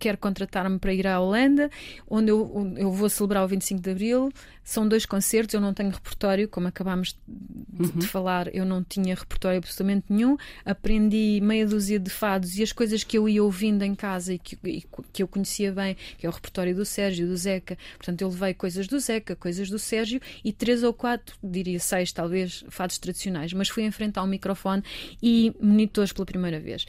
quer 0.04 0.18
contratar-me 0.18 0.78
para 0.80 0.94
ir 0.94 1.08
à 1.08 1.18
Holanda, 1.18 1.72
onde 2.10 2.30
eu, 2.30 2.74
eu 2.76 2.92
vou 2.92 3.08
celebrar 3.08 3.46
o 3.46 3.48
25 3.48 3.82
de 3.82 3.89
Abril. 3.89 4.34
São 4.62 4.86
dois 4.86 5.06
concertos, 5.06 5.54
eu 5.54 5.62
não 5.62 5.74
tenho 5.74 5.89
repertório, 5.92 6.46
como 6.50 6.68
acabámos 6.68 7.16
de, 7.26 7.84
uhum. 7.84 8.00
de, 8.00 8.08
falar, 8.08 8.54
eu 8.54 8.66
não 8.66 8.84
tinha 8.84 9.16
repertório 9.16 9.60
absolutamente 9.60 10.06
nenhum. 10.10 10.36
Aprendi 10.66 11.39
meia 11.42 11.66
dúzia 11.66 11.98
de 11.98 12.10
fados 12.10 12.58
e 12.58 12.63
as 12.63 12.74
coisas 12.74 13.02
que 13.02 13.18
eu 13.18 13.30
ia 13.30 13.42
ouvindo 13.42 13.84
em 13.84 13.96
casa 13.96 14.34
e 14.34 14.39
que, 14.39 14.58
e 14.66 14.84
que 15.13 15.24
eu 15.24 15.28
conhecia 15.28 15.72
bem, 15.72 15.96
que 16.18 16.26
é 16.26 16.30
o 16.30 16.34
repertório 16.34 16.76
do 16.76 16.84
Sérgio, 16.84 17.26
do 17.26 17.38
Zeca. 17.38 17.78
Portanto, 17.98 18.22
eu 18.22 18.28
levei 18.28 18.54
coisas 18.54 18.86
do 18.88 19.00
Zeca, 19.00 19.38
coisas 19.38 19.70
do 19.70 19.80
Sérgio 19.80 20.20
e 20.44 20.52
três 20.52 20.84
ou 20.84 20.94
quatro, 20.94 21.38
diria 21.42 21.80
seis 21.80 22.12
talvez, 22.12 22.66
fados 22.68 22.98
tradicionais. 22.98 23.54
Mas 23.54 23.70
fui 23.70 23.84
enfrentar 23.84 24.22
um 24.24 24.28
microfone 24.28 24.84
e 25.22 25.54
monitores 25.62 26.12
pela 26.12 26.26
primeira 26.26 26.60
vez. 26.60 26.86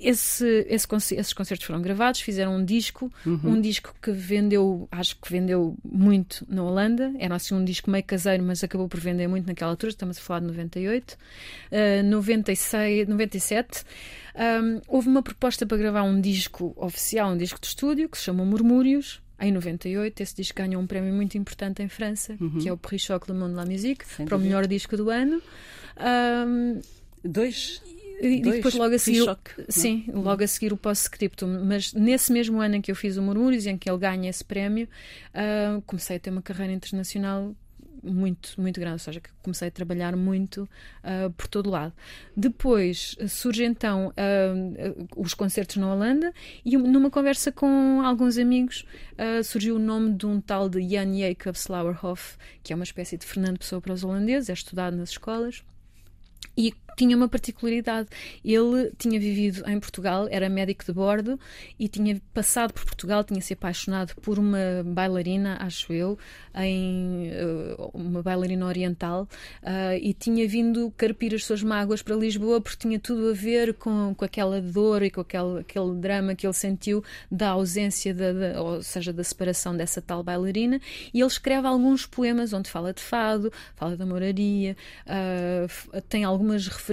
Esse, 0.00 0.64
esse, 0.68 1.14
esses 1.16 1.32
concertos 1.32 1.66
foram 1.66 1.82
gravados, 1.82 2.20
fizeram 2.20 2.56
um 2.56 2.64
disco, 2.64 3.12
uhum. 3.26 3.40
um 3.44 3.60
disco 3.60 3.92
que 4.00 4.12
vendeu, 4.12 4.88
acho 4.92 5.16
que 5.16 5.30
vendeu 5.30 5.76
muito 5.84 6.46
na 6.48 6.62
Holanda. 6.62 7.12
Era 7.18 7.34
assim 7.34 7.54
um 7.54 7.64
disco 7.64 7.90
meio 7.90 8.04
caseiro, 8.04 8.44
mas 8.44 8.62
acabou 8.62 8.88
por 8.88 9.00
vender 9.00 9.26
muito 9.26 9.46
naquela 9.46 9.72
altura. 9.72 9.90
Estamos 9.90 10.18
a 10.18 10.20
falar 10.20 10.40
de 10.40 10.46
98, 10.46 11.12
uh, 11.12 12.02
96, 12.04 13.08
97. 13.08 13.84
Um, 14.38 14.80
houve 14.86 15.08
uma 15.08 15.22
proposta 15.22 15.66
para 15.66 15.76
gravar 15.76 16.04
um 16.04 16.20
disco 16.20 16.72
oficial, 16.76 17.32
um 17.32 17.36
disco 17.36 17.60
de 17.60 17.66
estúdio, 17.66 18.08
que 18.08 18.16
se 18.16 18.24
chama 18.24 18.44
Murmúrios. 18.44 19.20
Em 19.40 19.52
98, 19.52 20.20
esse 20.20 20.34
disco 20.34 20.58
ganhou 20.58 20.82
um 20.82 20.86
prémio 20.86 21.12
muito 21.12 21.38
importante 21.38 21.82
em 21.82 21.88
França, 21.88 22.36
uhum. 22.40 22.58
que 22.58 22.68
é 22.68 22.72
o 22.72 22.76
Prix 22.76 23.04
Choc 23.04 23.28
Le 23.28 23.34
Monde 23.34 23.50
de 23.50 23.56
la 23.56 23.66
Musique, 23.66 24.04
Sem 24.06 24.26
para 24.26 24.36
o 24.36 24.40
melhor 24.40 24.66
disco 24.66 24.96
do 24.96 25.10
ano. 25.10 25.40
Um, 26.00 26.80
Dois 27.24 27.82
e 28.20 28.40
Dois, 28.40 28.56
depois 28.56 28.74
logo 28.74 28.94
a 28.94 28.98
seguir. 28.98 29.24
Choque, 29.24 29.50
sim, 29.68 30.04
não? 30.08 30.22
logo 30.22 30.42
a 30.42 30.46
seguir 30.46 30.72
o 30.72 30.76
pós-scriptum. 30.76 31.64
Mas 31.64 31.92
nesse 31.92 32.32
mesmo 32.32 32.60
ano 32.60 32.76
em 32.76 32.80
que 32.80 32.90
eu 32.90 32.96
fiz 32.96 33.16
o 33.16 33.22
Murmúrios 33.22 33.66
e 33.66 33.70
em 33.70 33.78
que 33.78 33.88
ele 33.88 33.98
ganha 33.98 34.28
esse 34.28 34.44
prémio, 34.44 34.88
uh, 35.34 35.80
comecei 35.82 36.16
a 36.16 36.20
ter 36.20 36.30
uma 36.30 36.42
carreira 36.42 36.72
internacional 36.72 37.54
muito, 38.00 38.54
muito 38.60 38.78
grande, 38.78 38.94
ou 38.94 38.98
seja, 39.00 39.20
que 39.20 39.28
comecei 39.42 39.68
a 39.68 39.70
trabalhar 39.70 40.16
muito 40.16 40.68
uh, 41.02 41.30
por 41.32 41.48
todo 41.48 41.68
lado. 41.68 41.92
Depois 42.36 43.16
surge 43.28 43.64
então 43.64 44.08
uh, 44.08 45.08
os 45.16 45.34
concertos 45.34 45.76
na 45.76 45.92
Holanda 45.92 46.32
e 46.64 46.76
numa 46.76 47.10
conversa 47.10 47.50
com 47.50 48.00
alguns 48.04 48.38
amigos 48.38 48.84
surgiu 49.44 49.76
o 49.76 49.78
nome 49.80 50.12
de 50.14 50.26
um 50.26 50.40
tal 50.40 50.68
de 50.68 50.80
Jan 50.80 51.12
Jacob 51.12 51.56
Slauerhoff, 51.56 52.36
que 52.62 52.72
é 52.72 52.76
uma 52.76 52.84
espécie 52.84 53.16
de 53.16 53.26
Fernando 53.26 53.58
Pessoa 53.58 53.80
para 53.80 53.92
os 53.92 54.04
holandeses, 54.04 54.48
é 54.48 54.52
estudado 54.52 54.96
nas 54.96 55.10
escolas. 55.10 55.64
E 56.56 56.72
tinha 56.98 57.16
uma 57.16 57.28
particularidade. 57.28 58.08
Ele 58.44 58.90
tinha 58.98 59.20
vivido 59.20 59.62
em 59.70 59.78
Portugal, 59.78 60.26
era 60.30 60.48
médico 60.48 60.84
de 60.84 60.92
bordo 60.92 61.38
e 61.78 61.86
tinha 61.86 62.20
passado 62.34 62.72
por 62.72 62.84
Portugal, 62.84 63.22
tinha 63.22 63.40
se 63.40 63.52
apaixonado 63.52 64.14
por 64.16 64.36
uma 64.36 64.58
bailarina, 64.84 65.56
acho 65.60 65.92
eu, 65.92 66.18
em 66.56 67.30
uh, 67.30 67.90
uma 67.94 68.20
bailarina 68.20 68.66
oriental 68.66 69.28
uh, 69.62 69.96
e 70.00 70.12
tinha 70.12 70.46
vindo 70.48 70.92
carpir 70.96 71.34
as 71.34 71.44
suas 71.44 71.62
mágoas 71.62 72.02
para 72.02 72.16
Lisboa 72.16 72.60
porque 72.60 72.78
tinha 72.78 72.98
tudo 72.98 73.30
a 73.30 73.32
ver 73.32 73.74
com, 73.74 74.12
com 74.16 74.24
aquela 74.24 74.60
dor 74.60 75.04
e 75.04 75.10
com 75.10 75.20
aquele, 75.20 75.60
aquele 75.60 75.94
drama 75.94 76.34
que 76.34 76.44
ele 76.44 76.52
sentiu 76.52 77.04
da 77.30 77.50
ausência, 77.50 78.14
ou 78.58 78.82
seja, 78.82 79.12
da 79.12 79.22
separação 79.22 79.76
dessa 79.76 80.02
tal 80.02 80.24
bailarina. 80.24 80.80
E 81.14 81.20
ele 81.20 81.28
escreve 81.28 81.68
alguns 81.68 82.06
poemas 82.06 82.52
onde 82.52 82.68
fala 82.68 82.92
de 82.92 83.00
fado, 83.00 83.52
fala 83.76 83.96
da 83.96 84.04
moraria, 84.04 84.76
uh, 85.06 86.02
tem 86.08 86.24
algumas 86.24 86.66
referências 86.66 86.87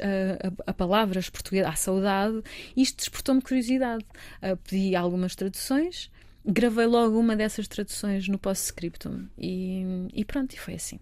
a, 0.00 0.48
a, 0.66 0.70
a 0.70 0.74
palavras 0.74 1.28
portuguesas, 1.28 1.70
à 1.70 1.74
saudade. 1.74 2.42
Isto 2.76 2.98
despertou-me 2.98 3.42
curiosidade. 3.42 4.04
Uh, 4.42 4.56
pedi 4.56 4.94
algumas 4.94 5.34
traduções, 5.34 6.10
gravei 6.44 6.86
logo 6.86 7.18
uma 7.18 7.36
dessas 7.36 7.68
traduções 7.68 8.28
no 8.28 8.38
post-scriptum 8.38 9.26
e, 9.36 10.08
e 10.14 10.24
pronto, 10.24 10.54
e 10.54 10.58
foi 10.58 10.74
assim. 10.74 10.98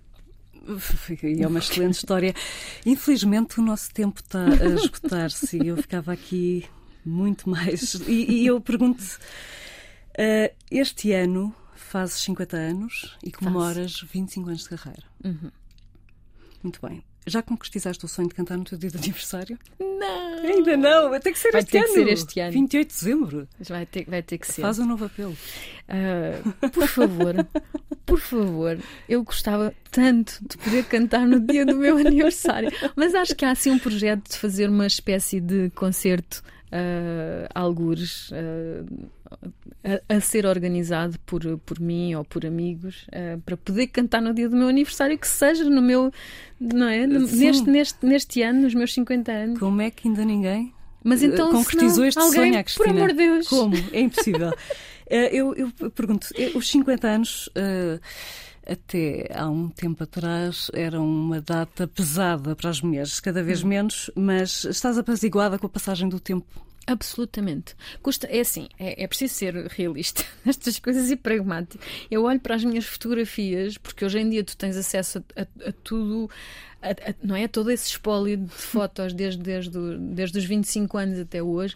É 1.41 1.47
uma 1.47 1.61
excelente 1.61 1.95
história. 1.95 2.35
Infelizmente, 2.85 3.61
o 3.61 3.63
nosso 3.63 3.93
tempo 3.93 4.21
está 4.21 4.45
a 4.45 4.75
esgotar-se 4.75 5.63
e 5.63 5.69
eu 5.69 5.77
ficava 5.77 6.13
aqui 6.13 6.65
muito 7.05 7.49
mais. 7.49 7.95
E, 8.07 8.43
e 8.43 8.47
eu 8.47 8.61
pergunto: 8.61 9.01
uh, 9.03 10.55
este 10.71 11.13
ano 11.13 11.55
fazes 11.75 12.21
50 12.21 12.57
anos 12.57 13.17
e 13.23 13.31
comemoras 13.31 14.01
Faço. 14.01 14.13
25 14.13 14.49
anos 14.49 14.63
de 14.65 14.69
carreira. 14.71 15.05
Uhum. 15.25 15.51
Muito 16.63 16.81
bem. 16.85 17.05
Já 17.27 17.43
concretizaste 17.43 18.05
o 18.05 18.09
sonho 18.09 18.29
de 18.29 18.35
cantar 18.35 18.57
no 18.57 18.65
teu 18.65 18.79
dia 18.79 18.91
de 18.91 18.99
aniversário? 18.99 19.59
Não! 19.81 20.39
Ainda 20.45 20.77
não, 20.77 21.11
vai 21.11 21.19
ter 21.21 21.33
que 21.33 21.39
ser 21.39 21.51
vai 21.51 21.61
este 21.61 21.73
ter 21.73 21.79
ano. 21.79 21.89
Que 21.89 21.93
ser 21.95 22.09
este 22.09 22.41
ano. 22.41 22.53
28 22.53 22.89
de 22.89 22.95
dezembro. 22.95 23.49
Vai 23.69 23.87
ter, 23.87 24.05
vai 24.05 24.23
ter 24.23 24.39
que 24.39 24.47
ser. 24.47 24.63
Faz 24.63 24.79
um 24.79 24.87
novo 24.87 25.05
apelo. 25.07 25.37
Uh, 25.89 26.69
por 26.71 26.87
favor, 26.87 27.47
por 28.05 28.21
favor, 28.21 28.79
eu 29.09 29.25
gostava 29.25 29.75
tanto 29.91 30.39
de 30.49 30.57
poder 30.57 30.85
cantar 30.85 31.27
no 31.27 31.41
dia 31.41 31.67
do 31.67 31.75
meu 31.75 31.97
aniversário, 31.99 32.71
mas 32.95 33.15
acho 33.15 33.35
que 33.35 33.45
há 33.45 33.51
assim 33.51 33.71
um 33.71 33.79
projeto 33.79 34.31
de 34.31 34.37
fazer 34.37 34.69
uma 34.69 34.87
espécie 34.87 35.41
de 35.41 35.71
concerto 35.71 36.43
uh, 36.67 37.49
algures 37.55 38.31
uh, 38.31 39.09
a, 39.85 40.17
a, 40.17 40.21
ser 40.21 40.47
organizado 40.47 41.19
por, 41.27 41.43
por 41.59 41.81
mim 41.81 42.15
ou 42.15 42.25
por 42.25 42.45
amigos 42.45 43.07
uh, 43.09 43.41
para 43.43 43.57
poder 43.57 43.87
cantar 43.89 44.21
no 44.21 44.35
dia 44.35 44.49
do 44.49 44.57
meu 44.57 44.69
aniversário, 44.69 45.19
que 45.19 45.29
seja 45.29 45.65
no 45.65 45.83
meu, 45.83 46.13
não 46.61 46.89
é? 46.89 47.07
neste, 47.07 47.71
neste, 47.71 48.07
neste 48.07 48.43
ano, 48.43 48.63
nos 48.63 48.75
meus 48.75 48.93
50 48.95 49.33
anos. 49.33 49.59
Como 49.59 49.81
é 49.81 49.91
que 49.91 50.09
ainda 50.09 50.25
ninguém 50.25 50.75
mas 51.07 51.23
então, 51.23 51.53
concretizou 51.53 52.05
este 52.05 52.19
alguém, 52.19 52.53
sonho, 52.53 52.65
Cristina? 52.65 52.85
Por 52.85 52.97
amor 52.97 53.09
de 53.11 53.15
Deus. 53.15 53.47
Como? 53.47 53.77
É 53.93 54.01
impossível. 54.01 54.53
eu, 55.07 55.55
eu, 55.55 55.91
pergunto, 55.93 56.27
os 56.53 56.69
50 56.69 57.07
anos. 57.07 57.47
Uh, 57.49 58.01
até 58.69 59.31
há 59.33 59.49
um 59.49 59.69
tempo 59.69 60.03
atrás 60.03 60.69
era 60.75 61.01
uma 61.01 61.41
data 61.41 61.87
pesada 61.87 62.57
para 62.57 62.69
as 62.69 62.81
mulheres, 62.81 63.21
cada 63.21 63.41
vez 63.41 63.63
hum. 63.63 63.69
menos, 63.69 64.11
mas 64.17 64.65
estás 64.65 64.99
apaziguada 64.99 65.57
com 65.57 65.67
a 65.67 65.71
passagem 65.71 66.09
do 66.09 66.19
tempo? 66.19 66.66
Absolutamente. 66.87 67.75
Custa, 68.01 68.29
é 68.29 68.41
assim, 68.41 68.69
é, 68.79 69.03
é 69.03 69.07
preciso 69.07 69.35
ser 69.35 69.55
realista 69.67 70.25
nestas 70.47 70.79
coisas 70.79 71.11
e 71.11 71.17
pragmático. 71.17 71.83
Eu 72.11 72.25
olho 72.25 72.39
para 72.39 72.55
as 72.55 72.65
minhas 72.65 72.85
fotografias, 72.85 73.77
porque 73.77 74.05
hoje 74.05 74.21
em 74.21 74.31
dia 74.31 74.45
tu 74.45 74.57
tens 74.57 74.77
acesso 74.77 75.25
a, 75.37 75.43
a, 75.43 75.69
a 75.69 75.73
tudo, 75.83 76.31
a, 76.81 77.15
não 77.23 77.35
é? 77.35 77.49
Todo 77.49 77.71
esse 77.71 77.89
espólio 77.89 78.37
de 78.37 78.51
fotos 78.55 79.13
desde, 79.13 79.43
desde, 79.43 79.99
desde 79.99 80.39
os 80.39 80.45
25 80.45 80.97
anos 80.97 81.19
até 81.19 81.43
hoje. 81.43 81.75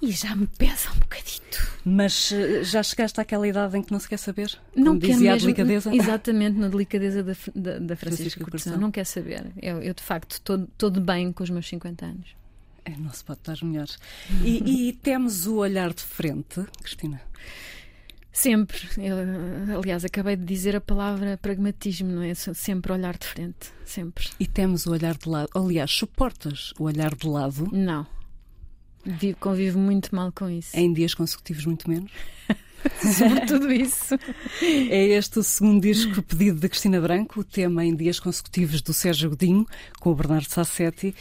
E 0.00 0.12
já 0.12 0.36
me 0.36 0.46
pesa 0.46 0.90
um 0.94 0.98
bocadito. 0.98 1.80
Mas 1.84 2.30
eh, 2.30 2.62
já 2.62 2.82
chegaste 2.82 3.18
àquela 3.18 3.48
idade 3.48 3.78
em 3.78 3.82
que 3.82 3.90
não 3.90 3.98
se 3.98 4.06
quer 4.06 4.18
saber? 4.18 4.58
Não 4.74 4.98
dizia 4.98 5.32
a 5.32 5.36
delicadeza? 5.36 5.88
Exatamente, 5.94 6.58
na 6.58 6.68
delicadeza 6.68 7.22
da, 7.22 7.32
da, 7.54 7.78
da 7.78 7.96
Francisca, 7.96 8.44
Francisca 8.44 8.76
Não 8.76 8.90
quer 8.90 9.04
saber. 9.04 9.46
Eu, 9.60 9.80
eu 9.80 9.94
de 9.94 10.02
facto, 10.02 10.32
estou 10.32 10.90
de 10.90 11.00
bem 11.00 11.32
com 11.32 11.42
os 11.42 11.48
meus 11.48 11.66
50 11.66 12.04
anos. 12.04 12.36
É, 12.86 12.96
não 12.96 13.12
se 13.12 13.24
pode 13.24 13.40
estar 13.40 13.66
melhor. 13.66 13.88
E, 14.44 14.88
e 14.88 14.92
temos 14.92 15.46
o 15.48 15.56
olhar 15.56 15.92
de 15.92 16.02
frente, 16.02 16.64
Cristina? 16.80 17.20
Sempre. 18.32 18.78
Eu, 18.98 19.78
aliás, 19.80 20.04
acabei 20.04 20.36
de 20.36 20.44
dizer 20.44 20.76
a 20.76 20.80
palavra 20.80 21.36
pragmatismo, 21.36 22.08
não 22.08 22.22
é? 22.22 22.32
Sempre 22.34 22.92
olhar 22.92 23.18
de 23.18 23.26
frente. 23.26 23.72
Sempre. 23.84 24.28
E 24.38 24.46
temos 24.46 24.86
o 24.86 24.92
olhar 24.92 25.16
de 25.16 25.28
lado. 25.28 25.48
Aliás, 25.52 25.90
suportas 25.90 26.72
o 26.78 26.84
olhar 26.84 27.12
de 27.12 27.26
lado? 27.26 27.68
Não. 27.72 28.06
Vivo, 29.04 29.36
convivo 29.38 29.80
muito 29.80 30.14
mal 30.14 30.30
com 30.30 30.48
isso. 30.48 30.76
Em 30.76 30.92
dias 30.92 31.12
consecutivos, 31.12 31.66
muito 31.66 31.90
menos? 31.90 32.12
Sobre 33.18 33.46
tudo 33.46 33.72
isso. 33.72 34.14
É 34.62 35.06
este 35.06 35.40
o 35.40 35.42
segundo 35.42 35.82
disco 35.82 36.22
pedido 36.22 36.60
de 36.60 36.68
Cristina 36.68 37.00
Branco, 37.00 37.40
o 37.40 37.44
tema 37.44 37.84
em 37.84 37.96
dias 37.96 38.20
consecutivos 38.20 38.80
do 38.80 38.92
Sérgio 38.92 39.30
Godinho, 39.30 39.66
com 39.98 40.10
o 40.10 40.14
Bernardo 40.14 40.48
Sassetti 40.48 41.12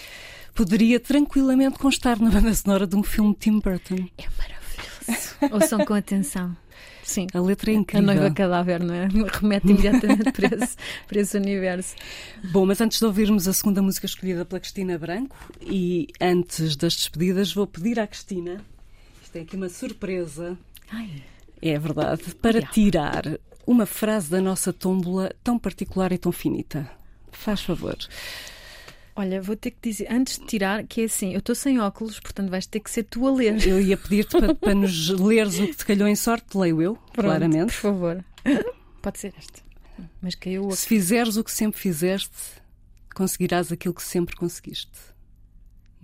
poderia 0.56 1.00
tranquilamente 1.00 1.78
constar 1.78 2.20
na 2.20 2.32
banda 2.32 2.54
sonora 2.56 2.88
de 2.88 2.96
um 2.96 3.04
filme 3.04 3.34
de 3.34 3.40
Tim 3.40 3.60
Burton. 3.60 4.08
É 4.18 4.26
maravilhoso. 4.40 5.54
Ouçam 5.54 5.86
com 5.86 5.94
atenção. 5.94 6.56
Sim. 7.04 7.28
A 7.34 7.40
letra 7.40 7.70
é 7.70 7.76
incrível. 7.76 8.10
A 8.10 8.14
noiva 8.16 8.34
cadáver, 8.34 8.84
não 8.84 8.96
é? 8.96 9.08
Remete 9.40 9.68
imediatamente 9.68 10.32
para 10.32 10.56
esse, 10.56 10.76
para 11.08 11.20
esse 11.20 11.38
universo. 11.38 11.96
Bom, 12.52 12.66
mas 12.66 12.82
antes 12.82 12.98
de 12.98 13.06
ouvirmos 13.06 13.48
a 13.48 13.54
segunda 13.54 13.82
música 13.82 14.08
escolhida 14.08 14.44
pela 14.44 14.60
Cristina 14.60 14.98
Branco 14.98 15.36
e 15.62 16.08
antes 16.20 16.76
das 16.76 16.96
despedidas, 16.96 17.54
vou 17.54 17.68
pedir 17.68 18.00
à 18.00 18.08
Cristina, 18.08 18.60
isto 19.22 19.36
é 19.36 19.42
aqui 19.42 19.56
uma 19.56 19.70
surpresa. 19.70 20.58
Ai. 20.90 21.24
É 21.62 21.78
verdade, 21.78 22.34
para 22.42 22.62
tirar 22.62 23.24
uma 23.68 23.86
frase 23.86 24.30
da 24.30 24.42
nossa 24.42 24.74
tómbola 24.74 25.32
tão 25.44 25.60
particular 25.60 26.12
e 26.12 26.18
tão 26.18 26.32
finita. 26.32 26.90
Faz 27.32 27.62
favor. 27.62 27.98
Olha, 29.16 29.42
vou 29.42 29.56
ter 29.56 29.72
que 29.72 29.90
dizer, 29.90 30.08
antes 30.12 30.38
de 30.38 30.46
tirar, 30.46 30.84
que 30.84 31.02
é 31.02 31.04
assim, 31.06 31.32
eu 31.32 31.40
estou 31.40 31.56
sem 31.56 31.80
óculos, 31.80 32.20
portanto 32.20 32.50
vais 32.50 32.68
ter 32.68 32.82
que 32.82 32.92
ser 32.92 33.04
tu 33.04 33.26
a 33.26 33.32
ler. 33.32 33.66
Eu 33.66 33.80
ia 33.80 33.96
pedir-te 33.96 34.38
para, 34.38 34.54
para, 34.54 34.76
nos 34.76 35.08
leres 35.10 35.58
o 35.58 35.68
que 35.68 35.76
te 35.76 35.86
calhou 35.86 36.08
em 36.08 36.16
sorte, 36.16 36.58
leio 36.58 36.82
eu, 36.82 36.96
Pronto, 37.14 37.28
claramente. 37.28 37.68
Por 37.68 37.82
favor. 37.82 38.26
Pode 39.02 39.20
ser 39.20 39.34
este. 39.40 39.64
Mas 40.22 40.36
caiu 40.36 40.70
Se 40.72 40.86
fizeres 40.86 41.38
o 41.38 41.44
que 41.44 41.52
sempre 41.52 41.80
fizeste, 41.80 42.36
conseguirás 43.14 43.72
aquilo 43.72 43.94
que 43.94 44.04
sempre 44.04 44.36
conseguiste. 44.36 45.16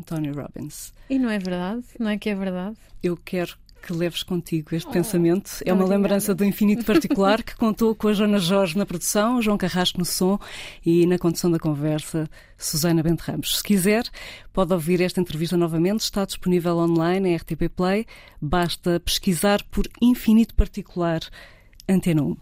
Tony 0.06 0.32
Robbins. 0.32 0.94
E 1.10 1.20
não 1.20 1.30
é 1.30 1.38
verdade? 1.38 1.84
Não 2.00 2.10
é 2.10 2.18
que 2.18 2.30
é 2.30 2.36
verdade? 2.36 2.78
Eu 3.04 3.18
quero 3.18 3.58
que 3.82 3.92
leves 3.92 4.24
contigo 4.24 4.76
este 4.76 4.88
oh, 4.88 4.92
pensamento. 4.92 5.52
É 5.66 5.74
uma 5.74 5.84
obrigada. 5.84 6.02
lembrança 6.02 6.36
do 6.36 6.46
infinito 6.46 6.86
particular 6.86 7.42
que 7.44 7.56
contou 7.56 7.96
com 7.96 8.08
a 8.08 8.14
Joana 8.14 8.40
Jorge 8.40 8.78
na 8.78 8.86
produção, 8.86 9.42
João 9.42 9.58
Carrasco 9.58 9.98
no 9.98 10.06
som 10.06 10.40
e 10.86 11.06
na 11.08 11.18
condução 11.18 11.50
da 11.50 11.60
conversa, 11.60 12.30
Susana 12.58 13.02
Bento 13.02 13.22
Ramos. 13.22 13.58
Se 13.58 13.64
quiser, 13.64 14.04
pode 14.54 14.74
ouvir 14.74 15.02
esta 15.02 15.20
entrevista 15.20 15.58
novamente, 15.58 16.02
está 16.02 16.24
disponível 16.26 16.78
online 16.78 17.30
em 17.30 17.36
RTP 17.36 17.70
Play. 17.76 18.06
Basta 18.42 19.00
pesquisar 19.00 19.64
por 19.72 19.88
infinito 20.02 20.54
particular 20.56 21.22
Antena 21.90 22.24
1. 22.24 22.38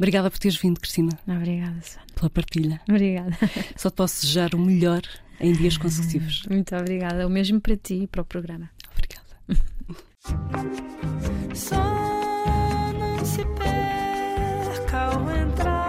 Obrigada 0.00 0.30
por 0.30 0.38
teres 0.38 0.56
vindo, 0.56 0.80
Cristina. 0.80 1.18
Obrigada, 1.26 1.80
Susana. 1.82 2.06
Pela 2.14 2.30
partilha. 2.30 2.80
Obrigada. 2.88 3.36
Só 3.76 3.90
te 3.90 3.96
posso 3.96 4.22
desejar 4.22 4.54
o 4.54 4.58
melhor 4.58 5.02
em 5.38 5.52
dias 5.52 5.76
consecutivos. 5.78 6.44
Muito 6.48 6.74
obrigada. 6.74 7.26
O 7.26 7.30
mesmo 7.30 7.60
para 7.60 7.76
ti 7.76 8.04
e 8.04 8.06
para 8.06 8.22
o 8.22 8.24
programa. 8.24 8.70
Obrigada. 8.92 9.26
Só 11.54 11.82
não 12.98 13.24
se 13.24 13.44
perca 13.44 14.98
ao 14.98 15.30
entrar. 15.30 15.79